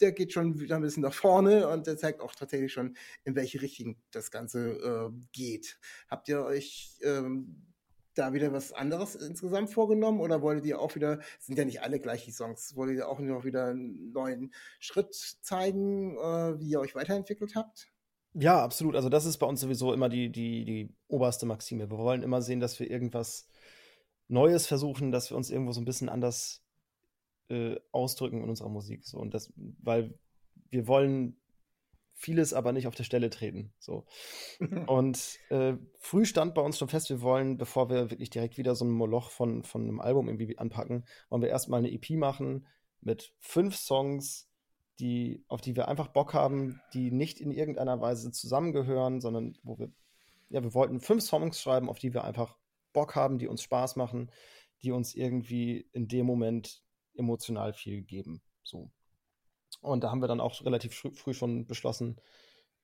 der 0.00 0.12
geht 0.12 0.32
schon 0.32 0.58
wieder 0.58 0.76
ein 0.76 0.82
bisschen 0.82 1.02
nach 1.02 1.14
vorne 1.14 1.68
und 1.68 1.86
der 1.86 1.96
zeigt 1.96 2.20
auch 2.20 2.34
tatsächlich 2.34 2.72
schon, 2.72 2.96
in 3.24 3.36
welche 3.36 3.62
Richtung 3.62 3.96
das 4.10 4.32
Ganze 4.32 5.12
geht. 5.30 5.78
Habt 6.10 6.28
ihr 6.28 6.44
euch 6.44 6.98
ähm, 7.02 7.73
da 8.14 8.32
wieder 8.32 8.52
was 8.52 8.72
anderes 8.72 9.14
insgesamt 9.14 9.70
vorgenommen 9.70 10.20
oder 10.20 10.42
wolltet 10.42 10.66
ihr 10.66 10.80
auch 10.80 10.94
wieder, 10.94 11.20
sind 11.38 11.58
ja 11.58 11.64
nicht 11.64 11.82
alle 11.82 12.00
gleich 12.00 12.24
die 12.24 12.30
Songs, 12.30 12.76
wolltet 12.76 12.98
ihr 12.98 13.08
auch 13.08 13.18
noch 13.20 13.44
wieder 13.44 13.66
einen 13.66 14.12
neuen 14.12 14.52
Schritt 14.80 15.14
zeigen, 15.14 16.16
äh, 16.16 16.58
wie 16.60 16.70
ihr 16.70 16.80
euch 16.80 16.94
weiterentwickelt 16.94 17.54
habt? 17.54 17.88
Ja, 18.34 18.62
absolut. 18.62 18.96
Also 18.96 19.08
das 19.08 19.26
ist 19.26 19.38
bei 19.38 19.46
uns 19.46 19.60
sowieso 19.60 19.92
immer 19.92 20.08
die, 20.08 20.30
die, 20.30 20.64
die 20.64 20.94
oberste 21.06 21.46
Maxime. 21.46 21.88
Wir 21.88 21.98
wollen 21.98 22.22
immer 22.24 22.42
sehen, 22.42 22.58
dass 22.60 22.78
wir 22.80 22.90
irgendwas 22.90 23.46
Neues 24.26 24.66
versuchen, 24.66 25.12
dass 25.12 25.30
wir 25.30 25.36
uns 25.36 25.50
irgendwo 25.50 25.72
so 25.72 25.80
ein 25.80 25.84
bisschen 25.84 26.08
anders 26.08 26.64
äh, 27.48 27.76
ausdrücken 27.92 28.42
in 28.42 28.48
unserer 28.48 28.70
Musik. 28.70 29.04
So. 29.04 29.18
Und 29.18 29.34
das, 29.34 29.52
weil 29.56 30.18
wir 30.70 30.88
wollen 30.88 31.36
vieles 32.14 32.54
aber 32.54 32.72
nicht 32.72 32.86
auf 32.86 32.94
der 32.94 33.04
Stelle 33.04 33.30
treten. 33.30 33.72
So. 33.78 34.06
und 34.86 35.38
äh, 35.50 35.74
früh 35.98 36.24
stand 36.24 36.54
bei 36.54 36.62
uns 36.62 36.78
schon 36.78 36.88
fest, 36.88 37.10
wir 37.10 37.20
wollen, 37.20 37.58
bevor 37.58 37.90
wir 37.90 38.10
wirklich 38.10 38.30
direkt 38.30 38.56
wieder 38.56 38.74
so 38.74 38.84
ein 38.84 38.90
Moloch 38.90 39.30
von, 39.30 39.64
von 39.64 39.82
einem 39.82 40.00
Album 40.00 40.28
irgendwie 40.28 40.56
anpacken, 40.58 41.04
wollen 41.28 41.42
wir 41.42 41.50
erstmal 41.50 41.78
eine 41.78 41.92
EP 41.92 42.10
machen 42.10 42.66
mit 43.00 43.32
fünf 43.38 43.76
Songs, 43.76 44.48
die, 45.00 45.44
auf 45.48 45.60
die 45.60 45.76
wir 45.76 45.88
einfach 45.88 46.08
Bock 46.08 46.34
haben, 46.34 46.80
die 46.92 47.10
nicht 47.10 47.40
in 47.40 47.50
irgendeiner 47.50 48.00
Weise 48.00 48.30
zusammengehören, 48.30 49.20
sondern 49.20 49.58
wo 49.62 49.78
wir, 49.78 49.90
ja, 50.48 50.62
wir 50.62 50.72
wollten 50.72 51.00
fünf 51.00 51.22
Songs 51.22 51.60
schreiben, 51.60 51.88
auf 51.88 51.98
die 51.98 52.14
wir 52.14 52.24
einfach 52.24 52.56
Bock 52.92 53.16
haben, 53.16 53.38
die 53.38 53.48
uns 53.48 53.62
Spaß 53.62 53.96
machen, 53.96 54.30
die 54.82 54.92
uns 54.92 55.14
irgendwie 55.14 55.88
in 55.92 56.06
dem 56.08 56.26
Moment 56.26 56.82
emotional 57.16 57.72
viel 57.72 58.02
geben. 58.02 58.40
So. 58.62 58.90
Und 59.84 60.04
da 60.04 60.10
haben 60.10 60.20
wir 60.20 60.28
dann 60.28 60.40
auch 60.40 60.64
relativ 60.64 60.94
früh 60.94 61.34
schon 61.34 61.66
beschlossen, 61.66 62.20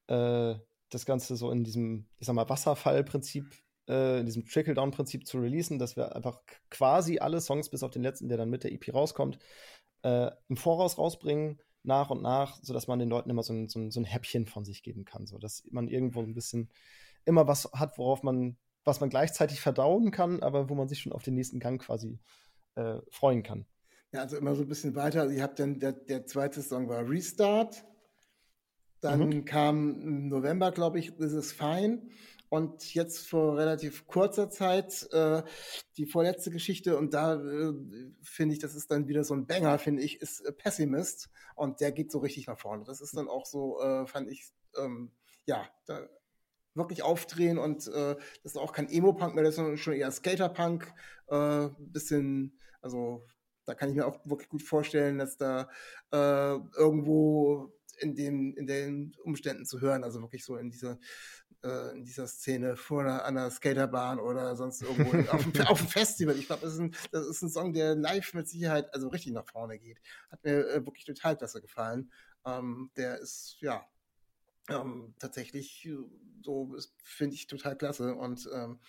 äh, 0.08 0.54
das 0.90 1.06
Ganze 1.06 1.36
so 1.36 1.50
in 1.50 1.64
diesem, 1.64 2.06
ich 2.18 2.26
sag 2.26 2.34
mal, 2.34 2.48
Wasserfallprinzip, 2.48 3.46
äh, 3.88 4.20
in 4.20 4.26
diesem 4.26 4.46
Trickle-Down-Prinzip 4.46 5.26
zu 5.26 5.38
releasen, 5.38 5.78
dass 5.78 5.96
wir 5.96 6.14
einfach 6.14 6.40
quasi 6.68 7.18
alle 7.18 7.40
Songs, 7.40 7.70
bis 7.70 7.82
auf 7.82 7.90
den 7.90 8.02
letzten, 8.02 8.28
der 8.28 8.38
dann 8.38 8.50
mit 8.50 8.64
der 8.64 8.72
EP 8.72 8.92
rauskommt, 8.92 9.38
äh, 10.02 10.30
im 10.48 10.56
Voraus 10.56 10.98
rausbringen, 10.98 11.60
nach 11.82 12.10
und 12.10 12.22
nach, 12.22 12.58
sodass 12.62 12.88
man 12.88 12.98
den 12.98 13.08
Leuten 13.08 13.30
immer 13.30 13.42
so 13.42 13.52
ein, 13.52 13.68
so 13.68 13.78
ein, 13.78 13.90
so 13.90 14.00
ein 14.00 14.04
Häppchen 14.04 14.46
von 14.46 14.64
sich 14.64 14.82
geben 14.82 15.04
kann, 15.04 15.26
so 15.26 15.38
dass 15.38 15.64
man 15.70 15.88
irgendwo 15.88 16.20
ein 16.20 16.34
bisschen 16.34 16.68
immer 17.24 17.48
was 17.48 17.70
hat, 17.72 17.96
worauf 17.98 18.22
man, 18.22 18.56
was 18.84 19.00
man 19.00 19.10
gleichzeitig 19.10 19.60
verdauen 19.60 20.10
kann, 20.10 20.42
aber 20.42 20.68
wo 20.68 20.74
man 20.74 20.88
sich 20.88 21.00
schon 21.00 21.12
auf 21.12 21.22
den 21.22 21.34
nächsten 21.34 21.58
Gang 21.58 21.80
quasi 21.80 22.18
äh, 22.74 22.98
freuen 23.10 23.42
kann. 23.42 23.66
Ja, 24.12 24.20
also 24.20 24.36
immer 24.36 24.54
so 24.54 24.62
ein 24.62 24.68
bisschen 24.68 24.94
weiter. 24.96 25.22
Also 25.22 25.34
ihr 25.34 25.42
habt 25.42 25.58
dann, 25.58 25.78
der, 25.78 25.92
der 25.92 26.26
zweite 26.26 26.62
Song 26.62 26.88
war 26.88 27.08
Restart. 27.08 27.84
Dann 29.00 29.28
mhm. 29.28 29.44
kam 29.44 30.00
im 30.02 30.28
November, 30.28 30.72
glaube 30.72 30.98
ich, 30.98 31.16
This 31.16 31.32
is 31.32 31.52
Fine. 31.52 32.08
Und 32.48 32.94
jetzt 32.94 33.28
vor 33.28 33.56
relativ 33.56 34.08
kurzer 34.08 34.50
Zeit 34.50 35.08
äh, 35.12 35.44
die 35.96 36.06
vorletzte 36.06 36.50
Geschichte, 36.50 36.98
und 36.98 37.14
da 37.14 37.34
äh, 37.34 37.72
finde 38.22 38.54
ich, 38.54 38.58
das 38.58 38.74
ist 38.74 38.90
dann 38.90 39.06
wieder 39.06 39.22
so 39.22 39.34
ein 39.34 39.46
Banger, 39.46 39.78
finde 39.78 40.02
ich, 40.02 40.20
ist 40.20 40.40
äh, 40.40 40.52
Pessimist. 40.52 41.30
Und 41.54 41.80
der 41.80 41.92
geht 41.92 42.10
so 42.10 42.18
richtig 42.18 42.48
nach 42.48 42.58
vorne. 42.58 42.82
Das 42.84 43.00
ist 43.00 43.16
dann 43.16 43.28
auch 43.28 43.46
so, 43.46 43.80
äh, 43.80 44.04
fand 44.06 44.28
ich, 44.28 44.50
ähm, 44.76 45.12
ja, 45.46 45.64
da 45.86 46.08
wirklich 46.74 47.02
aufdrehen 47.02 47.58
und 47.58 47.86
äh, 47.88 48.16
das 48.42 48.52
ist 48.52 48.56
auch 48.56 48.72
kein 48.72 48.88
Emo-Punk 48.88 49.34
mehr, 49.34 49.44
das 49.44 49.58
ist 49.58 49.80
schon 49.80 49.94
eher 49.94 50.10
Skater-Punk. 50.10 50.92
Äh, 51.28 51.68
bisschen, 51.78 52.58
also 52.80 53.26
da 53.70 53.74
kann 53.74 53.88
ich 53.88 53.94
mir 53.94 54.06
auch 54.06 54.18
wirklich 54.24 54.48
gut 54.48 54.62
vorstellen, 54.62 55.18
dass 55.18 55.36
da 55.36 55.68
äh, 56.12 56.56
irgendwo 56.76 57.72
in 58.00 58.14
den, 58.16 58.54
in 58.54 58.66
den 58.66 59.16
Umständen 59.22 59.64
zu 59.64 59.80
hören, 59.80 60.02
also 60.02 60.20
wirklich 60.20 60.44
so 60.44 60.56
in 60.56 60.70
dieser, 60.70 60.98
äh, 61.62 61.92
in 61.92 62.04
dieser 62.04 62.26
Szene 62.26 62.76
vor 62.76 63.02
einer, 63.02 63.24
einer 63.24 63.50
Skaterbahn 63.50 64.18
oder 64.18 64.56
sonst 64.56 64.82
irgendwo 64.82 65.16
auf, 65.32 65.44
dem, 65.44 65.66
auf 65.66 65.78
dem 65.78 65.88
Festival. 65.88 66.36
Ich 66.36 66.46
glaube, 66.46 66.62
das, 66.62 66.74
ist 66.74 66.80
ein, 66.80 66.94
das 67.12 67.26
ist 67.26 67.42
ein 67.42 67.50
Song, 67.50 67.72
der 67.72 67.94
live 67.94 68.34
mit 68.34 68.48
Sicherheit 68.48 68.92
also 68.92 69.08
richtig 69.08 69.32
nach 69.32 69.46
vorne 69.46 69.78
geht. 69.78 70.00
Hat 70.30 70.42
mir 70.42 70.68
äh, 70.68 70.84
wirklich 70.84 71.04
total 71.04 71.36
klasse 71.36 71.60
gefallen. 71.60 72.10
Ähm, 72.44 72.90
der 72.96 73.18
ist, 73.18 73.56
ja, 73.60 73.86
ähm, 74.68 75.14
tatsächlich 75.18 75.88
so, 76.42 76.74
finde 77.04 77.34
ich 77.34 77.46
total 77.46 77.76
klasse 77.76 78.14
und 78.14 78.48
ähm, 78.52 78.80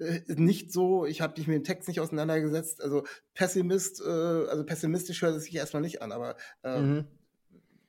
äh, 0.00 0.22
nicht 0.28 0.72
so, 0.72 1.04
ich 1.04 1.20
habe 1.20 1.34
dich 1.34 1.46
mit 1.46 1.56
dem 1.56 1.64
Text 1.64 1.88
nicht 1.88 2.00
auseinandergesetzt. 2.00 2.82
Also 2.82 3.04
Pessimist, 3.34 4.00
äh, 4.00 4.08
also 4.08 4.64
pessimistisch 4.64 5.22
hört 5.22 5.36
es 5.36 5.44
sich 5.44 5.54
erstmal 5.54 5.82
nicht 5.82 6.02
an, 6.02 6.12
aber 6.12 6.36
äh, 6.62 6.80
mhm. 6.80 7.04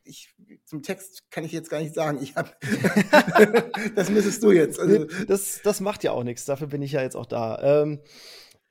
ich, 0.04 0.36
zum 0.66 0.84
Text 0.84 1.32
kann 1.32 1.44
ich 1.44 1.52
jetzt 1.52 1.70
gar 1.70 1.82
nicht 1.82 1.96
sagen. 1.96 2.20
Ich 2.22 2.36
hab, 2.36 2.60
das 3.96 4.10
müsstest 4.10 4.44
du 4.44 4.52
jetzt. 4.52 4.80
Also. 4.80 5.06
Das, 5.26 5.62
das 5.64 5.80
macht 5.80 6.04
ja 6.04 6.12
auch 6.12 6.24
nichts, 6.24 6.46
dafür 6.46 6.68
bin 6.68 6.82
ich 6.82 6.94
ja 6.94 7.02
jetzt 7.02 7.16
auch 7.16 7.26
da. 7.26 7.82
Ähm, 7.82 8.02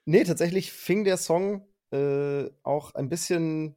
nee, 0.05 0.25
tatsächlich 0.25 0.73
fing 0.73 1.05
der 1.05 1.17
Song 1.17 1.67
äh, 1.93 2.51
auch 2.63 2.95
ein 2.95 3.09
bisschen 3.09 3.77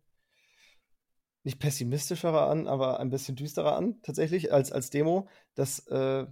nicht 1.43 1.59
pessimistischer 1.59 2.33
an, 2.47 2.67
aber 2.67 2.99
ein 2.99 3.09
bisschen 3.09 3.35
düsterer 3.35 3.75
an, 3.75 4.01
tatsächlich, 4.01 4.53
als, 4.53 4.71
als 4.71 4.89
Demo. 4.89 5.27
Das 5.55 5.85
äh, 5.87 6.25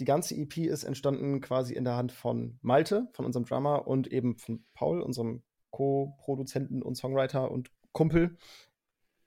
die 0.00 0.06
ganze 0.06 0.34
EP 0.34 0.56
ist 0.58 0.84
entstanden 0.84 1.40
quasi 1.40 1.74
in 1.74 1.84
der 1.84 1.94
Hand 1.94 2.10
von 2.10 2.58
Malte, 2.62 3.08
von 3.12 3.26
unserem 3.26 3.44
Drummer 3.44 3.86
und 3.86 4.10
eben 4.10 4.36
von 4.38 4.64
Paul, 4.72 5.02
unserem 5.02 5.42
Co-Produzenten 5.70 6.82
und 6.82 6.96
Songwriter 6.96 7.50
und 7.50 7.70
Kumpel. 7.92 8.38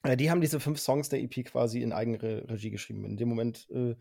Äh, 0.01 0.17
die 0.17 0.31
haben 0.31 0.41
diese 0.41 0.59
fünf 0.59 0.79
Songs 0.79 1.09
der 1.09 1.21
EP 1.21 1.45
quasi 1.45 1.81
in 1.81 1.93
eigene 1.93 2.49
Regie 2.49 2.71
geschrieben. 2.71 3.05
In 3.05 3.17
dem 3.17 3.29
Moment 3.29 3.69
äh, 3.69 3.95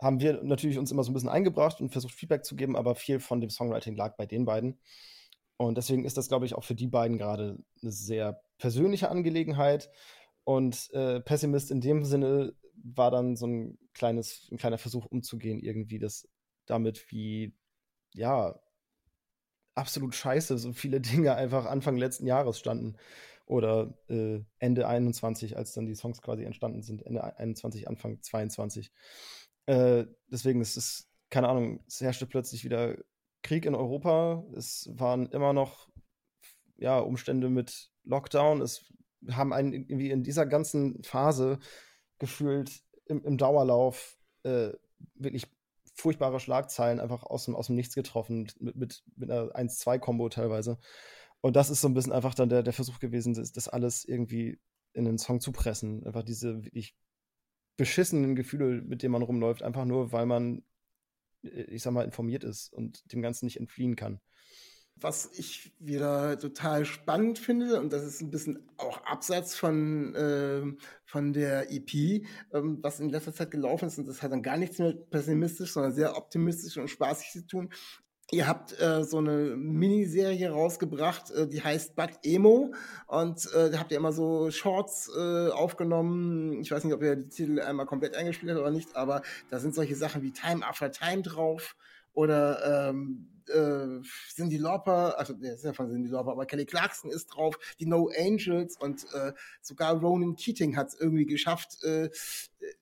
haben 0.00 0.20
wir 0.20 0.42
natürlich 0.42 0.78
uns 0.78 0.90
immer 0.90 1.04
so 1.04 1.10
ein 1.10 1.14
bisschen 1.14 1.28
eingebracht 1.28 1.80
und 1.80 1.90
versucht 1.90 2.14
Feedback 2.14 2.44
zu 2.44 2.56
geben, 2.56 2.76
aber 2.76 2.94
viel 2.94 3.20
von 3.20 3.40
dem 3.40 3.50
Songwriting 3.50 3.94
lag 3.94 4.16
bei 4.16 4.24
den 4.24 4.46
beiden. 4.46 4.78
Und 5.58 5.76
deswegen 5.76 6.04
ist 6.04 6.16
das, 6.16 6.28
glaube 6.28 6.46
ich, 6.46 6.54
auch 6.54 6.64
für 6.64 6.74
die 6.74 6.88
beiden 6.88 7.18
gerade 7.18 7.58
eine 7.82 7.92
sehr 7.92 8.42
persönliche 8.58 9.10
Angelegenheit. 9.10 9.90
Und 10.44 10.90
äh, 10.92 11.20
Pessimist 11.20 11.70
in 11.70 11.80
dem 11.80 12.04
Sinne 12.04 12.54
war 12.82 13.10
dann 13.10 13.36
so 13.36 13.46
ein 13.46 13.78
kleines, 13.92 14.48
ein 14.50 14.58
kleiner 14.58 14.78
Versuch 14.78 15.06
umzugehen, 15.06 15.60
irgendwie 15.60 15.98
das 15.98 16.28
damit, 16.66 17.10
wie, 17.10 17.54
ja, 18.14 18.58
absolut 19.74 20.14
scheiße 20.14 20.58
so 20.58 20.72
viele 20.72 21.00
Dinge 21.00 21.34
einfach 21.34 21.66
Anfang 21.66 21.96
letzten 21.96 22.26
Jahres 22.26 22.58
standen. 22.58 22.96
Oder 23.46 23.92
äh, 24.08 24.40
Ende 24.58 24.88
21, 24.88 25.56
als 25.58 25.74
dann 25.74 25.84
die 25.84 25.94
Songs 25.94 26.22
quasi 26.22 26.44
entstanden 26.44 26.82
sind, 26.82 27.04
Ende 27.04 27.22
21, 27.36 27.88
Anfang 27.88 28.22
22. 28.22 28.90
Äh, 29.66 30.06
deswegen 30.28 30.62
ist 30.62 30.78
es, 30.78 31.10
keine 31.28 31.48
Ahnung, 31.48 31.84
es 31.86 32.00
herrschte 32.00 32.26
plötzlich 32.26 32.64
wieder 32.64 32.96
Krieg 33.42 33.66
in 33.66 33.74
Europa. 33.74 34.44
Es 34.56 34.88
waren 34.94 35.26
immer 35.26 35.52
noch 35.52 35.88
ja, 36.78 36.98
Umstände 36.98 37.50
mit 37.50 37.90
Lockdown. 38.04 38.62
Es 38.62 38.90
haben 39.30 39.52
einen 39.52 39.72
irgendwie 39.72 40.10
in 40.10 40.22
dieser 40.22 40.46
ganzen 40.46 41.02
Phase 41.02 41.58
gefühlt 42.18 42.82
im, 43.06 43.24
im 43.24 43.38
Dauerlauf 43.38 44.18
äh, 44.42 44.72
wirklich 45.14 45.46
furchtbare 45.94 46.40
Schlagzeilen 46.40 47.00
einfach 47.00 47.22
aus 47.22 47.44
dem, 47.44 47.54
aus 47.54 47.66
dem 47.68 47.76
Nichts 47.76 47.94
getroffen, 47.94 48.48
mit, 48.58 48.76
mit, 48.76 49.04
mit 49.16 49.30
einer 49.30 49.54
1-2-Kombo 49.54 50.28
teilweise. 50.28 50.78
Und 51.40 51.56
das 51.56 51.70
ist 51.70 51.80
so 51.80 51.88
ein 51.88 51.94
bisschen 51.94 52.12
einfach 52.12 52.34
dann 52.34 52.48
der, 52.48 52.62
der 52.62 52.72
Versuch 52.72 52.98
gewesen, 52.98 53.34
das, 53.34 53.52
das 53.52 53.68
alles 53.68 54.04
irgendwie 54.04 54.58
in 54.92 55.04
den 55.04 55.18
Song 55.18 55.40
zu 55.40 55.52
pressen. 55.52 56.04
Einfach 56.06 56.22
diese 56.22 56.64
wirklich 56.64 56.96
beschissenen 57.76 58.34
Gefühle, 58.34 58.82
mit 58.82 59.02
denen 59.02 59.12
man 59.12 59.22
rumläuft, 59.22 59.62
einfach 59.62 59.84
nur, 59.84 60.12
weil 60.12 60.26
man, 60.26 60.64
ich 61.42 61.82
sag 61.82 61.92
mal, 61.92 62.04
informiert 62.04 62.44
ist 62.44 62.72
und 62.72 63.12
dem 63.12 63.22
Ganzen 63.22 63.44
nicht 63.44 63.60
entfliehen 63.60 63.96
kann. 63.96 64.20
Was 65.00 65.30
ich 65.36 65.72
wieder 65.80 66.38
total 66.38 66.84
spannend 66.84 67.38
finde, 67.38 67.80
und 67.80 67.92
das 67.92 68.04
ist 68.04 68.22
ein 68.22 68.30
bisschen 68.30 68.68
auch 68.76 69.04
abseits 69.04 69.56
von, 69.56 70.14
äh, 70.14 70.62
von 71.04 71.32
der 71.32 71.70
EP, 71.72 72.24
ähm, 72.52 72.78
was 72.80 73.00
in 73.00 73.10
letzter 73.10 73.34
Zeit 73.34 73.50
gelaufen 73.50 73.88
ist, 73.88 73.98
und 73.98 74.06
das 74.06 74.22
hat 74.22 74.32
dann 74.32 74.42
gar 74.42 74.56
nichts 74.56 74.78
mehr 74.78 74.92
pessimistisch, 74.92 75.72
sondern 75.72 75.92
sehr 75.92 76.16
optimistisch 76.16 76.76
und 76.78 76.88
spaßig 76.88 77.32
zu 77.32 77.46
tun, 77.46 77.70
Ihr 78.30 78.48
habt 78.48 78.80
äh, 78.80 79.04
so 79.04 79.18
eine 79.18 79.54
Miniserie 79.56 80.50
rausgebracht, 80.50 81.30
äh, 81.30 81.46
die 81.46 81.62
heißt 81.62 81.94
Bad 81.94 82.18
Emo. 82.24 82.72
Und 83.06 83.52
äh, 83.54 83.70
da 83.70 83.78
habt 83.78 83.92
ihr 83.92 83.98
immer 83.98 84.12
so 84.12 84.50
Shorts 84.50 85.10
äh, 85.14 85.50
aufgenommen. 85.50 86.60
Ich 86.60 86.70
weiß 86.70 86.84
nicht, 86.84 86.94
ob 86.94 87.02
ihr 87.02 87.16
die 87.16 87.28
Titel 87.28 87.60
einmal 87.60 87.86
komplett 87.86 88.16
eingespielt 88.16 88.52
habt 88.52 88.60
oder 88.60 88.70
nicht, 88.70 88.96
aber 88.96 89.22
da 89.50 89.58
sind 89.58 89.74
solche 89.74 89.94
Sachen 89.94 90.22
wie 90.22 90.32
Time 90.32 90.66
After 90.66 90.90
Time 90.90 91.22
drauf. 91.22 91.76
Oder 92.14 92.88
ähm, 92.90 93.28
äh, 93.48 94.00
Cindy 94.32 94.56
Lauper, 94.56 95.18
also 95.18 95.34
der 95.34 95.54
ist 95.54 95.64
ja 95.64 95.72
von 95.72 95.90
Cindy 95.90 96.08
Lauper, 96.08 96.32
aber 96.32 96.46
Kelly 96.46 96.64
Clarkson 96.64 97.10
ist 97.10 97.26
drauf, 97.26 97.58
die 97.78 97.86
No 97.86 98.10
Angels 98.16 98.76
und 98.76 99.04
äh, 99.12 99.32
sogar 99.60 99.98
Ronan 99.98 100.36
Keating 100.36 100.76
hat 100.76 100.88
es 100.88 101.00
irgendwie 101.00 101.26
geschafft, 101.26 101.82
äh, 101.84 102.10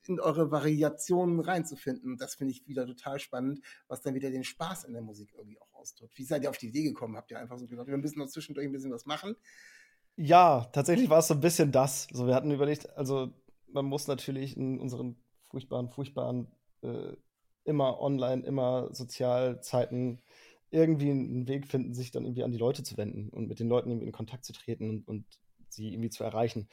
in 0.06 0.20
eure 0.20 0.50
Variationen 0.50 1.40
reinzufinden. 1.40 2.16
Das 2.16 2.36
finde 2.36 2.52
ich 2.52 2.66
wieder 2.68 2.86
total 2.86 3.18
spannend, 3.18 3.60
was 3.88 4.02
dann 4.02 4.14
wieder 4.14 4.30
den 4.30 4.44
Spaß 4.44 4.84
in 4.84 4.92
der 4.92 5.02
Musik 5.02 5.32
irgendwie 5.36 5.60
auch 5.60 5.74
ausdrückt. 5.74 6.16
Wie 6.16 6.24
seid 6.24 6.44
ihr 6.44 6.50
auf 6.50 6.58
die 6.58 6.68
Idee 6.68 6.84
gekommen? 6.84 7.16
Habt 7.16 7.30
ihr 7.30 7.38
einfach 7.38 7.58
so 7.58 7.66
gedacht, 7.66 7.88
wir 7.88 7.96
müssen 7.96 8.18
noch 8.18 8.28
zwischendurch 8.28 8.66
ein 8.66 8.72
bisschen 8.72 8.92
was 8.92 9.06
machen? 9.06 9.34
Ja, 10.16 10.68
tatsächlich 10.72 11.08
war 11.08 11.18
es 11.18 11.28
so 11.28 11.34
ein 11.34 11.40
bisschen 11.40 11.72
das. 11.72 12.06
So, 12.12 12.26
wir 12.26 12.34
hatten 12.34 12.50
überlegt, 12.50 12.96
also 12.96 13.32
man 13.66 13.86
muss 13.86 14.06
natürlich 14.06 14.56
in 14.56 14.78
unseren 14.78 15.16
furchtbaren, 15.50 15.88
furchtbaren 15.88 16.48
äh, 16.82 17.16
immer 17.64 18.00
online, 18.00 18.44
immer 18.44 18.92
Sozialzeiten 18.92 20.20
irgendwie 20.70 21.10
einen 21.10 21.46
Weg 21.48 21.66
finden, 21.66 21.94
sich 21.94 22.10
dann 22.10 22.24
irgendwie 22.24 22.44
an 22.44 22.50
die 22.50 22.58
Leute 22.58 22.82
zu 22.82 22.96
wenden 22.96 23.28
und 23.28 23.46
mit 23.48 23.60
den 23.60 23.68
Leuten 23.68 23.90
irgendwie 23.90 24.06
in 24.06 24.12
Kontakt 24.12 24.44
zu 24.44 24.52
treten 24.52 24.88
und, 24.88 25.06
und 25.06 25.26
sie 25.68 25.92
irgendwie 25.92 26.10
zu 26.10 26.24
erreichen. 26.24 26.68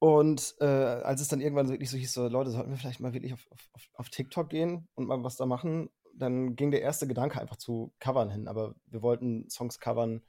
Und 0.00 0.56
äh, 0.58 0.64
als 0.64 1.20
es 1.20 1.28
dann 1.28 1.40
irgendwann 1.40 1.68
wirklich 1.68 1.88
so 1.88 1.96
hieß, 1.96 2.12
so, 2.12 2.26
Leute, 2.26 2.50
sollten 2.50 2.70
wir 2.70 2.76
vielleicht 2.76 2.98
mal 2.98 3.14
wirklich 3.14 3.32
auf, 3.32 3.46
auf, 3.50 3.88
auf 3.94 4.08
TikTok 4.10 4.48
gehen 4.48 4.88
und 4.94 5.06
mal 5.06 5.22
was 5.22 5.36
da 5.36 5.46
machen, 5.46 5.90
dann 6.14 6.56
ging 6.56 6.72
der 6.72 6.82
erste 6.82 7.06
Gedanke 7.06 7.40
einfach 7.40 7.56
zu 7.56 7.92
Covern 8.00 8.28
hin. 8.28 8.48
Aber 8.48 8.74
wir 8.86 9.02
wollten 9.02 9.48
Songs 9.48 9.78
covern, 9.78 10.22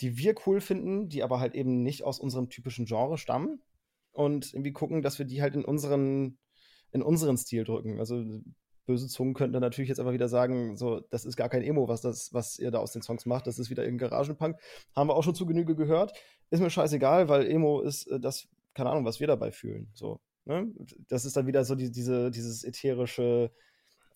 die 0.00 0.18
wir 0.18 0.34
cool 0.46 0.60
finden, 0.60 1.08
die 1.08 1.22
aber 1.22 1.38
halt 1.38 1.54
eben 1.54 1.82
nicht 1.82 2.02
aus 2.02 2.18
unserem 2.18 2.48
typischen 2.48 2.84
Genre 2.84 3.16
stammen 3.16 3.62
und 4.10 4.52
irgendwie 4.52 4.72
gucken, 4.72 5.02
dass 5.02 5.18
wir 5.20 5.26
die 5.26 5.40
halt 5.40 5.54
in 5.54 5.64
unseren, 5.64 6.38
in 6.90 7.02
unseren 7.02 7.36
Stil 7.36 7.62
drücken. 7.62 8.00
Also 8.00 8.24
böse 8.86 9.08
Zungen 9.08 9.34
könnten 9.34 9.52
dann 9.52 9.62
natürlich 9.62 9.88
jetzt 9.88 9.98
einfach 9.98 10.12
wieder 10.12 10.28
sagen, 10.28 10.76
so, 10.76 11.00
das 11.10 11.24
ist 11.24 11.36
gar 11.36 11.48
kein 11.48 11.62
Emo, 11.62 11.88
was 11.88 12.00
das, 12.00 12.32
was 12.32 12.58
ihr 12.58 12.70
da 12.70 12.78
aus 12.78 12.92
den 12.92 13.02
Songs 13.02 13.26
macht, 13.26 13.46
das 13.46 13.58
ist 13.58 13.70
wieder 13.70 13.84
irgendein 13.84 14.10
Garagenpunk. 14.10 14.58
Haben 14.94 15.08
wir 15.08 15.14
auch 15.14 15.24
schon 15.24 15.34
zu 15.34 15.46
Genüge 15.46 15.76
gehört. 15.76 16.12
Ist 16.50 16.60
mir 16.60 16.70
scheißegal, 16.70 17.28
weil 17.28 17.46
Emo 17.46 17.80
ist 17.80 18.06
äh, 18.06 18.20
das, 18.20 18.48
keine 18.74 18.90
Ahnung, 18.90 19.04
was 19.04 19.20
wir 19.20 19.26
dabei 19.26 19.52
fühlen. 19.52 19.90
So, 19.92 20.20
ne? 20.44 20.70
Das 21.08 21.24
ist 21.24 21.36
dann 21.36 21.46
wieder 21.46 21.64
so 21.64 21.74
die, 21.74 21.90
diese, 21.90 22.30
dieses 22.30 22.64
ätherische 22.64 23.50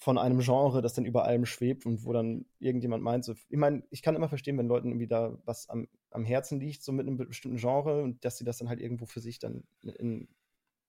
von 0.00 0.16
einem 0.16 0.38
Genre, 0.38 0.80
das 0.80 0.94
dann 0.94 1.04
über 1.04 1.24
allem 1.24 1.44
schwebt 1.44 1.84
und 1.84 2.06
wo 2.06 2.14
dann 2.14 2.46
irgendjemand 2.58 3.02
meint, 3.02 3.22
so, 3.22 3.34
ich 3.50 3.58
meine, 3.58 3.82
ich 3.90 4.00
kann 4.00 4.16
immer 4.16 4.30
verstehen, 4.30 4.56
wenn 4.56 4.66
Leuten 4.66 4.88
irgendwie 4.88 5.06
da 5.06 5.36
was 5.44 5.68
am, 5.68 5.88
am 6.10 6.24
Herzen 6.24 6.58
liegt, 6.58 6.82
so 6.82 6.90
mit 6.90 7.06
einem 7.06 7.18
bestimmten 7.18 7.58
Genre 7.58 8.02
und 8.02 8.24
dass 8.24 8.38
sie 8.38 8.44
das 8.44 8.56
dann 8.56 8.70
halt 8.70 8.80
irgendwo 8.80 9.04
für 9.04 9.20
sich 9.20 9.38
dann 9.40 9.64
in 9.82 10.26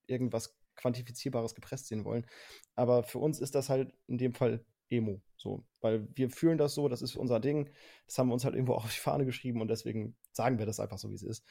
irgendwas 0.07 0.55
Quantifizierbares 0.81 1.55
gepresst 1.55 1.87
sehen 1.87 2.05
wollen. 2.05 2.25
Aber 2.75 3.03
für 3.03 3.19
uns 3.19 3.39
ist 3.39 3.55
das 3.55 3.69
halt 3.69 3.93
in 4.07 4.17
dem 4.17 4.33
Fall 4.33 4.65
Emo. 4.89 5.21
So, 5.37 5.65
weil 5.79 6.07
wir 6.15 6.29
fühlen 6.29 6.57
das 6.57 6.75
so, 6.75 6.87
das 6.87 7.01
ist 7.01 7.15
unser 7.15 7.39
Ding. 7.39 7.69
Das 8.05 8.17
haben 8.17 8.27
wir 8.27 8.33
uns 8.33 8.45
halt 8.45 8.55
irgendwo 8.55 8.73
auch 8.73 8.83
auf 8.85 8.93
die 8.93 8.99
Fahne 8.99 9.25
geschrieben 9.25 9.61
und 9.61 9.69
deswegen 9.69 10.15
sagen 10.33 10.59
wir 10.59 10.65
das 10.65 10.79
einfach 10.79 10.97
so, 10.97 11.09
wie 11.09 11.15
es 11.15 11.23
ist. 11.23 11.45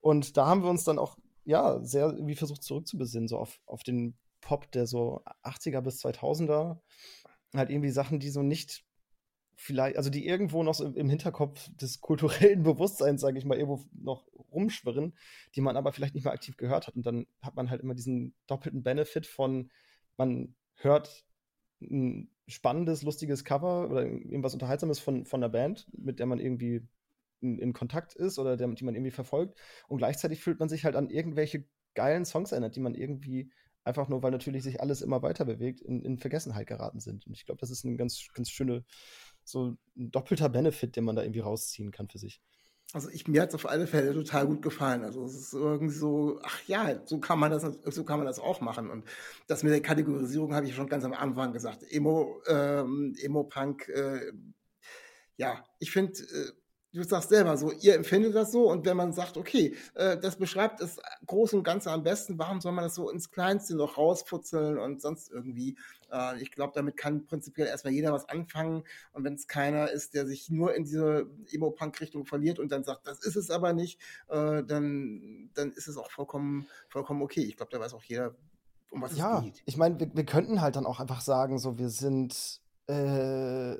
Und 0.00 0.36
da 0.36 0.46
haben 0.46 0.62
wir 0.62 0.70
uns 0.70 0.84
dann 0.84 0.98
auch, 0.98 1.18
ja, 1.44 1.82
sehr 1.84 2.06
irgendwie 2.06 2.34
versucht 2.34 2.62
zurückzubesinnen, 2.62 3.28
so 3.28 3.38
auf, 3.38 3.60
auf 3.66 3.82
den 3.82 4.16
Pop 4.40 4.70
der 4.72 4.86
so 4.86 5.22
80er 5.42 5.80
bis 5.80 6.04
2000er. 6.04 6.80
Halt 7.54 7.70
irgendwie 7.70 7.90
Sachen, 7.90 8.18
die 8.18 8.30
so 8.30 8.42
nicht 8.42 8.85
vielleicht, 9.56 9.96
also 9.96 10.10
die 10.10 10.26
irgendwo 10.26 10.62
noch 10.62 10.74
so 10.74 10.86
im 10.86 11.08
Hinterkopf 11.08 11.68
des 11.76 12.00
kulturellen 12.00 12.62
Bewusstseins, 12.62 13.20
sage 13.20 13.38
ich 13.38 13.44
mal, 13.44 13.58
irgendwo 13.58 13.84
noch 13.92 14.26
rumschwirren, 14.52 15.14
die 15.54 15.60
man 15.62 15.76
aber 15.76 15.92
vielleicht 15.92 16.14
nicht 16.14 16.24
mehr 16.24 16.32
aktiv 16.32 16.56
gehört 16.56 16.86
hat. 16.86 16.94
Und 16.94 17.06
dann 17.06 17.26
hat 17.42 17.56
man 17.56 17.70
halt 17.70 17.80
immer 17.80 17.94
diesen 17.94 18.34
doppelten 18.46 18.82
Benefit 18.82 19.26
von, 19.26 19.70
man 20.16 20.54
hört 20.74 21.24
ein 21.80 22.30
spannendes, 22.46 23.02
lustiges 23.02 23.44
Cover 23.44 23.90
oder 23.90 24.04
irgendwas 24.04 24.54
Unterhaltsames 24.54 25.00
von, 25.00 25.24
von 25.24 25.42
einer 25.42 25.50
Band, 25.50 25.88
mit 25.92 26.18
der 26.18 26.26
man 26.26 26.38
irgendwie 26.38 26.86
in, 27.40 27.58
in 27.58 27.72
Kontakt 27.72 28.14
ist 28.14 28.38
oder 28.38 28.56
der, 28.56 28.68
die 28.68 28.84
man 28.84 28.94
irgendwie 28.94 29.10
verfolgt. 29.10 29.58
Und 29.88 29.98
gleichzeitig 29.98 30.40
fühlt 30.40 30.60
man 30.60 30.68
sich 30.68 30.84
halt 30.84 30.96
an 30.96 31.10
irgendwelche 31.10 31.64
geilen 31.94 32.24
Songs 32.24 32.52
erinnert, 32.52 32.76
die 32.76 32.80
man 32.80 32.94
irgendwie 32.94 33.50
einfach 33.86 34.08
nur, 34.08 34.22
weil 34.22 34.32
natürlich 34.32 34.64
sich 34.64 34.80
alles 34.80 35.00
immer 35.00 35.22
weiter 35.22 35.44
bewegt, 35.44 35.80
in, 35.80 36.04
in 36.04 36.18
Vergessenheit 36.18 36.66
geraten 36.66 37.00
sind. 37.00 37.26
Und 37.26 37.34
ich 37.34 37.46
glaube, 37.46 37.60
das 37.60 37.70
ist 37.70 37.84
eine 37.84 37.96
ganz, 37.96 38.26
ganz 38.34 38.50
schöne 38.50 38.84
so 39.48 39.76
ein 39.96 40.10
doppelter 40.10 40.48
Benefit, 40.48 40.96
den 40.96 41.04
man 41.04 41.16
da 41.16 41.22
irgendwie 41.22 41.40
rausziehen 41.40 41.90
kann 41.90 42.08
für 42.08 42.18
sich. 42.18 42.40
Also 42.92 43.10
ich, 43.10 43.26
mir 43.26 43.42
hat 43.42 43.48
es 43.48 43.54
auf 43.54 43.68
alle 43.68 43.86
Fälle 43.86 44.14
total 44.14 44.46
gut 44.46 44.62
gefallen. 44.62 45.04
Also 45.04 45.24
es 45.24 45.34
ist 45.34 45.52
irgendwie 45.52 45.94
so, 45.94 46.38
ach 46.42 46.60
ja, 46.66 47.00
so 47.04 47.18
kann 47.18 47.38
man 47.38 47.50
das, 47.50 47.62
so 47.84 48.04
kann 48.04 48.18
man 48.18 48.26
das 48.26 48.38
auch 48.38 48.60
machen. 48.60 48.90
Und 48.90 49.04
das 49.48 49.62
mit 49.62 49.72
der 49.72 49.82
Kategorisierung 49.82 50.54
habe 50.54 50.66
ich 50.66 50.74
schon 50.74 50.88
ganz 50.88 51.04
am 51.04 51.12
Anfang 51.12 51.52
gesagt. 51.52 51.82
Emo, 51.90 52.40
ähm, 52.46 53.14
Emo-Punk, 53.20 53.88
äh, 53.88 54.32
ja, 55.36 55.64
ich 55.80 55.90
finde, 55.90 56.12
äh, 56.22 56.52
du 56.96 57.04
sagst 57.04 57.28
selber 57.28 57.56
so, 57.56 57.72
ihr 57.72 57.94
empfindet 57.94 58.34
das 58.34 58.52
so 58.52 58.70
und 58.70 58.86
wenn 58.86 58.96
man 58.96 59.12
sagt, 59.12 59.36
okay, 59.36 59.76
äh, 59.94 60.16
das 60.18 60.36
beschreibt 60.36 60.80
es 60.80 60.98
groß 61.26 61.54
und 61.54 61.62
ganz 61.62 61.86
am 61.86 62.02
besten, 62.02 62.38
warum 62.38 62.60
soll 62.60 62.72
man 62.72 62.84
das 62.84 62.94
so 62.94 63.10
ins 63.10 63.30
Kleinste 63.30 63.76
noch 63.76 63.98
rausputzeln 63.98 64.78
und 64.78 65.02
sonst 65.02 65.30
irgendwie? 65.30 65.76
Äh, 66.10 66.40
ich 66.40 66.50
glaube, 66.50 66.72
damit 66.74 66.96
kann 66.96 67.26
prinzipiell 67.26 67.66
erstmal 67.66 67.92
jeder 67.92 68.12
was 68.12 68.28
anfangen 68.28 68.84
und 69.12 69.24
wenn 69.24 69.34
es 69.34 69.46
keiner 69.46 69.90
ist, 69.90 70.14
der 70.14 70.26
sich 70.26 70.48
nur 70.48 70.74
in 70.74 70.84
diese 70.84 71.26
Emo-Punk-Richtung 71.52 72.24
verliert 72.24 72.58
und 72.58 72.72
dann 72.72 72.82
sagt, 72.82 73.06
das 73.06 73.22
ist 73.24 73.36
es 73.36 73.50
aber 73.50 73.74
nicht, 73.74 74.00
äh, 74.28 74.62
dann, 74.64 75.50
dann 75.54 75.72
ist 75.72 75.88
es 75.88 75.98
auch 75.98 76.10
vollkommen, 76.10 76.66
vollkommen 76.88 77.22
okay. 77.22 77.42
Ich 77.42 77.56
glaube, 77.56 77.70
da 77.70 77.78
weiß 77.78 77.92
auch 77.92 78.04
jeder, 78.04 78.34
um 78.90 79.02
was 79.02 79.16
ja, 79.16 79.38
es 79.38 79.44
geht. 79.44 79.62
Ich 79.66 79.76
meine, 79.76 80.00
wir, 80.00 80.14
wir 80.14 80.24
könnten 80.24 80.62
halt 80.62 80.76
dann 80.76 80.86
auch 80.86 81.00
einfach 81.00 81.20
sagen, 81.20 81.58
so, 81.58 81.78
wir 81.78 81.90
sind 81.90 82.62
äh, 82.86 83.76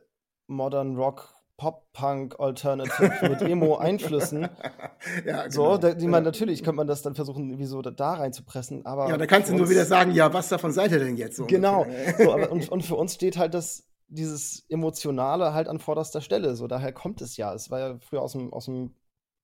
Modern 0.49 0.97
Rock 0.97 1.36
Pop-Punk 1.57 2.39
Alternative 2.39 3.29
mit 3.29 3.41
Emo-Einflüssen. 3.41 4.43
ja, 5.27 5.47
genau. 5.47 5.51
So, 5.51 5.77
da, 5.79 5.95
die 5.95 6.07
man 6.07 6.23
natürlich 6.23 6.63
könnte 6.63 6.77
man 6.77 6.87
das 6.87 7.03
dann 7.03 7.15
versuchen, 7.15 7.49
irgendwie 7.49 7.67
so 7.67 7.81
da, 7.81 7.91
da 7.91 8.15
reinzupressen. 8.15 8.85
Aber 8.85 9.09
ja, 9.09 9.17
da 9.17 9.27
kannst 9.27 9.51
du 9.51 9.55
nur 9.55 9.71
wieder 9.71 9.87
sagen, 9.87 10.13
ja, 10.13 10.33
was 10.33 10.49
davon 10.49 10.73
seid 10.73 10.93
ihr 10.93 10.99
denn 10.99 11.17
jetzt? 11.17 11.37
So 11.37 11.47
genau. 11.47 11.87
so, 12.19 12.33
aber, 12.33 12.53
und, 12.53 12.69
und 12.69 12.85
für 12.85 12.97
uns 12.97 13.15
steht 13.15 13.39
halt 13.39 13.55
das, 13.55 13.89
dieses 14.09 14.67
Emotionale 14.69 15.55
halt 15.55 15.69
an 15.69 15.79
vorderster 15.79 16.21
Stelle. 16.21 16.57
So, 16.57 16.67
daher 16.67 16.93
kommt 16.93 17.21
es 17.23 17.37
ja. 17.37 17.55
Es 17.55 17.71
war 17.71 17.81
ja 17.81 17.99
früher 18.01 18.23
aus 18.23 18.33
dem, 18.33 18.53
aus 18.53 18.67
dem 18.67 18.95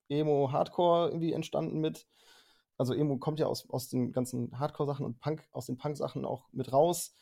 Emo-Hardcore 0.08 1.08
irgendwie 1.08 1.32
entstanden 1.32 1.80
mit. 1.80 2.06
Also 2.76 2.94
Emo 2.94 3.16
kommt 3.18 3.38
ja 3.38 3.46
aus, 3.46 3.68
aus 3.70 3.88
den 3.88 4.12
ganzen 4.12 4.58
Hardcore-Sachen 4.58 5.06
und 5.06 5.18
Punk, 5.20 5.44
aus 5.52 5.66
den 5.66 5.76
Punk-Sachen 5.76 6.24
auch 6.24 6.48
mit 6.52 6.72
raus. 6.72 7.14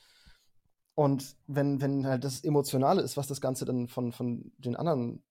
Und 0.95 1.37
wenn, 1.47 1.81
wenn 1.81 2.07
halt 2.07 2.25
das 2.25 2.43
Emotionale 2.45 3.03
ist, 3.03 3.17
was 3.17 3.27
das 3.27 3.41
Ganze 3.41 3.65
dann 3.65 3.89
von, 3.89 4.13
von 4.13 4.53
den 4.59 4.77
anderen 4.77 5.23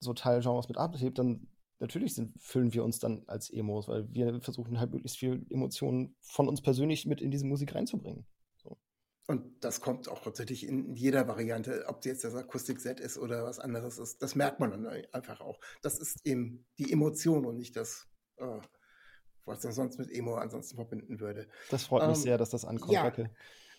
so 0.00 0.12
Teilgenres 0.14 0.68
mit 0.68 0.78
abhebt, 0.78 1.18
dann 1.18 1.48
natürlich 1.78 2.14
sind, 2.14 2.40
füllen 2.40 2.72
wir 2.72 2.84
uns 2.84 2.98
dann 2.98 3.24
als 3.26 3.50
Emos, 3.50 3.88
weil 3.88 4.12
wir 4.12 4.40
versuchen 4.40 4.80
halt 4.80 4.92
möglichst 4.92 5.18
viel 5.18 5.46
Emotionen 5.50 6.16
von 6.20 6.48
uns 6.48 6.62
persönlich 6.62 7.06
mit 7.06 7.20
in 7.20 7.30
diese 7.30 7.46
Musik 7.46 7.74
reinzubringen. 7.74 8.26
So. 8.56 8.78
Und 9.26 9.64
das 9.64 9.80
kommt 9.80 10.08
auch 10.08 10.22
tatsächlich 10.22 10.66
in 10.66 10.94
jeder 10.94 11.28
Variante, 11.28 11.84
ob 11.88 12.04
jetzt 12.04 12.24
das 12.24 12.34
Akustik-Set 12.34 13.00
ist 13.00 13.18
oder 13.18 13.44
was 13.44 13.58
anderes 13.58 13.98
ist. 13.98 14.22
Das 14.22 14.34
merkt 14.34 14.60
man 14.60 14.70
dann 14.70 14.86
einfach 15.12 15.40
auch. 15.40 15.60
Das 15.82 15.98
ist 15.98 16.24
eben 16.24 16.66
die 16.78 16.92
Emotion 16.92 17.44
und 17.44 17.56
nicht 17.56 17.76
das, 17.76 18.08
äh, 18.36 18.60
was 19.44 19.62
man 19.64 19.72
sonst 19.72 19.98
mit 19.98 20.10
Emo 20.10 20.36
ansonsten 20.36 20.76
verbinden 20.76 21.20
würde. 21.20 21.46
Das 21.70 21.84
freut 21.84 22.08
mich 22.08 22.16
ähm, 22.18 22.22
sehr, 22.22 22.38
dass 22.38 22.50
das 22.50 22.64
ankommt. 22.64 22.92
Ja. 22.92 23.02
Danke. 23.02 23.30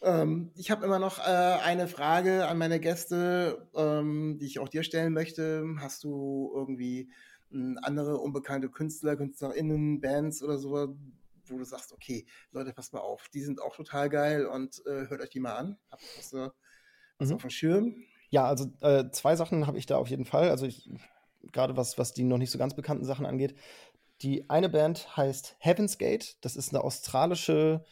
Ähm, 0.02 0.52
ich 0.56 0.70
habe 0.70 0.86
immer 0.86 1.00
noch 1.00 1.20
äh, 1.20 1.22
eine 1.22 1.88
Frage 1.88 2.48
an 2.48 2.58
meine 2.58 2.80
Gäste, 2.80 3.68
ähm, 3.76 4.38
die 4.40 4.46
ich 4.46 4.60
auch 4.60 4.70
dir 4.70 4.84
stellen 4.84 5.14
möchte. 5.14 5.66
Hast 5.80 6.04
du 6.04 6.52
irgendwie 6.56 7.10
äh, 7.52 7.76
andere 7.82 8.18
unbekannte 8.18 8.70
Künstler, 8.70 9.16
KünstlerInnen, 9.16 10.00
Bands 10.00 10.44
oder 10.44 10.58
so, 10.58 10.96
wo 11.46 11.58
du 11.58 11.64
sagst, 11.64 11.94
okay, 11.94 12.26
Leute, 12.52 12.74
passt 12.74 12.94
mal 12.94 13.00
auf, 13.00 13.30
die 13.30 13.42
sind 13.42 13.62
auch 13.62 13.76
total 13.76 14.10
geil 14.10 14.46
und 14.46 14.86
äh, 14.86 15.08
hört 15.08 15.22
euch 15.22 15.30
die 15.30 15.40
mal 15.40 15.56
an. 15.56 15.78
Habt 15.90 16.04
ihr 16.04 16.18
was, 16.18 16.34
äh, 16.34 16.50
was 17.18 17.30
mhm. 17.30 17.36
auf 17.36 17.42
dem 17.42 17.50
Schirm? 17.50 17.96
Ja, 18.30 18.46
also 18.46 18.72
äh, 18.82 19.10
zwei 19.12 19.36
Sachen 19.36 19.68
habe 19.68 19.78
ich 19.78 19.86
da 19.86 19.98
auf 19.98 20.10
jeden 20.10 20.26
Fall. 20.26 20.50
Also 20.50 20.68
gerade 21.52 21.78
was, 21.78 21.98
was 21.98 22.14
die 22.14 22.24
noch 22.24 22.38
nicht 22.38 22.52
so 22.52 22.58
ganz 22.58 22.76
bekannten 22.76 23.06
Sachen 23.06 23.26
angeht. 23.26 23.56
Die 24.22 24.50
eine 24.50 24.70
Band 24.70 25.16
heißt 25.16 25.56
Heaven's 25.60 25.98
Gate. 25.98 26.38
Das 26.42 26.56
ist 26.56 26.74
eine 26.74 26.84
australische 26.84 27.86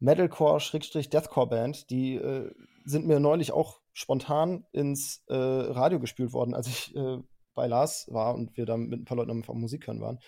Metalcore-Deathcore-Band, 0.00 1.90
die 1.90 2.16
äh, 2.16 2.50
sind 2.84 3.06
mir 3.06 3.20
neulich 3.20 3.52
auch 3.52 3.80
spontan 3.92 4.64
ins 4.72 5.24
äh, 5.28 5.34
Radio 5.34 5.98
gespielt 6.00 6.32
worden, 6.32 6.54
als 6.54 6.68
ich 6.68 6.94
äh, 6.94 7.18
bei 7.54 7.66
Lars 7.66 8.06
war 8.10 8.34
und 8.34 8.56
wir 8.56 8.66
da 8.66 8.76
mit 8.76 9.00
ein 9.00 9.04
paar 9.04 9.16
Leuten 9.16 9.30
am 9.30 9.60
Musik 9.60 9.86
hören 9.86 10.00
waren. 10.00 10.20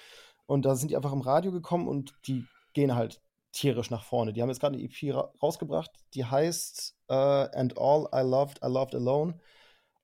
Und 0.46 0.64
da 0.64 0.74
sind 0.74 0.90
die 0.90 0.96
einfach 0.96 1.12
im 1.12 1.20
Radio 1.20 1.52
gekommen 1.52 1.86
und 1.86 2.12
die 2.26 2.44
gehen 2.72 2.96
halt 2.96 3.22
tierisch 3.52 3.90
nach 3.90 4.02
vorne. 4.02 4.32
Die 4.32 4.42
haben 4.42 4.48
jetzt 4.48 4.60
gerade 4.60 4.76
eine 4.76 4.84
EP 4.84 5.14
ra 5.14 5.32
rausgebracht, 5.42 5.90
die 6.14 6.24
heißt 6.24 6.96
uh, 7.08 7.46
And 7.52 7.78
All 7.78 8.08
I 8.12 8.22
Loved, 8.28 8.60
I 8.64 8.68
Loved 8.68 8.94
Alone. 8.94 9.38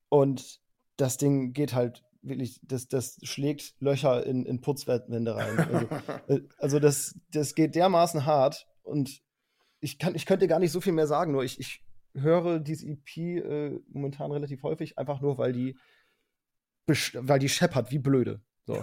Und 0.08 0.60
das 0.96 1.16
Ding 1.16 1.52
geht 1.52 1.74
halt 1.74 2.04
wirklich, 2.22 2.60
das, 2.62 2.88
das 2.88 3.18
schlägt 3.22 3.74
Löcher 3.80 4.24
in, 4.24 4.44
in 4.44 4.60
Putzwände 4.60 5.34
rein. 5.34 5.58
Also, 5.58 5.86
äh, 6.28 6.40
also, 6.58 6.78
das, 6.78 7.18
das 7.32 7.54
geht 7.54 7.74
dermaßen 7.74 8.26
hart 8.26 8.66
und 8.82 9.22
ich, 9.86 10.00
kann, 10.00 10.16
ich 10.16 10.26
könnte 10.26 10.48
gar 10.48 10.58
nicht 10.58 10.72
so 10.72 10.80
viel 10.80 10.92
mehr 10.92 11.06
sagen, 11.06 11.30
nur 11.30 11.44
ich, 11.44 11.60
ich 11.60 11.84
höre 12.14 12.58
diese 12.58 12.86
EP 12.86 13.16
äh, 13.16 13.78
momentan 13.88 14.32
relativ 14.32 14.64
häufig, 14.64 14.98
einfach 14.98 15.20
nur, 15.20 15.38
weil 15.38 15.52
die, 15.52 15.78
weil 17.14 17.38
die 17.38 17.48
scheppert 17.48 17.92
wie 17.92 18.00
blöde. 18.00 18.42
So. 18.66 18.82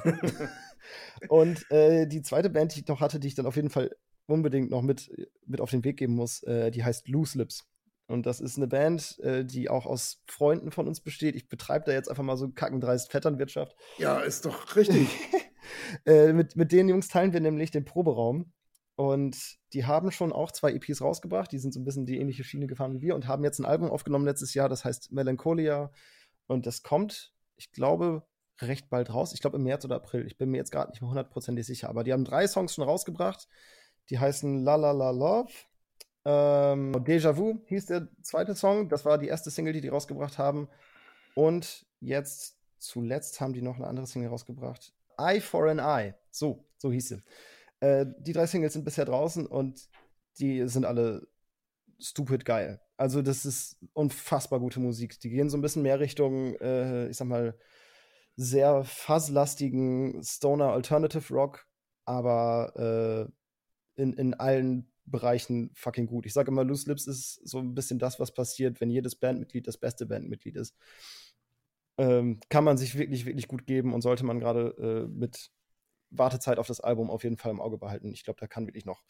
und 1.27 1.69
äh, 1.71 2.07
die 2.07 2.21
zweite 2.21 2.49
Band, 2.49 2.73
die 2.73 2.79
ich 2.79 2.87
noch 2.87 3.01
hatte, 3.01 3.19
die 3.19 3.27
ich 3.27 3.35
dann 3.35 3.45
auf 3.45 3.57
jeden 3.57 3.69
Fall 3.69 3.93
unbedingt 4.27 4.71
noch 4.71 4.81
mit, 4.81 5.11
mit 5.45 5.59
auf 5.59 5.71
den 5.71 5.83
Weg 5.83 5.97
geben 5.97 6.15
muss, 6.15 6.41
äh, 6.43 6.71
die 6.71 6.85
heißt 6.85 7.09
Loose 7.09 7.37
Lips. 7.37 7.67
Und 8.07 8.25
das 8.25 8.39
ist 8.39 8.55
eine 8.55 8.67
Band, 8.67 9.19
äh, 9.19 9.43
die 9.43 9.69
auch 9.69 9.85
aus 9.85 10.23
Freunden 10.25 10.71
von 10.71 10.87
uns 10.87 11.01
besteht. 11.01 11.35
Ich 11.35 11.49
betreibe 11.49 11.83
da 11.85 11.91
jetzt 11.91 12.09
einfach 12.09 12.23
mal 12.23 12.37
so 12.37 12.49
kackendreist 12.49 13.11
Vetternwirtschaft. 13.11 13.75
Ja, 13.97 14.19
ist 14.21 14.45
doch 14.45 14.77
richtig. 14.77 15.09
äh, 16.05 16.31
mit, 16.31 16.55
mit 16.55 16.71
den 16.71 16.87
Jungs 16.87 17.09
teilen 17.09 17.33
wir 17.33 17.41
nämlich 17.41 17.71
den 17.71 17.83
Proberaum. 17.83 18.53
Und 18.95 19.57
die 19.73 19.85
haben 19.85 20.11
schon 20.11 20.31
auch 20.31 20.51
zwei 20.51 20.71
EPs 20.73 21.01
rausgebracht. 21.01 21.51
Die 21.51 21.57
sind 21.57 21.73
so 21.73 21.79
ein 21.79 21.85
bisschen 21.85 22.05
die 22.05 22.19
ähnliche 22.19 22.43
Schiene 22.43 22.67
gefahren 22.67 22.93
wie 22.93 23.01
wir 23.01 23.15
und 23.15 23.27
haben 23.27 23.43
jetzt 23.43 23.59
ein 23.59 23.65
Album 23.65 23.89
aufgenommen 23.89 24.25
letztes 24.25 24.53
Jahr, 24.53 24.69
das 24.69 24.85
heißt 24.85 25.11
Melancholia. 25.11 25.91
Und 26.47 26.67
das 26.67 26.83
kommt, 26.83 27.33
ich 27.55 27.71
glaube, 27.71 28.23
recht 28.61 28.89
bald 28.89 29.13
raus. 29.13 29.33
Ich 29.33 29.41
glaube 29.41 29.57
im 29.57 29.63
März 29.63 29.85
oder 29.85 29.95
April. 29.95 30.25
Ich 30.27 30.37
bin 30.37 30.49
mir 30.49 30.57
jetzt 30.57 30.71
gerade 30.71 30.91
nicht 30.91 31.01
mehr 31.01 31.09
hundertprozentig 31.09 31.65
sicher. 31.65 31.89
Aber 31.89 32.03
die 32.03 32.13
haben 32.13 32.25
drei 32.25 32.47
Songs 32.47 32.75
schon 32.75 32.83
rausgebracht. 32.83 33.47
Die 34.09 34.19
heißen 34.19 34.63
La 34.63 34.75
La 34.75 34.91
La 34.91 35.11
Love. 35.11 35.51
Ähm, 36.25 36.95
Déjà 36.97 37.35
Vu 37.35 37.63
hieß 37.67 37.87
der 37.87 38.07
zweite 38.21 38.55
Song. 38.55 38.89
Das 38.89 39.05
war 39.05 39.17
die 39.17 39.27
erste 39.27 39.49
Single, 39.49 39.73
die 39.73 39.81
die 39.81 39.89
rausgebracht 39.89 40.37
haben. 40.37 40.69
Und 41.35 41.85
jetzt 41.99 42.59
zuletzt 42.77 43.41
haben 43.41 43.53
die 43.53 43.61
noch 43.61 43.77
eine 43.77 43.87
andere 43.87 44.07
Single 44.07 44.29
rausgebracht. 44.29 44.93
Eye 45.17 45.41
for 45.41 45.67
an 45.67 45.79
Eye. 45.79 46.13
So, 46.31 46.65
so 46.77 46.91
hieß 46.91 47.09
sie. 47.09 47.23
Äh, 47.83 48.05
die 48.17 48.31
drei 48.31 48.45
Singles 48.45 48.71
sind 48.71 48.85
bisher 48.85 49.03
draußen 49.03 49.45
und 49.45 49.89
die 50.39 50.65
sind 50.69 50.85
alle 50.85 51.27
stupid 51.99 52.45
geil. 52.45 52.79
Also, 52.95 53.21
das 53.21 53.45
ist 53.45 53.77
unfassbar 53.91 54.61
gute 54.61 54.79
Musik. 54.79 55.19
Die 55.19 55.29
gehen 55.29 55.49
so 55.49 55.57
ein 55.57 55.61
bisschen 55.61 55.81
mehr 55.81 55.99
Richtung, 55.99 56.55
äh, 56.61 57.09
ich 57.09 57.17
sag 57.17 57.27
mal, 57.27 57.59
sehr 58.37 58.85
fuzzlastigen 58.85 60.23
Stoner 60.23 60.71
Alternative 60.71 61.33
Rock, 61.33 61.67
aber 62.05 63.29
äh, 63.97 64.01
in, 64.01 64.13
in 64.13 64.33
allen 64.33 64.89
Bereichen 65.05 65.71
fucking 65.73 66.05
gut. 66.05 66.25
Ich 66.25 66.33
sage 66.33 66.51
immer, 66.51 66.63
Loose 66.63 66.89
Lips 66.89 67.05
ist 67.05 67.41
so 67.45 67.59
ein 67.59 67.75
bisschen 67.75 67.99
das, 67.99 68.17
was 68.17 68.33
passiert, 68.33 68.79
wenn 68.79 68.89
jedes 68.91 69.15
Bandmitglied 69.15 69.67
das 69.67 69.77
beste 69.77 70.05
Bandmitglied 70.05 70.55
ist. 70.55 70.73
Ähm, 71.97 72.39
kann 72.49 72.63
man 72.63 72.77
sich 72.77 72.97
wirklich, 72.97 73.25
wirklich 73.25 73.49
gut 73.49 73.67
geben 73.67 73.93
und 73.93 74.01
sollte 74.01 74.23
man 74.23 74.39
gerade 74.39 74.69
äh, 74.79 75.07
mit 75.13 75.51
Wartezeit 76.17 76.59
auf 76.59 76.67
das 76.67 76.79
Album 76.79 77.09
auf 77.09 77.23
jeden 77.23 77.37
Fall 77.37 77.51
im 77.51 77.61
Auge 77.61 77.77
behalten. 77.77 78.11
Ich 78.13 78.23
glaube, 78.23 78.39
da 78.39 78.47
kann 78.47 78.67
wirklich 78.67 78.85
noch 78.85 79.03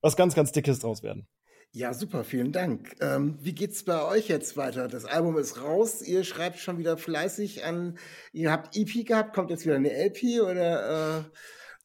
was 0.00 0.16
ganz, 0.16 0.34
ganz 0.34 0.52
Dickes 0.52 0.80
draus 0.80 1.02
werden. 1.02 1.28
Ja, 1.72 1.94
super, 1.94 2.24
vielen 2.24 2.50
Dank. 2.50 2.96
Ähm, 3.00 3.38
wie 3.40 3.54
geht's 3.54 3.84
bei 3.84 4.02
euch 4.04 4.26
jetzt 4.26 4.56
weiter? 4.56 4.88
Das 4.88 5.04
Album 5.04 5.38
ist 5.38 5.62
raus, 5.62 6.02
ihr 6.02 6.24
schreibt 6.24 6.58
schon 6.58 6.78
wieder 6.78 6.96
fleißig 6.96 7.64
an, 7.64 7.96
ihr 8.32 8.50
habt 8.50 8.76
EP 8.76 9.06
gehabt, 9.06 9.34
kommt 9.34 9.50
jetzt 9.50 9.64
wieder 9.64 9.76
eine 9.76 9.92
LP 9.92 10.40
oder 10.40 11.18
äh, 11.18 11.22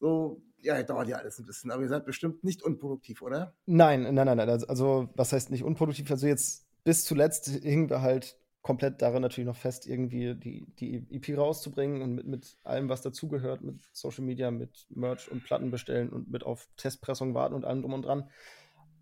so? 0.00 0.42
Ja, 0.58 0.82
dauert 0.82 1.06
ja 1.06 1.18
alles 1.18 1.38
ein 1.38 1.46
bisschen, 1.46 1.70
aber 1.70 1.82
ihr 1.82 1.88
seid 1.88 2.04
bestimmt 2.04 2.42
nicht 2.42 2.64
unproduktiv, 2.64 3.22
oder? 3.22 3.54
Nein, 3.66 4.02
nein, 4.12 4.26
nein, 4.26 4.36
nein. 4.36 4.48
Also, 4.48 5.08
was 5.14 5.32
heißt 5.32 5.50
nicht 5.50 5.62
unproduktiv? 5.62 6.10
Also, 6.10 6.26
jetzt 6.26 6.66
bis 6.82 7.04
zuletzt 7.04 7.46
hingen 7.46 7.88
wir 7.88 8.02
halt 8.02 8.36
komplett 8.66 9.00
darin 9.00 9.22
natürlich 9.22 9.46
noch 9.46 9.56
fest, 9.56 9.86
irgendwie 9.86 10.34
die, 10.34 10.66
die 10.80 11.06
EP 11.10 11.38
rauszubringen 11.38 12.02
und 12.02 12.16
mit, 12.16 12.26
mit 12.26 12.58
allem, 12.64 12.88
was 12.88 13.00
dazugehört, 13.00 13.62
mit 13.62 13.80
Social 13.92 14.24
Media, 14.24 14.50
mit 14.50 14.88
Merch 14.90 15.30
und 15.30 15.44
Platten 15.44 15.70
bestellen 15.70 16.08
und 16.08 16.28
mit 16.32 16.42
auf 16.42 16.68
Testpressung 16.76 17.32
warten 17.32 17.54
und 17.54 17.64
allem 17.64 17.82
drum 17.82 17.92
und 17.92 18.02
dran. 18.02 18.28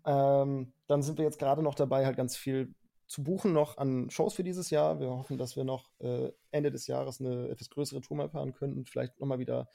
Ähm, 0.05 0.71
dann 0.85 1.01
sind 1.01 1.17
wir 1.17 1.25
jetzt 1.25 1.39
gerade 1.39 1.63
noch 1.63 1.73
dabei, 1.73 2.05
halt 2.05 2.15
ganz 2.15 2.37
viel 2.37 2.75
zu 3.07 3.23
buchen 3.23 3.53
noch 3.53 3.79
an 3.79 4.11
Shows 4.11 4.35
für 4.35 4.43
dieses 4.43 4.69
Jahr. 4.69 4.99
Wir 4.99 5.09
hoffen, 5.09 5.39
dass 5.39 5.55
wir 5.55 5.63
noch 5.63 5.89
äh, 5.97 6.31
Ende 6.51 6.69
des 6.69 6.85
Jahres 6.85 7.19
eine 7.19 7.47
etwas 7.47 7.71
größere 7.71 8.01
Tour 8.01 8.17
mal 8.17 8.29
fahren 8.29 8.53
können 8.53 8.77
und 8.77 8.87
vielleicht 8.87 9.19
nochmal 9.19 9.39
wieder 9.39 9.67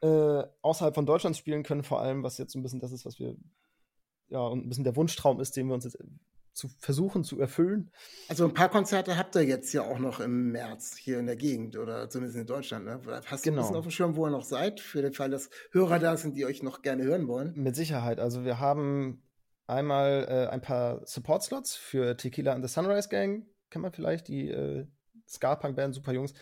äh, 0.00 0.42
außerhalb 0.62 0.94
von 0.94 1.04
Deutschland 1.04 1.36
spielen 1.36 1.64
können, 1.64 1.82
vor 1.82 2.00
allem, 2.00 2.22
was 2.22 2.38
jetzt 2.38 2.54
so 2.54 2.58
ein 2.58 2.62
bisschen 2.62 2.80
das 2.80 2.92
ist, 2.92 3.04
was 3.04 3.18
wir, 3.18 3.36
ja, 4.28 4.40
und 4.40 4.64
ein 4.64 4.68
bisschen 4.70 4.84
der 4.84 4.96
Wunschtraum 4.96 5.38
ist, 5.38 5.54
den 5.54 5.66
wir 5.66 5.74
uns 5.74 5.84
jetzt 5.84 5.98
zu 6.52 6.68
versuchen 6.78 7.24
zu 7.24 7.40
erfüllen. 7.40 7.90
Also 8.28 8.44
ein 8.44 8.54
paar 8.54 8.68
Konzerte 8.68 9.16
habt 9.16 9.34
ihr 9.36 9.44
jetzt 9.44 9.72
ja 9.72 9.82
auch 9.82 9.98
noch 9.98 10.20
im 10.20 10.52
März 10.52 10.96
hier 10.96 11.18
in 11.18 11.26
der 11.26 11.36
Gegend 11.36 11.76
oder 11.76 12.08
zumindest 12.10 12.38
in 12.38 12.46
Deutschland. 12.46 12.84
Ne? 12.84 13.00
Hast 13.02 13.04
du 13.04 13.06
genau. 13.06 13.18
ein 13.18 13.24
bisschen 13.24 13.52
genau. 13.52 13.78
auf 13.78 13.84
dem 13.84 13.90
Schirm, 13.90 14.16
wo 14.16 14.26
ihr 14.26 14.30
noch 14.30 14.44
seid, 14.44 14.80
für 14.80 15.02
den 15.02 15.12
Fall, 15.12 15.30
dass 15.30 15.50
Hörer 15.70 15.98
da 15.98 16.16
sind, 16.16 16.36
die 16.36 16.44
euch 16.44 16.62
noch 16.62 16.82
gerne 16.82 17.04
hören 17.04 17.26
wollen? 17.28 17.52
Mit 17.56 17.76
Sicherheit. 17.76 18.20
Also 18.20 18.44
wir 18.44 18.60
haben 18.60 19.22
einmal 19.66 20.26
äh, 20.28 20.52
ein 20.52 20.60
paar 20.60 21.06
Support-Slots 21.06 21.76
für 21.76 22.16
Tequila 22.16 22.52
and 22.52 22.66
the 22.66 22.72
Sunrise 22.72 23.08
Gang, 23.08 23.46
kennt 23.70 23.82
man 23.82 23.92
vielleicht, 23.92 24.28
die 24.28 24.48
äh, 24.48 24.86
Ska-Punk-Band, 25.28 25.94
super 25.94 26.12
Jungs. 26.12 26.34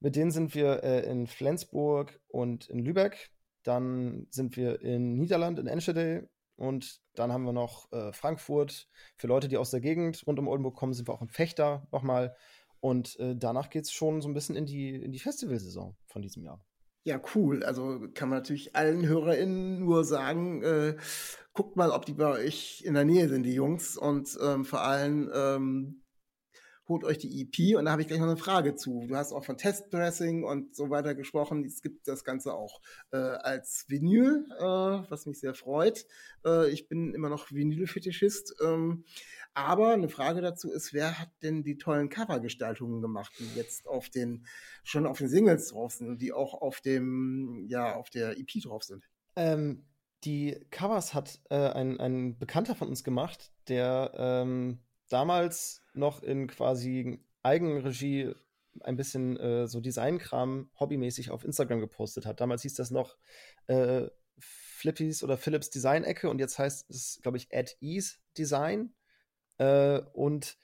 Mit 0.00 0.16
denen 0.16 0.30
sind 0.30 0.54
wir 0.54 0.82
äh, 0.82 1.10
in 1.10 1.26
Flensburg 1.26 2.18
und 2.28 2.68
in 2.68 2.78
Lübeck. 2.78 3.30
Dann 3.62 4.26
sind 4.30 4.56
wir 4.56 4.80
in 4.80 5.18
Niederland, 5.18 5.58
in 5.58 5.66
Enschede 5.66 6.30
und 6.58 7.00
dann 7.14 7.32
haben 7.32 7.44
wir 7.44 7.52
noch 7.52 7.90
äh, 7.92 8.12
Frankfurt. 8.12 8.88
Für 9.16 9.28
Leute, 9.28 9.46
die 9.46 9.56
aus 9.56 9.70
der 9.70 9.80
Gegend 9.80 10.26
rund 10.26 10.40
um 10.40 10.48
Oldenburg 10.48 10.74
kommen, 10.74 10.92
sind 10.92 11.08
wir 11.08 11.14
auch 11.14 11.22
in 11.22 11.28
Fechter 11.28 11.86
nochmal. 11.92 12.34
Und 12.80 13.18
äh, 13.20 13.36
danach 13.36 13.70
geht 13.70 13.84
es 13.84 13.92
schon 13.92 14.20
so 14.20 14.28
ein 14.28 14.34
bisschen 14.34 14.56
in 14.56 14.66
die, 14.66 14.96
in 14.96 15.12
die 15.12 15.20
Festivalsaison 15.20 15.96
von 16.06 16.20
diesem 16.20 16.42
Jahr. 16.42 16.60
Ja, 17.04 17.20
cool. 17.34 17.62
Also 17.62 18.08
kann 18.12 18.28
man 18.28 18.38
natürlich 18.38 18.74
allen 18.74 19.06
HörerInnen 19.06 19.78
nur 19.78 20.04
sagen, 20.04 20.62
äh, 20.64 20.96
guckt 21.52 21.76
mal, 21.76 21.92
ob 21.92 22.06
die 22.06 22.14
bei 22.14 22.26
euch 22.26 22.82
in 22.84 22.94
der 22.94 23.04
Nähe 23.04 23.28
sind, 23.28 23.44
die 23.44 23.54
Jungs. 23.54 23.96
Und 23.96 24.36
ähm, 24.42 24.64
vor 24.64 24.80
allem 24.80 25.30
ähm, 25.32 26.02
holt 26.88 27.04
euch 27.04 27.18
die 27.18 27.42
EP 27.42 27.76
und 27.76 27.84
da 27.84 27.92
habe 27.92 28.02
ich 28.02 28.08
gleich 28.08 28.18
noch 28.18 28.26
eine 28.26 28.36
Frage 28.36 28.74
zu. 28.74 29.04
Du 29.06 29.14
hast 29.14 29.32
auch 29.32 29.44
von 29.44 29.58
Testpressing 29.58 30.42
und 30.42 30.74
so 30.74 30.90
weiter 30.90 31.14
gesprochen. 31.14 31.64
Es 31.64 31.82
gibt 31.82 32.08
das 32.08 32.24
Ganze 32.24 32.54
auch 32.54 32.80
äh, 33.12 33.16
als 33.18 33.84
Vinyl, 33.88 34.46
äh, 34.58 34.62
was 34.62 35.26
mich 35.26 35.38
sehr 35.38 35.54
freut. 35.54 36.06
Äh, 36.44 36.70
ich 36.70 36.88
bin 36.88 37.14
immer 37.14 37.28
noch 37.28 37.52
Vinyl-Fetischist. 37.52 38.54
Ähm, 38.64 39.04
aber 39.54 39.92
eine 39.92 40.08
Frage 40.08 40.40
dazu 40.40 40.70
ist, 40.70 40.94
wer 40.94 41.18
hat 41.18 41.30
denn 41.42 41.62
die 41.62 41.78
tollen 41.78 42.08
Covergestaltungen 42.08 43.02
gemacht, 43.02 43.32
die 43.38 43.56
jetzt 43.56 43.86
auf 43.86 44.08
den, 44.08 44.46
schon 44.84 45.06
auf 45.06 45.18
den 45.18 45.28
Singles 45.28 45.68
drauf 45.68 45.92
sind 45.92 46.08
und 46.08 46.22
die 46.22 46.32
auch 46.32 46.54
auf 46.54 46.80
dem, 46.80 47.66
ja, 47.68 47.96
auf 47.96 48.08
der 48.08 48.38
EP 48.38 48.62
drauf 48.62 48.84
sind? 48.84 49.04
Ähm, 49.36 49.84
die 50.24 50.58
Covers 50.70 51.12
hat 51.12 51.40
äh, 51.50 51.56
ein, 51.56 52.00
ein 52.00 52.38
Bekannter 52.38 52.74
von 52.74 52.88
uns 52.88 53.04
gemacht, 53.04 53.52
der 53.68 54.12
ähm, 54.16 54.78
damals 55.08 55.82
noch 55.94 56.22
in 56.22 56.46
quasi 56.46 57.20
Eigenregie 57.42 58.34
ein 58.80 58.96
bisschen 58.96 59.36
äh, 59.38 59.66
so 59.66 59.80
Designkram 59.80 60.70
hobbymäßig 60.78 61.30
auf 61.30 61.44
Instagram 61.44 61.80
gepostet 61.80 62.26
hat. 62.26 62.40
Damals 62.40 62.62
hieß 62.62 62.74
das 62.74 62.90
noch 62.90 63.16
äh, 63.66 64.06
Flippies 64.38 65.24
oder 65.24 65.36
Philips 65.36 65.70
Design-Ecke 65.70 66.30
und 66.30 66.38
jetzt 66.38 66.58
heißt 66.58 66.88
es, 66.90 67.18
glaube 67.22 67.36
ich, 67.38 67.48
At 67.52 67.76
Ease 67.80 68.16
Design. 68.36 68.94
Äh, 69.58 70.00
und 70.12 70.56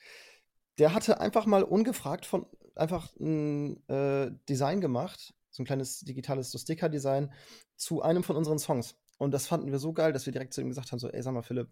der 0.78 0.94
hatte 0.94 1.20
einfach 1.20 1.46
mal 1.46 1.62
ungefragt 1.62 2.26
von 2.26 2.46
einfach 2.76 3.14
ein 3.16 3.88
äh, 3.88 4.30
Design 4.48 4.80
gemacht, 4.80 5.34
so 5.50 5.62
ein 5.62 5.66
kleines 5.66 6.00
digitales 6.00 6.50
so 6.50 6.58
Sticker-Design 6.58 7.32
zu 7.76 8.02
einem 8.02 8.22
von 8.22 8.36
unseren 8.36 8.58
Songs. 8.58 8.96
Und 9.18 9.32
das 9.32 9.46
fanden 9.46 9.70
wir 9.70 9.78
so 9.78 9.92
geil, 9.92 10.12
dass 10.12 10.26
wir 10.26 10.32
direkt 10.32 10.54
zu 10.54 10.60
ihm 10.60 10.68
gesagt 10.68 10.92
haben: 10.92 10.98
so, 10.98 11.08
ey, 11.08 11.22
sag 11.22 11.32
mal, 11.32 11.42
Philipp, 11.42 11.68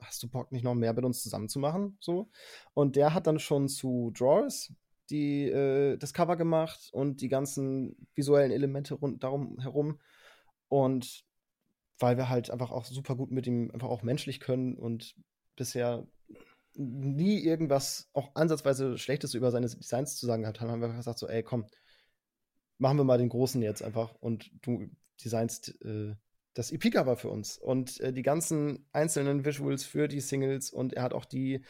hast 0.00 0.22
du 0.22 0.28
Bock, 0.28 0.52
nicht 0.52 0.64
noch 0.64 0.74
mehr 0.74 0.92
mit 0.92 1.04
uns 1.04 1.22
zusammen 1.22 1.48
zu 1.48 1.58
machen? 1.58 1.96
So. 2.00 2.30
Und 2.74 2.96
der 2.96 3.14
hat 3.14 3.26
dann 3.26 3.38
schon 3.38 3.68
zu 3.68 4.12
Drawers 4.16 4.72
die, 5.10 5.44
äh, 5.44 5.96
das 5.96 6.12
Cover 6.12 6.36
gemacht 6.36 6.90
und 6.92 7.20
die 7.20 7.28
ganzen 7.28 8.08
visuellen 8.14 8.50
Elemente 8.50 8.94
rund 8.94 9.22
darum 9.22 9.58
herum. 9.60 10.00
Und 10.68 11.24
weil 11.98 12.16
wir 12.16 12.28
halt 12.28 12.50
einfach 12.50 12.70
auch 12.70 12.84
super 12.84 13.16
gut 13.16 13.30
mit 13.30 13.46
ihm 13.46 13.70
einfach 13.72 13.88
auch 13.88 14.02
menschlich 14.02 14.40
können 14.40 14.76
und 14.76 15.14
bisher 15.56 16.06
nie 16.74 17.38
irgendwas 17.38 18.10
auch 18.12 18.34
ansatzweise 18.34 18.98
Schlechtes 18.98 19.32
über 19.34 19.50
seine 19.50 19.66
Designs 19.66 20.16
zu 20.16 20.26
sagen 20.26 20.42
gehabt 20.42 20.60
haben, 20.60 20.70
haben 20.70 20.82
wir 20.82 20.92
gesagt 20.92 21.18
so, 21.18 21.26
ey, 21.26 21.42
komm, 21.42 21.66
machen 22.78 22.98
wir 22.98 23.04
mal 23.04 23.18
den 23.18 23.30
Großen 23.30 23.62
jetzt 23.62 23.82
einfach 23.82 24.14
und 24.20 24.50
du 24.62 24.90
designst 25.24 25.80
äh, 25.82 26.14
das 26.56 26.72
EP-Cover 26.72 27.16
für 27.16 27.28
uns 27.28 27.58
und 27.58 28.00
äh, 28.00 28.12
die 28.12 28.22
ganzen 28.22 28.88
einzelnen 28.92 29.44
Visuals 29.44 29.84
für 29.84 30.08
die 30.08 30.20
Singles 30.20 30.70
und 30.70 30.94
er 30.94 31.02
hat 31.02 31.12
auch 31.12 31.26
die 31.26 31.62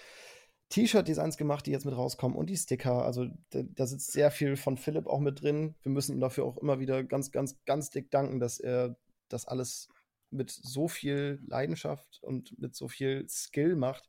T-Shirt-Designs 0.68 1.36
gemacht, 1.36 1.66
die 1.66 1.72
jetzt 1.72 1.84
mit 1.84 1.96
rauskommen 1.96 2.36
und 2.36 2.48
die 2.48 2.56
Sticker. 2.56 3.04
Also 3.04 3.26
da, 3.50 3.62
da, 3.62 3.86
sitzt 3.86 4.12
sehr 4.12 4.30
viel 4.30 4.56
von 4.56 4.76
Philipp 4.76 5.06
auch 5.06 5.20
mit 5.20 5.42
drin. 5.42 5.74
Wir 5.82 5.92
müssen 5.92 6.12
ihm 6.12 6.20
dafür 6.20 6.44
auch 6.44 6.56
immer 6.56 6.78
wieder 6.80 7.04
ganz, 7.04 7.30
ganz, 7.30 7.56
ganz 7.64 7.90
dick 7.90 8.10
danken, 8.10 8.40
dass 8.40 8.58
er 8.58 8.96
das 9.28 9.46
alles 9.46 9.88
mit 10.30 10.50
so 10.50 10.88
viel 10.88 11.40
Leidenschaft 11.46 12.20
und 12.22 12.56
mit 12.58 12.74
so 12.74 12.88
viel 12.88 13.28
Skill 13.28 13.76
macht 13.76 14.08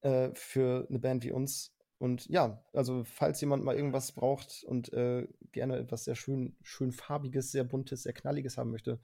äh, 0.00 0.30
für 0.34 0.86
eine 0.88 0.98
Band 0.98 1.24
wie 1.24 1.32
uns. 1.32 1.72
Und 2.02 2.26
ja, 2.26 2.60
also 2.72 3.04
falls 3.04 3.40
jemand 3.40 3.62
mal 3.62 3.76
irgendwas 3.76 4.10
braucht 4.10 4.64
und 4.64 4.92
äh, 4.92 5.28
gerne 5.52 5.76
etwas 5.76 6.02
sehr 6.02 6.16
schön, 6.16 6.56
schön 6.60 6.90
farbiges, 6.90 7.52
sehr 7.52 7.62
buntes, 7.62 8.02
sehr 8.02 8.12
knalliges 8.12 8.58
haben 8.58 8.72
möchte, 8.72 8.98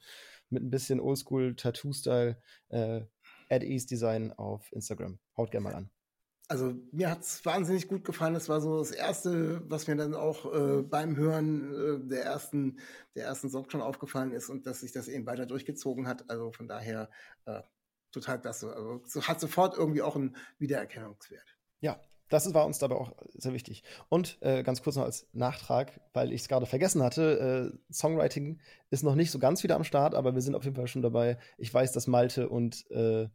mit 0.51 0.65
ein 0.65 0.71
bisschen 0.71 0.99
Oldschool 0.99 1.55
Tattoo-Style, 1.55 2.43
äh, 2.71 3.03
at 3.49 3.63
Ease 3.63 3.87
Design 3.87 4.33
auf 4.33 4.73
Instagram. 4.73 5.21
Haut 5.37 5.53
gerne 5.53 5.63
mal 5.63 5.75
an. 5.77 5.91
Also 6.49 6.75
mir 6.91 7.09
hat 7.09 7.21
es 7.21 7.47
wahnsinnig 7.47 7.87
gut 7.87 8.03
gefallen. 8.03 8.35
Das 8.35 8.49
war 8.49 8.61
so 8.61 8.81
das 8.81 8.91
Erste, 8.91 9.63
was 9.71 9.87
mir 9.87 9.95
dann 9.95 10.15
auch 10.15 10.53
äh, 10.53 10.83
beim 10.83 11.15
Hören 11.15 11.73
äh, 11.73 12.09
der 12.09 12.25
ersten 12.25 12.81
der 13.15 13.27
ersten 13.27 13.49
Song 13.49 13.71
schon 13.71 13.81
aufgefallen 13.81 14.33
ist 14.33 14.51
und 14.51 14.67
dass 14.67 14.81
sich 14.81 14.91
das 14.91 15.07
eben 15.07 15.25
weiter 15.25 15.47
durchgezogen 15.47 16.09
hat. 16.09 16.29
Also 16.29 16.51
von 16.51 16.67
daher 16.67 17.11
äh, 17.45 17.63
total 18.11 18.41
klasse. 18.41 18.75
Also 18.75 19.03
so, 19.05 19.23
hat 19.23 19.39
sofort 19.39 19.79
irgendwie 19.79 20.03
auch 20.03 20.17
einen 20.17 20.35
Wiedererkennungswert. 20.59 21.57
Ja, 21.79 22.01
das 22.29 22.53
war 22.55 22.67
uns 22.67 22.79
dabei 22.79 22.97
auch 22.97 23.13
sehr 23.35 23.53
wichtig. 23.53 23.83
Und 24.09 24.39
äh, 24.41 24.63
ganz 24.63 24.83
kurz 24.83 24.97
noch 24.97 25.05
als 25.05 25.27
Nachtrag, 25.33 26.01
weil 26.13 26.33
ich 26.33 26.43
es 26.43 26.49
gerade 26.49 26.67
vergessen 26.67 27.03
hatte, 27.03 27.73
äh, 27.73 27.93
Songwriting 27.93 28.61
ist 28.91 29.03
noch 29.03 29.15
nicht 29.15 29.31
so 29.31 29.39
ganz 29.39 29.63
wieder 29.63 29.77
am 29.77 29.85
Start, 29.85 30.15
aber 30.15 30.35
wir 30.35 30.43
sind 30.43 30.55
auf 30.55 30.65
jeden 30.65 30.77
Fall 30.77 30.89
schon 30.89 31.03
dabei. 31.03 31.39
Ich 31.57 31.73
weiß, 31.73 31.93
dass 31.93 32.07
Malte 32.07 32.49
und 32.49 32.91
äh, 32.91 33.29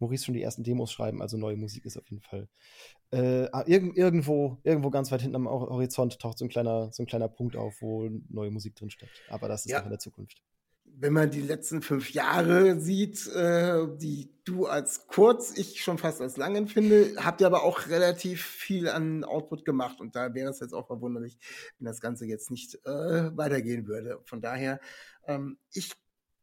Maurice 0.00 0.24
schon 0.24 0.34
die 0.34 0.42
ersten 0.42 0.64
Demos 0.64 0.90
schreiben, 0.92 1.20
also 1.20 1.36
neue 1.36 1.56
Musik 1.56 1.84
ist 1.84 1.98
auf 1.98 2.08
jeden 2.08 2.22
Fall. 2.22 2.48
Äh, 3.10 3.48
ah, 3.52 3.64
irg 3.66 3.96
irgendwo, 3.96 4.58
irgendwo 4.62 4.90
ganz 4.90 5.12
weit 5.12 5.20
hinten 5.20 5.36
am 5.36 5.48
Horizont 5.48 6.18
taucht 6.18 6.38
so 6.38 6.44
ein 6.44 6.48
kleiner, 6.48 6.90
so 6.92 7.02
ein 7.02 7.06
kleiner 7.06 7.28
Punkt 7.28 7.56
auf, 7.56 7.82
wo 7.82 8.08
neue 8.28 8.50
Musik 8.50 8.76
drinsteckt. 8.76 9.12
Aber 9.28 9.48
das 9.48 9.66
ist 9.66 9.72
ja. 9.72 9.78
noch 9.78 9.86
in 9.86 9.90
der 9.90 9.98
Zukunft. 9.98 10.42
Wenn 10.98 11.12
man 11.12 11.30
die 11.30 11.40
letzten 11.40 11.82
fünf 11.82 12.10
Jahre 12.12 12.78
sieht, 12.80 13.26
äh, 13.28 13.86
die 13.96 14.30
du 14.44 14.66
als 14.66 15.06
kurz, 15.06 15.56
ich 15.56 15.82
schon 15.82 15.98
fast 15.98 16.20
als 16.20 16.36
lang 16.36 16.56
empfinde, 16.56 17.14
habt 17.16 17.40
ihr 17.40 17.46
aber 17.46 17.62
auch 17.62 17.88
relativ 17.88 18.44
viel 18.44 18.88
an 18.88 19.24
Output 19.24 19.64
gemacht 19.64 20.00
und 20.00 20.16
da 20.16 20.34
wäre 20.34 20.50
es 20.50 20.60
jetzt 20.60 20.74
auch 20.74 20.86
verwunderlich, 20.86 21.38
wenn 21.78 21.86
das 21.86 22.00
Ganze 22.00 22.26
jetzt 22.26 22.50
nicht 22.50 22.74
äh, 22.84 23.36
weitergehen 23.36 23.86
würde. 23.86 24.20
Von 24.24 24.40
daher, 24.40 24.80
ähm, 25.26 25.58
ich 25.72 25.92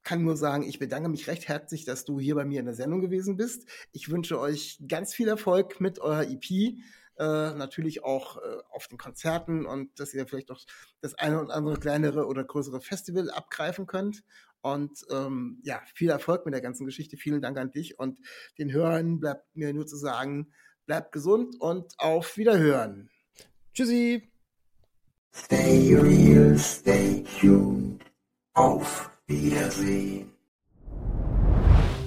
kann 0.04 0.24
nur 0.24 0.38
sagen, 0.38 0.64
ich 0.64 0.80
bedanke 0.80 1.10
mich 1.10 1.28
recht 1.28 1.50
herzlich, 1.50 1.84
dass 1.84 2.06
du 2.06 2.18
hier 2.18 2.36
bei 2.36 2.46
mir 2.46 2.62
in 2.62 2.66
der 2.66 2.76
Sendung 2.76 3.02
gewesen 3.02 3.36
bist. 3.36 3.68
Ich 3.92 4.10
wünsche 4.10 4.40
euch 4.40 4.80
ganz 4.88 5.14
viel 5.14 5.28
Erfolg 5.28 5.82
mit 5.82 6.00
eurer 6.00 6.24
EP. 6.24 6.78
Äh, 7.20 7.56
natürlich 7.56 8.04
auch 8.04 8.38
äh, 8.38 8.42
auf 8.70 8.88
den 8.88 9.00
Konzerten 9.00 9.66
und 9.66 10.00
dass 10.00 10.14
ihr 10.14 10.28
vielleicht 10.28 10.52
auch 10.52 10.62
das 11.02 11.16
eine 11.16 11.42
oder 11.42 11.56
andere 11.56 11.80
kleinere 11.80 12.28
oder 12.28 12.44
größere 12.44 12.80
Festival 12.80 13.32
abgreifen 13.32 13.88
könnt. 13.88 14.24
Und 14.62 15.04
ähm, 15.10 15.60
ja, 15.64 15.82
viel 15.96 16.12
Erfolg 16.12 16.46
mit 16.46 16.54
der 16.54 16.62
ganzen 16.62 16.86
Geschichte. 16.86 17.18
Vielen 17.18 17.42
Dank 17.42 17.58
an 17.58 17.72
dich 17.72 17.98
und 17.98 18.20
den 18.60 18.72
Hörern 18.72 19.20
bleibt 19.20 19.56
mir 19.56 19.74
nur 19.74 19.88
zu 19.88 19.98
sagen, 19.98 20.54
bleibt 20.86 21.12
gesund 21.12 21.60
und 21.60 21.94
auf 21.98 22.38
Wiederhören. 22.38 23.10
Tschüssi. 23.74 24.32
Stay 25.34 25.96
real, 25.96 26.58
stay 26.58 27.24
tuned. 27.40 28.04
Auf 28.54 29.10
Wiedersehen. 29.26 30.37